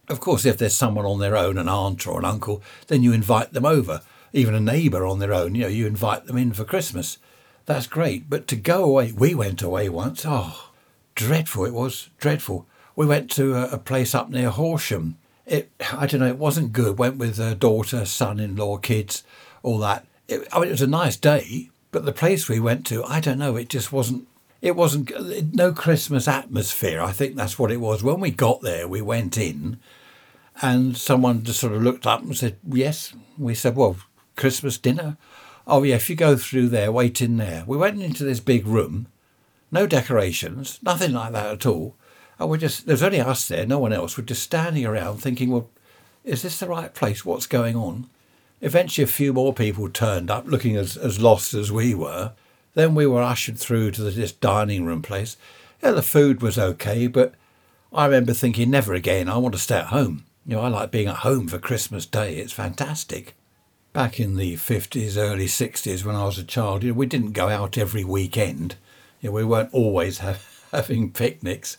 Of 0.08 0.20
course, 0.20 0.46
if 0.46 0.58
there's 0.58 0.76
someone 0.76 1.06
on 1.06 1.20
their 1.20 1.36
own, 1.36 1.58
an 1.58 1.68
aunt 1.68 2.08
or 2.08 2.20
an 2.20 2.26
uncle, 2.26 2.64
then 2.88 3.04
you 3.04 3.12
invite 3.14 3.54
them 3.54 3.66
over. 3.66 4.02
Even 4.34 4.54
a 4.56 4.60
neighbour 4.60 5.06
on 5.06 5.20
their 5.20 5.34
own, 5.34 5.56
you 5.56 5.64
know, 5.64 5.68
you 5.68 5.88
invite 5.88 6.26
them 6.26 6.38
in 6.38 6.54
for 6.54 6.64
Christmas. 6.64 7.18
That's 7.66 7.88
great. 7.88 8.30
But 8.30 8.48
to 8.48 8.56
go 8.56 8.84
away, 8.84 9.12
we 9.12 9.36
went 9.36 9.62
away 9.62 9.90
once. 9.90 10.26
Oh, 10.26 10.72
dreadful 11.16 11.66
it 11.66 11.74
was, 11.74 12.10
dreadful. 12.20 12.66
We 12.96 13.06
went 13.06 13.30
to 13.32 13.56
a, 13.56 13.70
a 13.74 13.78
place 13.78 14.16
up 14.16 14.30
near 14.30 14.50
Horsham. 14.50 15.18
It, 15.46 15.72
I 15.94 16.08
don't 16.08 16.20
know, 16.20 16.28
it 16.28 16.38
wasn't 16.38 16.74
good. 16.74 16.98
Went 16.98 17.18
with 17.18 17.40
a 17.40 17.56
daughter, 17.56 18.06
son-in-law, 18.06 18.78
kids, 18.78 19.24
all 19.64 19.78
that. 19.80 20.06
It, 20.28 20.48
I 20.52 20.60
mean, 20.60 20.70
it 20.70 20.72
was 20.72 20.82
a 20.82 20.88
nice 20.88 21.16
day, 21.16 21.70
but 21.92 22.06
the 22.06 22.12
place 22.12 22.50
we 22.50 22.60
went 22.60 22.86
to, 22.88 23.04
I 23.06 23.20
don't 23.20 23.40
know, 23.40 23.56
it 23.56 23.70
just 23.70 23.92
wasn't 23.92 24.28
it 24.62 24.76
wasn't 24.76 25.54
no 25.54 25.72
Christmas 25.72 26.28
atmosphere. 26.28 27.02
I 27.02 27.12
think 27.12 27.36
that's 27.36 27.60
what 27.60 27.72
it 27.72 27.80
was. 27.80 28.04
When 28.04 28.20
we 28.20 28.32
got 28.32 28.62
there, 28.62 28.88
we 28.88 29.02
went 29.02 29.38
in, 29.38 29.80
and 30.62 30.98
someone 30.98 31.44
just 31.44 31.60
sort 31.60 31.74
of 31.74 31.84
looked 31.84 32.08
up 32.08 32.22
and 32.22 32.36
said, 32.36 32.58
"Yes." 32.68 33.14
We 33.38 33.54
said, 33.54 33.76
"Well, 33.76 33.98
Christmas 34.38 34.78
dinner." 34.78 35.18
Oh 35.68 35.84
yeah, 35.84 35.96
if 35.96 36.10
you 36.10 36.16
go 36.16 36.38
through 36.38 36.70
there, 36.70 36.94
wait 36.94 37.22
in 37.22 37.36
there. 37.36 37.66
We 37.68 37.76
went 37.76 38.02
into 38.02 38.24
this 38.24 38.40
big 38.40 38.66
room, 38.66 39.08
no 39.70 39.86
decorations, 39.86 40.80
nothing 40.82 41.12
like 41.12 41.34
that 41.34 41.52
at 41.52 41.66
all. 41.66 41.96
And 42.40 42.50
we're 42.50 42.58
just 42.58 42.86
there's 42.88 43.04
only 43.04 43.20
us 43.20 43.48
there, 43.50 43.66
no 43.66 43.80
one 43.80 43.92
else. 43.92 44.18
We're 44.18 44.24
just 44.24 44.44
standing 44.44 44.86
around 44.86 45.18
thinking, 45.18 45.50
"Well, 45.52 45.70
is 46.24 46.42
this 46.42 46.60
the 46.60 46.68
right 46.68 46.94
place? 46.94 47.26
What's 47.26 47.48
going 47.48 47.76
on?" 47.76 48.10
Eventually, 48.62 49.04
a 49.04 49.08
few 49.08 49.34
more 49.34 49.54
people 49.54 49.90
turned 49.90 50.32
up, 50.32 50.48
looking 50.48 50.76
as, 50.78 50.98
as 50.98 51.20
lost 51.20 51.54
as 51.54 51.72
we 51.72 51.94
were. 51.94 52.32
Then 52.74 52.96
we 52.96 53.06
were 53.06 53.22
ushered 53.22 53.60
through 53.60 53.92
to 53.92 54.04
this 54.04 54.32
dining 54.32 54.86
room 54.86 55.02
place. 55.02 55.38
Yeah, 55.84 55.92
the 55.92 56.02
food 56.02 56.42
was 56.42 56.58
okay, 56.58 57.08
but 57.08 57.36
I 57.94 58.06
remember 58.06 58.34
thinking, 58.34 58.72
never 58.72 58.94
again, 58.94 59.30
I 59.30 59.38
want 59.38 59.54
to 59.54 59.60
stay 59.60 59.78
at 59.78 59.88
home. 59.88 60.26
You 60.46 60.56
know, 60.56 60.62
I 60.62 60.70
like 60.70 60.92
being 60.92 61.08
at 61.08 61.18
home 61.18 61.48
for 61.48 61.60
Christmas 61.60 62.06
Day. 62.06 62.38
It's 62.38 62.54
fantastic. 62.54 63.36
Back 63.94 64.20
in 64.20 64.36
the 64.36 64.56
50s, 64.56 65.18
early 65.18 65.48
60s, 65.48 66.06
when 66.06 66.16
I 66.16 66.26
was 66.26 66.38
a 66.38 66.44
child, 66.44 66.84
you 66.84 66.92
know, 66.92 66.98
we 66.98 67.08
didn't 67.08 67.32
go 67.32 67.50
out 67.50 67.78
every 67.78 68.04
weekend. 68.04 68.76
You 69.22 69.30
know, 69.30 69.34
we 69.34 69.44
weren't 69.44 69.74
always 69.74 70.20
having 70.72 71.12
picnics. 71.12 71.78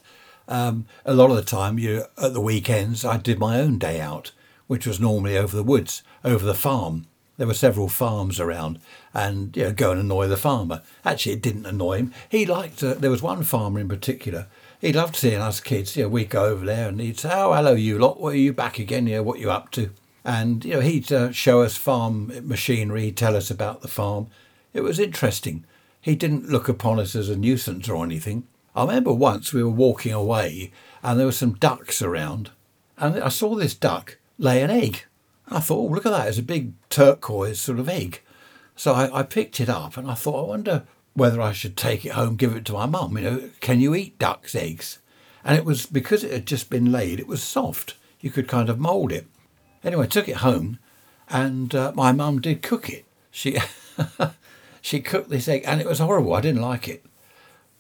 Um, 0.49 0.87
a 1.05 1.15
lot 1.15 1.31
of 1.31 1.37
the 1.37 1.43
time, 1.43 1.79
you 1.79 2.05
at 2.21 2.33
the 2.33 2.41
weekends, 2.41 3.05
I 3.05 3.19
did 3.19 3.39
my 3.39 3.61
own 3.61 3.79
day 3.79 4.01
out, 4.01 4.33
which 4.67 4.87
was 4.87 4.99
normally 4.99 5.37
over 5.37 5.55
the 5.55 5.63
woods, 5.63 6.03
over 6.25 6.45
the 6.45 6.55
farm. 6.55 7.07
There 7.37 7.47
were 7.47 7.55
several 7.55 7.89
farms 7.89 8.41
around, 8.41 8.81
and 9.15 9.57
you 9.57 9.65
know, 9.65 9.73
go 9.73 9.93
and 9.93 10.01
annoy 10.01 10.27
the 10.27 10.37
farmer. 10.37 10.83
Actually, 11.05 11.35
it 11.35 11.43
didn't 11.43 11.67
annoy 11.67 11.99
him. 11.99 12.15
He 12.29 12.45
liked. 12.45 12.83
Uh, 12.83 12.95
there 12.95 13.13
was 13.13 13.23
one 13.23 13.45
farmer 13.45 13.79
in 13.79 13.89
particular. 13.89 14.49
He 14.81 14.93
loved 14.93 15.15
seeing 15.15 15.41
us 15.41 15.61
kids. 15.61 15.97
Know, 15.97 16.09
we'd 16.09 16.31
go 16.31 16.47
over 16.47 16.67
there, 16.67 16.89
and 16.89 17.01
he'd 17.01 17.21
say, 17.21 17.31
"Oh, 17.33 17.53
hello, 17.53 17.75
you 17.75 17.97
lot. 17.99 18.19
What 18.21 18.35
are 18.35 18.39
you 18.39 18.53
back 18.53 18.81
again? 18.81 19.07
You 19.07 19.17
know, 19.17 19.23
what 19.23 19.39
you 19.39 19.53
up 19.53 19.71
to?" 19.73 19.91
And 20.25 20.65
you 20.65 20.75
know, 20.75 20.81
he'd 20.81 21.13
uh, 21.13 21.33
show 21.33 21.63
us 21.63 21.77
farm 21.77 22.33
machinery. 22.43 23.05
He'd 23.05 23.17
tell 23.17 23.37
us 23.37 23.51
about 23.51 23.83
the 23.83 23.89
farm. 23.89 24.29
It 24.75 24.83
was 24.83 24.99
interesting. 24.99 25.65
He 26.01 26.15
didn't 26.15 26.49
look 26.49 26.69
upon 26.69 27.01
us 27.01 27.15
as 27.15 27.29
a 27.29 27.37
nuisance 27.37 27.89
or 27.89 28.05
anything. 28.05 28.47
I 28.75 28.83
remember 28.83 29.13
once 29.13 29.53
we 29.53 29.63
were 29.63 29.71
walking 29.71 30.13
away, 30.13 30.71
and 31.03 31.19
there 31.19 31.27
were 31.27 31.33
some 31.33 31.55
ducks 31.55 32.01
around, 32.03 32.51
and 32.97 33.19
I 33.19 33.29
saw 33.29 33.55
this 33.55 33.75
duck 33.75 34.19
lay 34.39 34.63
an 34.63 34.71
egg. 34.71 35.05
I 35.51 35.61
thought, 35.61 35.91
oh, 35.91 35.95
look 35.95 36.07
at 36.07 36.13
that, 36.13 36.29
it's 36.29 36.39
a 36.39 36.43
big 36.43 36.73
turquoise 36.91 37.61
sort 37.61 37.79
of 37.79 37.89
egg. 37.89 38.21
So 38.77 38.93
I, 38.93 39.21
I 39.21 39.23
picked 39.23 39.61
it 39.61 39.69
up 39.69 39.97
and 39.97 40.09
I 40.09 40.15
thought, 40.15 40.45
I 40.45 40.49
wonder 40.49 40.85
whether 41.15 41.41
I 41.41 41.53
should 41.53 41.77
take 41.77 42.05
it 42.05 42.13
home, 42.13 42.37
give 42.37 42.55
it 42.55 42.65
to 42.67 42.75
my 42.75 42.87
mum. 42.87 43.17
You 43.17 43.25
know, 43.25 43.51
can 43.61 43.81
you 43.81 43.95
eat 43.95 44.19
duck's 44.19 44.55
eggs? 44.55 44.99
And 45.43 45.57
it 45.57 45.65
was 45.65 45.87
because 45.87 46.23
it 46.23 46.33
had 46.33 46.47
just 46.47 46.71
been 46.71 46.93
laid, 46.93 47.19
it 47.19 47.27
was 47.27 47.43
soft. 47.43 47.97
You 48.21 48.31
could 48.31 48.47
kind 48.47 48.69
of 48.69 48.79
mould 48.79 49.11
it. 49.11 49.27
Anyway, 49.85 50.05
I 50.05 50.09
took 50.09 50.29
it 50.29 50.37
home 50.37 50.79
and 51.29 51.75
uh, 51.75 51.93
my 51.95 52.13
mum 52.13 52.41
did 52.41 52.63
cook 52.63 52.89
it. 52.89 53.05
She, 53.31 53.59
she 54.81 55.01
cooked 55.01 55.31
this 55.31 55.49
egg 55.49 55.63
and 55.67 55.81
it 55.81 55.87
was 55.87 55.99
horrible. 55.99 56.35
I 56.35 56.41
didn't 56.41 56.63
like 56.63 56.89
it. 56.89 57.05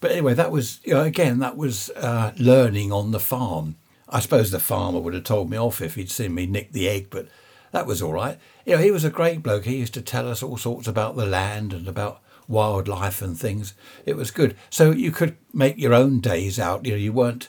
But 0.00 0.12
anyway, 0.12 0.34
that 0.34 0.52
was, 0.52 0.80
you 0.84 0.94
know, 0.94 1.02
again, 1.02 1.38
that 1.40 1.56
was 1.56 1.90
uh, 1.90 2.32
learning 2.38 2.92
on 2.92 3.10
the 3.10 3.20
farm. 3.20 3.76
I 4.08 4.20
suppose 4.20 4.50
the 4.50 4.60
farmer 4.60 5.00
would 5.00 5.14
have 5.14 5.24
told 5.24 5.50
me 5.50 5.58
off 5.58 5.80
if 5.80 5.96
he'd 5.96 6.10
seen 6.10 6.34
me 6.34 6.46
nick 6.46 6.72
the 6.72 6.88
egg, 6.88 7.08
but 7.10 7.28
that 7.72 7.86
was 7.86 8.00
all 8.00 8.12
right. 8.12 8.38
You 8.64 8.76
know, 8.76 8.82
he 8.82 8.90
was 8.90 9.04
a 9.04 9.10
great 9.10 9.42
bloke. 9.42 9.64
He 9.64 9.76
used 9.76 9.94
to 9.94 10.02
tell 10.02 10.28
us 10.28 10.42
all 10.42 10.56
sorts 10.56 10.86
about 10.86 11.16
the 11.16 11.26
land 11.26 11.72
and 11.72 11.88
about 11.88 12.22
wildlife 12.46 13.20
and 13.20 13.38
things. 13.38 13.74
It 14.06 14.16
was 14.16 14.30
good. 14.30 14.56
So 14.70 14.90
you 14.90 15.10
could 15.10 15.36
make 15.52 15.78
your 15.78 15.94
own 15.94 16.20
days 16.20 16.58
out. 16.58 16.86
You 16.86 16.92
know, 16.92 16.98
you 16.98 17.12
weren't, 17.12 17.48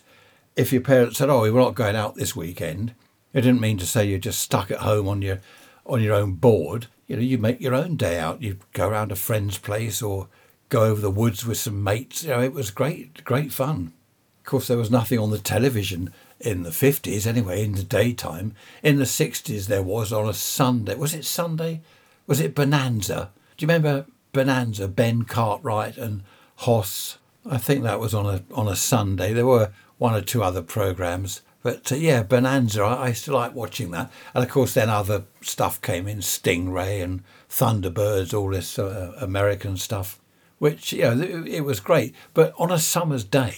if 0.56 0.74
your 0.74 0.82
parents 0.82 1.18
said, 1.18 1.30
oh, 1.30 1.42
we're 1.42 1.60
not 1.60 1.76
going 1.76 1.96
out 1.96 2.16
this 2.16 2.36
weekend, 2.36 2.94
it 3.34 3.42
didn't 3.42 3.62
mean 3.62 3.78
to 3.78 3.86
say 3.86 4.06
you're 4.06 4.20
just 4.20 4.40
stuck 4.40 4.72
at 4.72 4.80
home 4.80 5.08
on 5.08 5.22
your 5.22 5.40
on 5.86 6.02
your 6.02 6.14
own 6.14 6.34
board. 6.34 6.88
You 7.08 7.16
know, 7.16 7.22
you 7.22 7.38
make 7.38 7.62
your 7.62 7.76
own 7.76 7.96
day 7.96 8.20
out. 8.20 8.42
You 8.42 8.58
go 8.74 8.88
around 8.88 9.12
a 9.12 9.16
friend's 9.16 9.58
place 9.58 10.02
or 10.02 10.28
go 10.70 10.84
over 10.84 11.02
the 11.02 11.10
woods 11.10 11.46
with 11.46 11.58
some 11.58 11.84
mates. 11.84 12.24
You 12.24 12.30
know, 12.30 12.42
it 12.42 12.54
was 12.54 12.72
great, 12.72 13.24
great 13.24 13.52
fun. 13.52 13.94
Of 14.40 14.46
course, 14.46 14.68
there 14.68 14.78
was 14.78 14.92
nothing 14.92 15.20
on 15.20 15.32
the 15.32 15.40
television 15.40 16.14
in 16.40 16.64
the 16.64 16.70
50s 16.70 17.28
anyway, 17.28 17.64
in 17.64 17.74
the 17.74 17.84
daytime. 17.84 18.54
In 18.84 18.98
the 18.98 19.06
60s, 19.06 19.66
there 19.66 19.84
was 19.84 20.14
on 20.14 20.30
a 20.30 20.34
Sunday. 20.34 20.96
Was 20.96 21.14
it 21.14 21.26
Sunday? 21.26 21.82
Was 22.28 22.40
it 22.40 22.56
Bonanza? 22.56 23.32
Do 23.58 23.64
you 23.64 23.68
remember 23.68 24.06
Bonanza, 24.32 24.88
Ben 24.88 25.24
Cartwright 25.24 25.98
and 25.98 26.24
Hoss? 26.58 27.18
I 27.46 27.58
think 27.58 27.84
that 27.84 28.00
was 28.00 28.14
on 28.14 28.26
a 28.26 28.44
on 28.54 28.68
a 28.68 28.76
Sunday. 28.76 29.34
There 29.34 29.46
were 29.46 29.72
one 29.98 30.14
or 30.14 30.22
two 30.22 30.44
other 30.44 30.62
programs, 30.62 31.42
but 31.62 31.92
uh, 31.92 31.96
yeah, 31.96 32.24
Bonanza. 32.24 32.84
I, 32.84 32.94
I 32.94 33.08
used 33.10 33.26
to 33.26 33.36
like 33.36 33.54
watching 33.54 33.92
that, 33.92 34.12
and 34.34 34.44
of 34.44 34.50
course, 34.50 34.74
then 34.74 34.90
other 34.90 35.26
stuff 35.42 35.82
came 35.82 36.08
in, 36.08 36.20
Stingray 36.20 37.04
and 37.04 37.24
Thunderbirds, 37.50 38.34
all 38.34 38.50
this 38.50 38.80
uh, 38.80 39.14
American 39.20 39.78
stuff, 39.78 40.20
which 40.58 40.94
yeah, 40.94 41.14
it, 41.14 41.48
it 41.48 41.62
was 41.62 41.80
great. 41.80 42.16
But 42.34 42.54
on 42.58 42.72
a 42.72 42.80
summer's 42.80 43.24
day, 43.24 43.56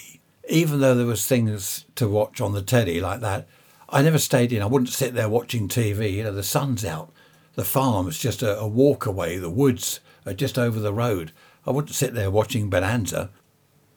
even 0.50 0.82
though 0.82 0.96
there 0.96 1.06
was 1.06 1.26
things 1.26 1.86
to 1.96 2.08
watch 2.08 2.42
on 2.42 2.54
the 2.54 2.62
telly 2.62 3.00
like 3.00 3.22
that, 3.22 3.48
I 3.90 4.02
never 4.02 4.20
stayed 4.20 4.52
in. 4.54 4.62
I 4.62 4.68
wouldn't 4.68 4.90
sit 4.90 5.14
there 5.14 5.30
watching 5.30 5.68
TV. 5.68 6.14
You 6.14 6.24
know, 6.24 6.32
the 6.32 6.44
sun's 6.44 6.86
out. 6.86 7.12
The 7.56 7.66
farm's 7.66 8.18
just 8.18 8.42
a, 8.42 8.58
a 8.58 8.68
walk 8.68 9.06
away. 9.06 9.38
The 9.38 9.50
woods 9.50 10.00
are 10.26 10.34
just 10.34 10.58
over 10.58 10.80
the 10.80 10.94
road. 10.94 11.34
I 11.68 11.72
wouldn't 11.72 11.94
sit 11.94 12.14
there 12.14 12.32
watching 12.32 12.70
Bonanza. 12.70 13.30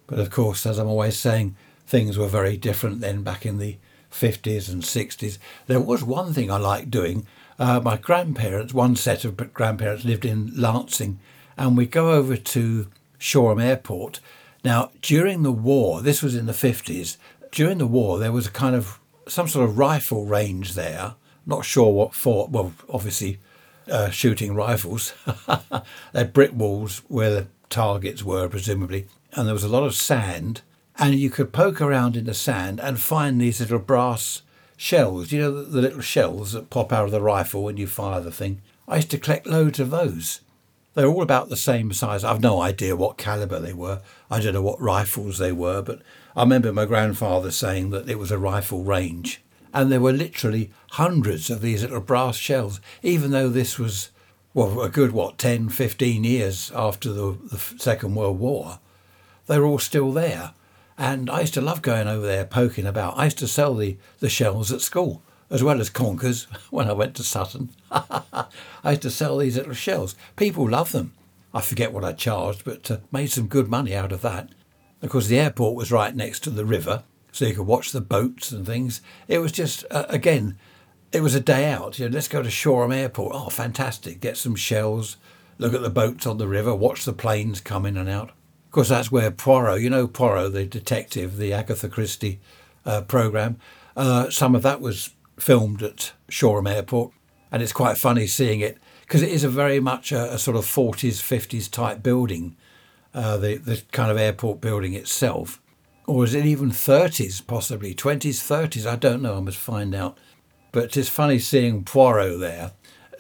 But 0.07 0.19
of 0.19 0.31
course, 0.31 0.67
as 0.67 0.79
I'm 0.79 0.89
always 0.89 1.19
saying, 1.19 1.57
things 1.87 2.19
were 2.19 2.27
very 2.27 2.57
different 2.57 3.01
then 3.01 3.23
back 3.23 3.47
in 3.47 3.59
the 3.59 3.79
50s 4.15 4.71
and 4.71 4.83
60s. 4.83 5.39
There 5.67 5.81
was 5.81 6.03
one 6.03 6.33
thing 6.33 6.51
I 6.51 6.57
liked 6.57 6.91
doing. 6.91 7.27
Uh, 7.59 7.81
my 7.81 7.97
grandparents, 7.97 8.73
one 8.73 8.97
set 8.97 9.25
of 9.25 9.53
grandparents 9.53 10.05
lived 10.05 10.25
in 10.25 10.53
Lancing, 10.55 11.19
and 11.57 11.77
we 11.77 11.87
go 11.87 12.13
over 12.13 12.37
to 12.37 12.89
Shoreham 13.19 13.61
Airport 13.61 14.21
now, 14.65 14.91
during 15.03 15.43
the 15.43 15.53
war, 15.53 16.01
this 16.01 16.23
was 16.23 16.35
in 16.35 16.47
the 16.47 16.53
50s, 16.53 17.19
during 17.53 17.79
the 17.79 17.87
war, 17.87 18.19
there 18.19 18.33
was 18.33 18.47
a 18.47 18.51
kind 18.51 18.75
of 18.75 18.99
some 19.29 19.47
sort 19.47 19.69
of 19.69 19.79
rifle 19.79 20.25
range 20.25 20.73
there. 20.73 21.15
Not 21.47 21.67
sure 21.67 21.93
what 21.93 22.15
for. 22.15 22.49
Well, 22.49 22.73
obviously, 22.89 23.39
uh, 23.91 24.09
shooting 24.09 24.55
rifles. 24.55 25.13
they 25.47 25.83
had 26.15 26.33
brick 26.33 26.53
walls 26.55 27.03
where 27.09 27.31
the 27.31 27.47
targets 27.69 28.25
were, 28.25 28.49
presumably, 28.49 29.07
and 29.35 29.47
there 29.47 29.55
was 29.55 29.65
a 29.65 29.69
lot 29.69 29.85
of 29.85 29.95
sand. 29.95 30.63
And 30.99 31.15
you 31.15 31.31
could 31.31 31.53
poke 31.53 31.81
around 31.81 32.17
in 32.17 32.25
the 32.25 32.35
sand 32.35 32.81
and 32.81 33.01
find 33.01 33.41
these 33.41 33.61
little 33.61 33.79
brass 33.79 34.43
shells. 34.77 35.33
You 35.33 35.41
know, 35.41 35.65
the, 35.65 35.81
little 35.81 36.01
shells 36.01 36.53
that 36.53 36.71
pop 36.71 36.93
out 36.93 37.07
of 37.07 37.11
the 37.11 37.21
rifle 37.21 37.65
when 37.65 37.77
you 37.77 37.87
fire 37.87 38.21
the 38.21 38.31
thing. 38.31 38.61
I 38.87 38.97
used 38.97 39.11
to 39.11 39.19
collect 39.19 39.47
loads 39.47 39.81
of 39.81 39.91
those. 39.91 40.41
They're 40.95 41.09
all 41.09 41.23
about 41.23 41.49
the 41.49 41.57
same 41.57 41.93
size. 41.93 42.23
I've 42.23 42.41
no 42.41 42.61
idea 42.61 42.95
what 42.95 43.19
caliber 43.19 43.59
they 43.59 43.73
were. 43.73 44.01
I 44.31 44.41
don't 44.41 44.55
know 44.55 44.63
what 44.63 44.81
rifles 44.81 45.39
they 45.39 45.51
were, 45.51 45.83
but 45.83 46.01
I 46.37 46.43
remember 46.43 46.73
my 46.73 46.85
grandfather 46.85 47.51
saying 47.51 47.91
that 47.91 48.09
it 48.09 48.19
was 48.19 48.31
a 48.31 48.39
rifle 48.39 48.85
range. 48.85 49.43
And 49.73 49.91
there 49.91 50.01
were 50.01 50.13
literally 50.13 50.71
hundreds 50.93 51.51
of 51.51 51.61
these 51.61 51.83
little 51.83 52.01
brass 52.01 52.37
shells, 52.37 52.81
even 53.03 53.33
though 53.33 53.49
this 53.49 53.77
was, 53.77 54.11
well, 54.53 54.83
a 54.83 54.89
good, 54.89 55.11
what, 55.11 55.37
10, 55.37 55.71
15 55.71 56.23
years 56.23 56.71
after 56.77 57.13
the, 57.13 57.37
the 57.51 57.59
Second 57.59 58.15
World 58.15 58.39
War. 58.39 58.79
They 59.49 59.59
were 59.59 59.67
all 59.67 59.81
still 59.81 60.13
there. 60.13 60.53
And 60.97 61.29
I 61.29 61.41
used 61.41 61.55
to 61.55 61.61
love 61.61 61.83
going 61.83 62.07
over 62.07 62.25
there 62.25 62.45
poking 62.45 62.87
about. 62.87 63.19
I 63.19 63.25
used 63.25 63.39
to 63.39 63.49
sell 63.49 63.75
the, 63.75 63.97
the 64.21 64.29
shells 64.29 64.71
at 64.73 64.81
school 64.81 65.23
as 65.51 65.63
well 65.63 65.81
as 65.81 65.91
conkers 65.91 66.45
when 66.71 66.89
I 66.89 66.93
went 66.93 67.15
to 67.17 67.23
Sutton. 67.23 67.71
I 67.91 68.47
used 68.87 69.03
to 69.03 69.11
sell 69.11 69.39
these 69.39 69.57
little 69.57 69.75
shells. 69.75 70.15
People 70.37 70.69
love 70.69 70.93
them. 70.93 71.13
I 71.53 71.61
forget 71.61 71.93
what 71.93 72.05
I 72.05 72.13
charged, 72.13 72.65
but 72.65 72.91
uh, 72.91 72.99
made 73.13 73.31
some 73.31 73.47
good 73.47 73.69
money 73.69 73.95
out 73.95 74.13
of 74.13 74.23
that. 74.23 74.51
Of 75.03 75.11
course, 75.11 75.29
the 75.29 75.39
airport 75.39 75.77
was 75.77 75.93
right 75.93 76.15
next 76.15 76.41
to 76.41 76.51
the 76.51 76.65
river, 76.65 77.05
so 77.31 77.45
you 77.45 77.55
could 77.55 77.67
watch 77.67 77.93
the 77.93 78.01
boats 78.01 78.51
and 78.51 78.67
things. 78.67 79.01
It 79.29 79.39
was 79.39 79.53
just, 79.53 79.85
uh, 79.91 80.07
again, 80.09 80.59
it 81.13 81.21
was 81.21 81.35
a 81.35 81.41
day 81.41 81.71
out. 81.71 81.99
You 81.99 82.09
know, 82.09 82.15
let's 82.15 82.27
go 82.27 82.43
to 82.43 82.51
Shoreham 82.51 82.91
Airport. 82.91 83.37
Oh, 83.37 83.51
fantastic. 83.51 84.21
Get 84.21 84.37
some 84.37 84.57
shells, 84.57 85.17
look 85.59 85.75
at 85.75 85.83
the 85.83 85.91
boats 85.91 86.27
on 86.27 86.39
the 86.39 86.49
river, 86.49 86.75
watch 86.75 87.05
the 87.05 87.13
planes 87.13 87.61
come 87.61 87.87
in 87.87 87.97
and 87.97 88.09
out. 88.09 88.33
Course, 88.75 88.89
that's 88.89 89.13
where 89.13 89.31
Poirot, 89.31 89.83
you 89.83 89.89
know, 89.89 90.09
Poirot, 90.09 90.53
the 90.53 90.65
detective, 90.65 91.37
the 91.37 91.53
Agatha 91.53 91.89
Christie 91.89 92.41
uh, 92.85 93.03
program, 93.03 93.57
uh, 93.97 94.31
some 94.31 94.57
of 94.57 94.63
that 94.63 94.81
was 94.81 95.11
filmed 95.39 95.81
at 95.81 96.13
Shoreham 96.29 96.67
Airport, 96.67 97.13
and 97.53 97.63
it's 97.63 97.73
quite 97.73 97.97
funny 97.97 98.27
seeing 98.27 98.59
it 98.59 98.77
because 99.03 99.23
it 99.23 99.29
is 99.29 99.45
a 99.45 99.49
very 99.49 99.79
much 99.79 100.11
a, 100.11 100.35
a, 100.35 100.39
sort 100.41 100.57
of 100.57 100.65
40s, 100.65 101.23
50s 101.23 101.71
type 101.71 102.03
building, 102.03 102.57
uh, 103.15 103.37
the 103.37 103.59
the 103.59 103.81
kind 103.93 104.11
of 104.11 104.17
airport 104.17 104.61
building 104.61 104.95
itself, 104.95 105.63
or 106.09 106.25
is 106.25 106.35
it 106.35 106.45
even 106.45 106.73
30s, 106.73 107.47
possibly 107.47 107.95
20s, 107.95 108.43
30s? 108.43 108.87
I 108.87 108.97
don't 108.97 109.23
know. 109.23 109.37
I 109.37 109.41
must 109.41 109.57
find 109.57 109.95
out. 109.95 110.19
But 110.73 110.97
it's 110.97 111.09
funny 111.09 111.39
seeing 111.39 111.85
Poirot 111.85 112.41
there, 112.41 112.73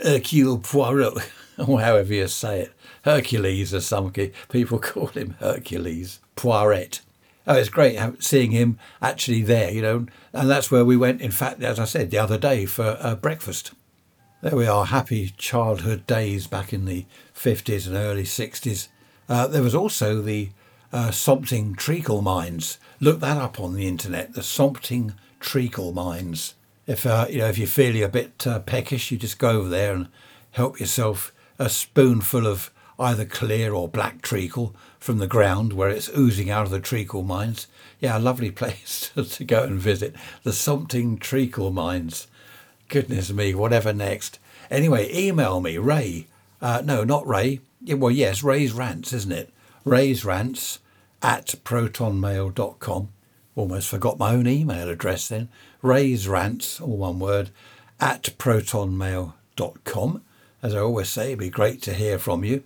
Hercule 0.03 0.59
Poirot, 0.59 1.31
or 1.65 1.81
however 1.81 2.13
you 2.13 2.27
say 2.27 2.63
it, 2.63 2.73
Hercules, 3.05 3.73
as 3.73 3.87
some 3.87 4.11
people 4.11 4.79
call 4.81 5.07
him 5.09 5.37
Hercules 5.41 6.21
Poiret 6.37 7.01
oh, 7.47 7.55
it's 7.55 7.69
great 7.69 7.99
seeing 8.21 8.51
him 8.51 8.79
actually 9.03 9.43
there, 9.43 9.71
you 9.71 9.83
know. 9.83 10.07
And 10.33 10.51
that's 10.51 10.71
where 10.71 10.85
we 10.85 10.97
went, 10.97 11.21
in 11.21 11.31
fact, 11.31 11.63
as 11.63 11.79
I 11.79 11.85
said, 11.85 12.11
the 12.11 12.19
other 12.19 12.39
day 12.39 12.67
for 12.67 12.97
uh, 13.01 13.15
breakfast. 13.15 13.73
There 14.43 14.57
we 14.57 14.67
are, 14.67 14.87
happy 14.87 15.33
childhood 15.37 16.07
days 16.07 16.47
back 16.47 16.73
in 16.73 16.85
the 16.85 17.07
50s 17.35 17.87
and 17.87 17.97
early 17.97 18.25
60s. 18.25 18.89
Uh, 19.29 19.47
there 19.47 19.63
was 19.63 19.75
also 19.75 20.21
the 20.21 20.51
uh, 20.93 21.11
Sompting 21.11 21.75
Treacle 21.75 22.21
Mines. 22.21 22.79
Look 23.01 23.21
that 23.21 23.39
up 23.39 23.59
on 23.59 23.75
the 23.75 23.89
internet, 23.89 24.35
the 24.35 24.43
Sompting 24.43 25.15
Treacle 25.41 25.93
Mines. 25.93 26.55
If, 26.87 27.07
uh, 27.07 27.27
you 27.31 27.39
know, 27.39 27.49
if 27.49 27.57
you 27.57 27.67
feel 27.67 27.97
you're 27.97 28.09
a 28.09 28.13
bit 28.13 28.47
uh, 28.47 28.61
peckish, 28.61 29.11
you 29.11 29.17
just 29.17 29.39
go 29.39 29.51
over 29.51 29.69
there 29.71 29.95
and 29.95 30.09
help 30.51 30.79
yourself 30.79 31.33
a 31.59 31.71
spoonful 31.71 32.47
of 32.47 32.71
either 32.99 33.24
clear 33.24 33.72
or 33.74 33.88
black 33.88 34.22
treacle 34.22 34.74
from 34.99 35.18
the 35.18 35.26
ground 35.26 35.72
where 35.72 35.88
it's 35.88 36.09
oozing 36.16 36.51
out 36.51 36.64
of 36.64 36.70
the 36.70 36.80
treacle 36.80 37.22
mines. 37.22 37.66
Yeah, 38.01 38.18
a 38.18 38.20
lovely 38.20 38.51
place 38.53 39.11
to 39.14 39.45
go 39.45 39.64
and 39.64 39.78
visit. 39.80 40.14
The 40.42 40.53
Sompting 40.53 41.18
Treacle 41.18 41.70
Mines. 41.70 42.26
Goodness 42.88 43.32
me, 43.32 43.55
whatever 43.55 43.92
next. 43.92 44.38
Anyway, 44.70 45.11
email 45.14 45.61
me, 45.61 45.78
Ray. 45.78 46.26
Uh, 46.61 46.82
no, 46.84 47.05
not 47.05 47.26
Ray. 47.26 47.61
Yeah, 47.82 47.95
well, 47.95 48.11
yes, 48.11 48.42
Ray's 48.42 48.72
Rants, 48.72 49.12
isn't 49.12 49.32
it? 49.32 49.53
Ray's 49.84 50.24
Rants 50.24 50.78
at 51.22 51.55
protonmail.com. 51.64 53.09
Almost 53.57 53.88
forgot 53.88 54.18
my 54.18 54.34
own 54.34 54.47
email 54.47 54.88
address 54.88 55.28
then. 55.28 55.49
Ray's 55.82 56.26
Rants, 56.26 56.80
all 56.80 56.97
one 56.97 57.18
word, 57.18 57.51
at 58.01 58.34
protonmail.com. 58.38 60.22
As 60.62 60.74
I 60.74 60.78
always 60.78 61.09
say, 61.11 61.26
it'd 61.26 61.38
be 61.38 61.51
great 61.51 61.82
to 61.82 61.92
hear 61.95 62.18
from 62.18 62.45
you 62.45 62.64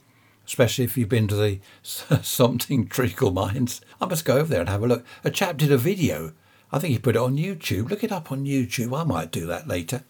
especially 0.48 0.84
if 0.84 0.96
you've 0.96 1.10
been 1.10 1.28
to 1.28 1.36
the 1.36 1.60
Sompting 2.22 2.88
Treacle 2.88 3.30
Mines. 3.30 3.82
I 4.00 4.06
must 4.06 4.24
go 4.24 4.38
over 4.38 4.48
there 4.48 4.60
and 4.60 4.68
have 4.68 4.82
a 4.82 4.86
look. 4.86 5.04
A 5.22 5.30
chap 5.30 5.58
did 5.58 5.70
a 5.70 5.76
video. 5.76 6.32
I 6.72 6.78
think 6.78 6.92
he 6.92 6.98
put 6.98 7.16
it 7.16 7.22
on 7.22 7.36
YouTube. 7.36 7.90
Look 7.90 8.02
it 8.02 8.10
up 8.10 8.32
on 8.32 8.46
YouTube. 8.46 8.98
I 8.98 9.04
might 9.04 9.30
do 9.30 9.46
that 9.46 9.68
later. 9.68 10.04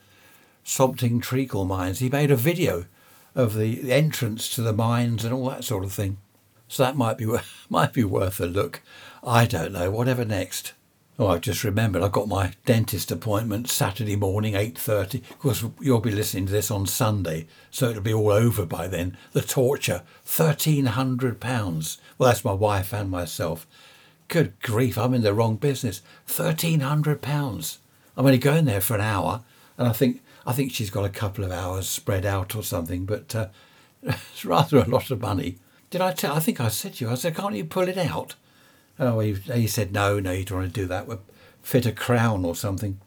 Sompting 0.63 1.21
Treacle 1.21 1.65
Mines. 1.65 1.99
He 1.99 2.09
made 2.09 2.31
a 2.31 2.37
video 2.37 2.87
of 3.35 3.55
the 3.55 3.93
entrance 3.93 4.49
to 4.55 4.63
the 4.63 4.73
mines 4.73 5.25
and 5.25 5.35
all 5.35 5.51
that 5.51 5.65
sort 5.65 5.85
of 5.85 5.93
thing. 5.93 6.19
So 6.69 6.85
that 6.85 6.97
might 6.97 7.19
be 7.19 7.27
might 7.69 7.93
be 7.93 8.05
worth 8.05 8.39
a 8.41 8.47
look. 8.47 8.81
I 9.25 9.45
don't 9.45 9.73
know. 9.73 9.91
Whatever 9.91 10.25
next. 10.25 10.73
Oh, 11.21 11.27
I've 11.27 11.41
just 11.41 11.65
remembered 11.65 12.03
I've 12.03 12.13
got 12.13 12.29
my 12.29 12.53
dentist 12.65 13.11
appointment 13.11 13.69
Saturday 13.69 14.15
morning, 14.15 14.55
8.30. 14.55 15.15
Of 15.29 15.39
course, 15.41 15.65
you'll 15.81 15.99
be 15.99 16.13
listening 16.13 16.47
to 16.47 16.53
this 16.53 16.71
on 16.71 16.87
Sunday, 16.87 17.49
so 17.73 17.91
it'll 17.91 18.03
be 18.03 18.15
all 18.15 18.31
over 18.31 18.65
by 18.65 18.87
then. 18.87 19.17
The 19.33 19.43
torture, 19.43 20.03
£1,300. 20.25 21.99
Well, 22.19 22.31
that's 22.31 22.45
my 22.45 22.53
wife 22.53 22.93
and 22.93 23.11
myself. 23.11 23.67
Good 24.29 24.61
grief, 24.63 24.97
I'm 24.97 25.13
in 25.13 25.23
the 25.23 25.35
wrong 25.35 25.57
business. 25.57 26.03
£1,300. 26.29 27.79
I'm 28.17 28.27
only 28.27 28.39
going 28.39 28.67
there 28.67 28.81
for 28.81 28.95
an 28.95 29.01
hour, 29.01 29.43
and 29.77 29.89
I 29.89 29.93
think 29.93 30.23
I 30.47 30.53
think 30.53 30.73
she's 30.73 30.91
got 30.91 31.05
a 31.05 31.11
couple 31.11 31.45
of 31.45 31.51
hours 31.51 31.89
spread 31.89 32.25
out 32.25 32.55
or 32.55 32.63
something, 32.63 33.07
but 33.07 33.35
uh, 33.35 33.49
it's 34.03 34.45
rather 34.45 34.79
a 34.79 34.89
lot 34.89 35.11
of 35.11 35.21
money. 35.21 35.57
Did 35.91 36.01
I 36.01 36.13
tell? 36.13 36.37
I 36.37 36.39
think 36.39 36.61
I 36.61 36.69
said 36.69 36.95
to 36.95 37.05
you, 37.05 37.11
I 37.11 37.17
said, 37.17 37.35
can't 37.35 37.57
you 37.57 37.65
pull 37.65 37.89
it 37.89 37.99
out? 37.99 38.37
Oh, 38.99 39.21
he, 39.21 39.35
he 39.35 39.67
said, 39.67 39.93
no, 39.93 40.19
no, 40.19 40.33
you 40.33 40.45
don't 40.45 40.59
want 40.59 40.75
to 40.75 40.81
do 40.81 40.87
that. 40.87 41.07
We'll 41.07 41.23
fit 41.63 41.87
a 41.87 41.93
crown 41.93 42.45
or 42.45 42.55
something. 42.55 43.01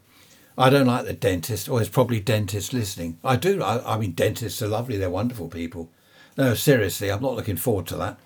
I 0.56 0.70
don't 0.70 0.86
like 0.86 1.06
the 1.06 1.12
dentist, 1.12 1.68
or 1.68 1.78
there's 1.78 1.88
probably 1.88 2.20
dentists 2.20 2.72
listening. 2.72 3.18
I 3.24 3.36
do. 3.36 3.62
I, 3.62 3.94
I 3.94 3.98
mean, 3.98 4.12
dentists 4.12 4.62
are 4.62 4.68
lovely. 4.68 4.96
They're 4.96 5.10
wonderful 5.10 5.48
people. 5.48 5.90
No, 6.36 6.54
seriously, 6.54 7.10
I'm 7.10 7.22
not 7.22 7.36
looking 7.36 7.56
forward 7.56 7.86
to 7.88 7.96
that. 7.96 8.18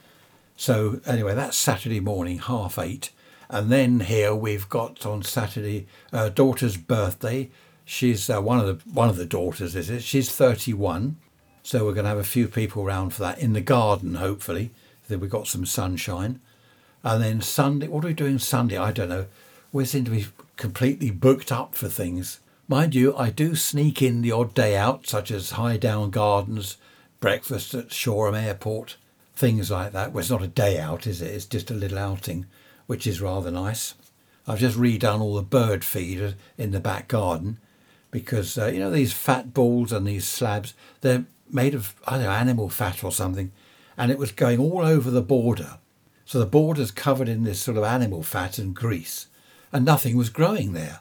So 0.56 1.00
anyway, 1.06 1.34
that's 1.34 1.56
Saturday 1.56 2.00
morning, 2.00 2.38
half 2.38 2.78
eight. 2.78 3.10
And 3.48 3.70
then 3.70 4.00
here 4.00 4.34
we've 4.34 4.68
got 4.68 5.06
on 5.06 5.22
Saturday 5.22 5.86
uh, 6.12 6.30
daughter's 6.30 6.76
birthday. 6.76 7.50
She's 7.84 8.28
uh, 8.28 8.40
one 8.40 8.58
of 8.58 8.66
the 8.66 8.90
one 8.90 9.08
of 9.08 9.16
the 9.16 9.26
daughters, 9.26 9.76
is 9.76 9.90
it? 9.90 10.02
She's 10.02 10.30
31. 10.30 11.16
So 11.62 11.84
we're 11.84 11.94
going 11.94 12.04
to 12.04 12.10
have 12.10 12.18
a 12.18 12.24
few 12.24 12.48
people 12.48 12.82
around 12.82 13.10
for 13.10 13.22
that 13.22 13.38
in 13.38 13.52
the 13.52 13.60
garden, 13.60 14.14
hopefully. 14.14 14.70
Then 15.08 15.20
we've 15.20 15.30
got 15.30 15.46
some 15.46 15.66
sunshine. 15.66 16.40
And 17.06 17.22
then 17.22 17.40
Sunday, 17.40 17.86
what 17.86 18.04
are 18.04 18.08
we 18.08 18.14
doing 18.14 18.40
Sunday? 18.40 18.76
I 18.76 18.90
don't 18.90 19.08
know. 19.08 19.26
We 19.70 19.84
seem 19.84 20.04
to 20.06 20.10
be 20.10 20.26
completely 20.56 21.12
booked 21.12 21.52
up 21.52 21.76
for 21.76 21.86
things. 21.86 22.40
Mind 22.66 22.96
you, 22.96 23.16
I 23.16 23.30
do 23.30 23.54
sneak 23.54 24.02
in 24.02 24.22
the 24.22 24.32
odd 24.32 24.54
day 24.54 24.76
out, 24.76 25.06
such 25.06 25.30
as 25.30 25.52
Highdown 25.52 26.10
Gardens, 26.10 26.78
breakfast 27.20 27.74
at 27.74 27.92
Shoreham 27.92 28.34
Airport, 28.34 28.96
things 29.36 29.70
like 29.70 29.92
that. 29.92 30.10
Well, 30.10 30.18
it's 30.18 30.30
not 30.30 30.42
a 30.42 30.48
day 30.48 30.80
out, 30.80 31.06
is 31.06 31.22
it? 31.22 31.30
It's 31.30 31.44
just 31.44 31.70
a 31.70 31.74
little 31.74 31.96
outing, 31.96 32.46
which 32.88 33.06
is 33.06 33.20
rather 33.20 33.52
nice. 33.52 33.94
I've 34.48 34.58
just 34.58 34.76
redone 34.76 35.20
all 35.20 35.36
the 35.36 35.42
bird 35.42 35.84
feed 35.84 36.34
in 36.58 36.72
the 36.72 36.80
back 36.80 37.06
garden 37.06 37.58
because, 38.10 38.58
uh, 38.58 38.66
you 38.66 38.80
know, 38.80 38.90
these 38.90 39.12
fat 39.12 39.54
balls 39.54 39.92
and 39.92 40.08
these 40.08 40.26
slabs, 40.26 40.74
they're 41.02 41.26
made 41.48 41.76
of, 41.76 41.94
I 42.04 42.16
don't 42.16 42.24
know, 42.24 42.30
animal 42.32 42.68
fat 42.68 43.04
or 43.04 43.12
something. 43.12 43.52
And 43.96 44.10
it 44.10 44.18
was 44.18 44.32
going 44.32 44.58
all 44.58 44.80
over 44.80 45.08
the 45.08 45.22
border. 45.22 45.78
So 46.26 46.40
the 46.40 46.46
border's 46.46 46.90
covered 46.90 47.28
in 47.28 47.44
this 47.44 47.60
sort 47.60 47.76
of 47.76 47.84
animal 47.84 48.22
fat 48.22 48.58
and 48.58 48.74
grease, 48.74 49.28
and 49.72 49.84
nothing 49.84 50.16
was 50.16 50.28
growing 50.28 50.72
there. 50.72 51.00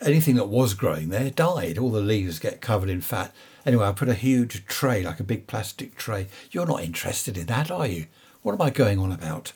Anything 0.00 0.34
that 0.34 0.48
was 0.48 0.74
growing 0.74 1.08
there 1.08 1.30
died. 1.30 1.78
All 1.78 1.90
the 1.90 2.00
leaves 2.00 2.38
get 2.38 2.60
covered 2.60 2.90
in 2.90 3.00
fat. 3.00 3.32
Anyway, 3.64 3.86
I 3.86 3.92
put 3.92 4.08
a 4.08 4.14
huge 4.14 4.66
tray, 4.66 5.02
like 5.02 5.20
a 5.20 5.24
big 5.24 5.46
plastic 5.46 5.96
tray. 5.96 6.26
You're 6.50 6.66
not 6.66 6.82
interested 6.82 7.38
in 7.38 7.46
that, 7.46 7.70
are 7.70 7.86
you? 7.86 8.06
What 8.42 8.52
am 8.52 8.60
I 8.60 8.70
going 8.70 8.98
on 8.98 9.10
about? 9.10 9.52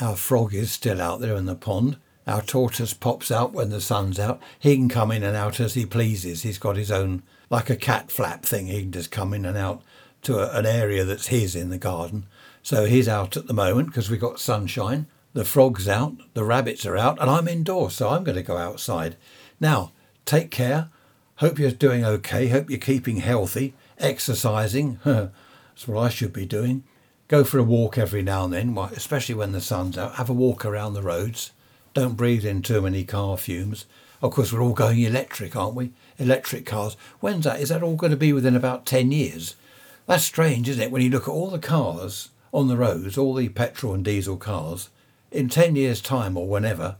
Our 0.00 0.16
frog 0.16 0.54
is 0.54 0.70
still 0.70 1.02
out 1.02 1.20
there 1.20 1.34
in 1.34 1.46
the 1.46 1.54
pond. 1.54 1.96
Our 2.26 2.40
tortoise 2.40 2.94
pops 2.94 3.30
out 3.30 3.52
when 3.52 3.70
the 3.70 3.80
sun's 3.80 4.18
out. 4.18 4.40
He 4.58 4.76
can 4.76 4.88
come 4.88 5.10
in 5.10 5.24
and 5.24 5.36
out 5.36 5.60
as 5.60 5.74
he 5.74 5.84
pleases. 5.84 6.42
He's 6.42 6.58
got 6.58 6.76
his 6.76 6.90
own, 6.90 7.22
like 7.50 7.68
a 7.68 7.76
cat 7.76 8.10
flap 8.10 8.44
thing. 8.44 8.68
He 8.68 8.82
can 8.82 8.92
just 8.92 9.10
come 9.10 9.34
in 9.34 9.44
and 9.44 9.58
out 9.58 9.82
to 10.22 10.38
a, 10.38 10.56
an 10.56 10.64
area 10.64 11.04
that's 11.04 11.26
his 11.26 11.56
in 11.56 11.70
the 11.70 11.78
garden. 11.78 12.26
So 12.68 12.84
he's 12.84 13.08
out 13.08 13.34
at 13.38 13.46
the 13.46 13.54
moment 13.54 13.86
because 13.86 14.10
we've 14.10 14.20
got 14.20 14.38
sunshine. 14.38 15.06
The 15.32 15.46
frog's 15.46 15.88
out, 15.88 16.18
the 16.34 16.44
rabbits 16.44 16.84
are 16.84 16.98
out, 16.98 17.18
and 17.18 17.30
I'm 17.30 17.48
indoors, 17.48 17.94
so 17.94 18.10
I'm 18.10 18.24
going 18.24 18.36
to 18.36 18.42
go 18.42 18.58
outside. 18.58 19.16
Now, 19.58 19.92
take 20.26 20.50
care. 20.50 20.90
Hope 21.36 21.58
you're 21.58 21.70
doing 21.70 22.04
okay. 22.04 22.48
Hope 22.48 22.68
you're 22.68 22.78
keeping 22.78 23.20
healthy, 23.20 23.72
exercising. 23.98 25.00
That's 25.04 25.88
what 25.88 25.98
I 25.98 26.10
should 26.10 26.34
be 26.34 26.44
doing. 26.44 26.84
Go 27.26 27.42
for 27.42 27.56
a 27.56 27.62
walk 27.62 27.96
every 27.96 28.20
now 28.20 28.44
and 28.44 28.52
then, 28.52 28.76
especially 28.76 29.34
when 29.34 29.52
the 29.52 29.62
sun's 29.62 29.96
out. 29.96 30.16
Have 30.16 30.28
a 30.28 30.34
walk 30.34 30.66
around 30.66 30.92
the 30.92 31.00
roads. 31.00 31.52
Don't 31.94 32.18
breathe 32.18 32.44
in 32.44 32.60
too 32.60 32.82
many 32.82 33.02
car 33.02 33.38
fumes. 33.38 33.86
Of 34.20 34.32
course, 34.32 34.52
we're 34.52 34.60
all 34.60 34.74
going 34.74 35.00
electric, 35.00 35.56
aren't 35.56 35.74
we? 35.74 35.94
Electric 36.18 36.66
cars. 36.66 36.98
When's 37.20 37.44
that? 37.44 37.60
Is 37.60 37.70
that 37.70 37.82
all 37.82 37.96
going 37.96 38.10
to 38.10 38.18
be 38.18 38.34
within 38.34 38.54
about 38.54 38.84
10 38.84 39.10
years? 39.10 39.56
That's 40.04 40.24
strange, 40.24 40.68
isn't 40.68 40.82
it? 40.82 40.90
When 40.90 41.00
you 41.00 41.08
look 41.08 41.28
at 41.28 41.32
all 41.32 41.48
the 41.48 41.58
cars 41.58 42.28
on 42.52 42.68
the 42.68 42.76
roads, 42.76 43.18
all 43.18 43.34
the 43.34 43.48
petrol 43.48 43.94
and 43.94 44.04
diesel 44.04 44.36
cars, 44.36 44.90
in 45.30 45.48
10 45.48 45.76
years' 45.76 46.00
time 46.00 46.36
or 46.36 46.48
whenever, 46.48 46.96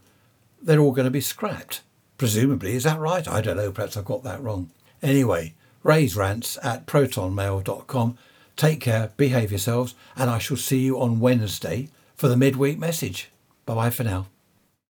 they're 0.61 0.81
all 0.81 0.93
going 0.93 1.05
to 1.05 1.11
be 1.11 1.21
scrapped. 1.21 1.83
Presumably. 2.19 2.75
Is 2.75 2.83
that 2.83 2.99
right? 2.99 3.27
I 3.29 3.41
don't 3.41 3.57
know. 3.57 3.71
Perhaps 3.71 3.97
I've 3.97 4.05
got 4.05 4.25
that 4.25 4.43
wrong. 4.43 4.71
Anyway, 5.03 5.55
Ray's 5.85 6.17
rants 6.17 6.59
at 6.65 6.85
protonmail.com. 6.85 8.19
Take 8.57 8.81
care, 8.81 9.13
behave 9.17 9.53
yourselves, 9.53 9.95
and 10.17 10.29
I 10.29 10.39
shall 10.39 10.57
see 10.57 10.81
you 10.81 11.01
on 11.01 11.21
Wednesday 11.21 11.89
for 12.17 12.27
the 12.27 12.37
midweek 12.37 12.77
message. 12.77 13.31
Bye 13.65 13.75
bye 13.77 13.91
for 13.91 14.03
now. 14.03 14.27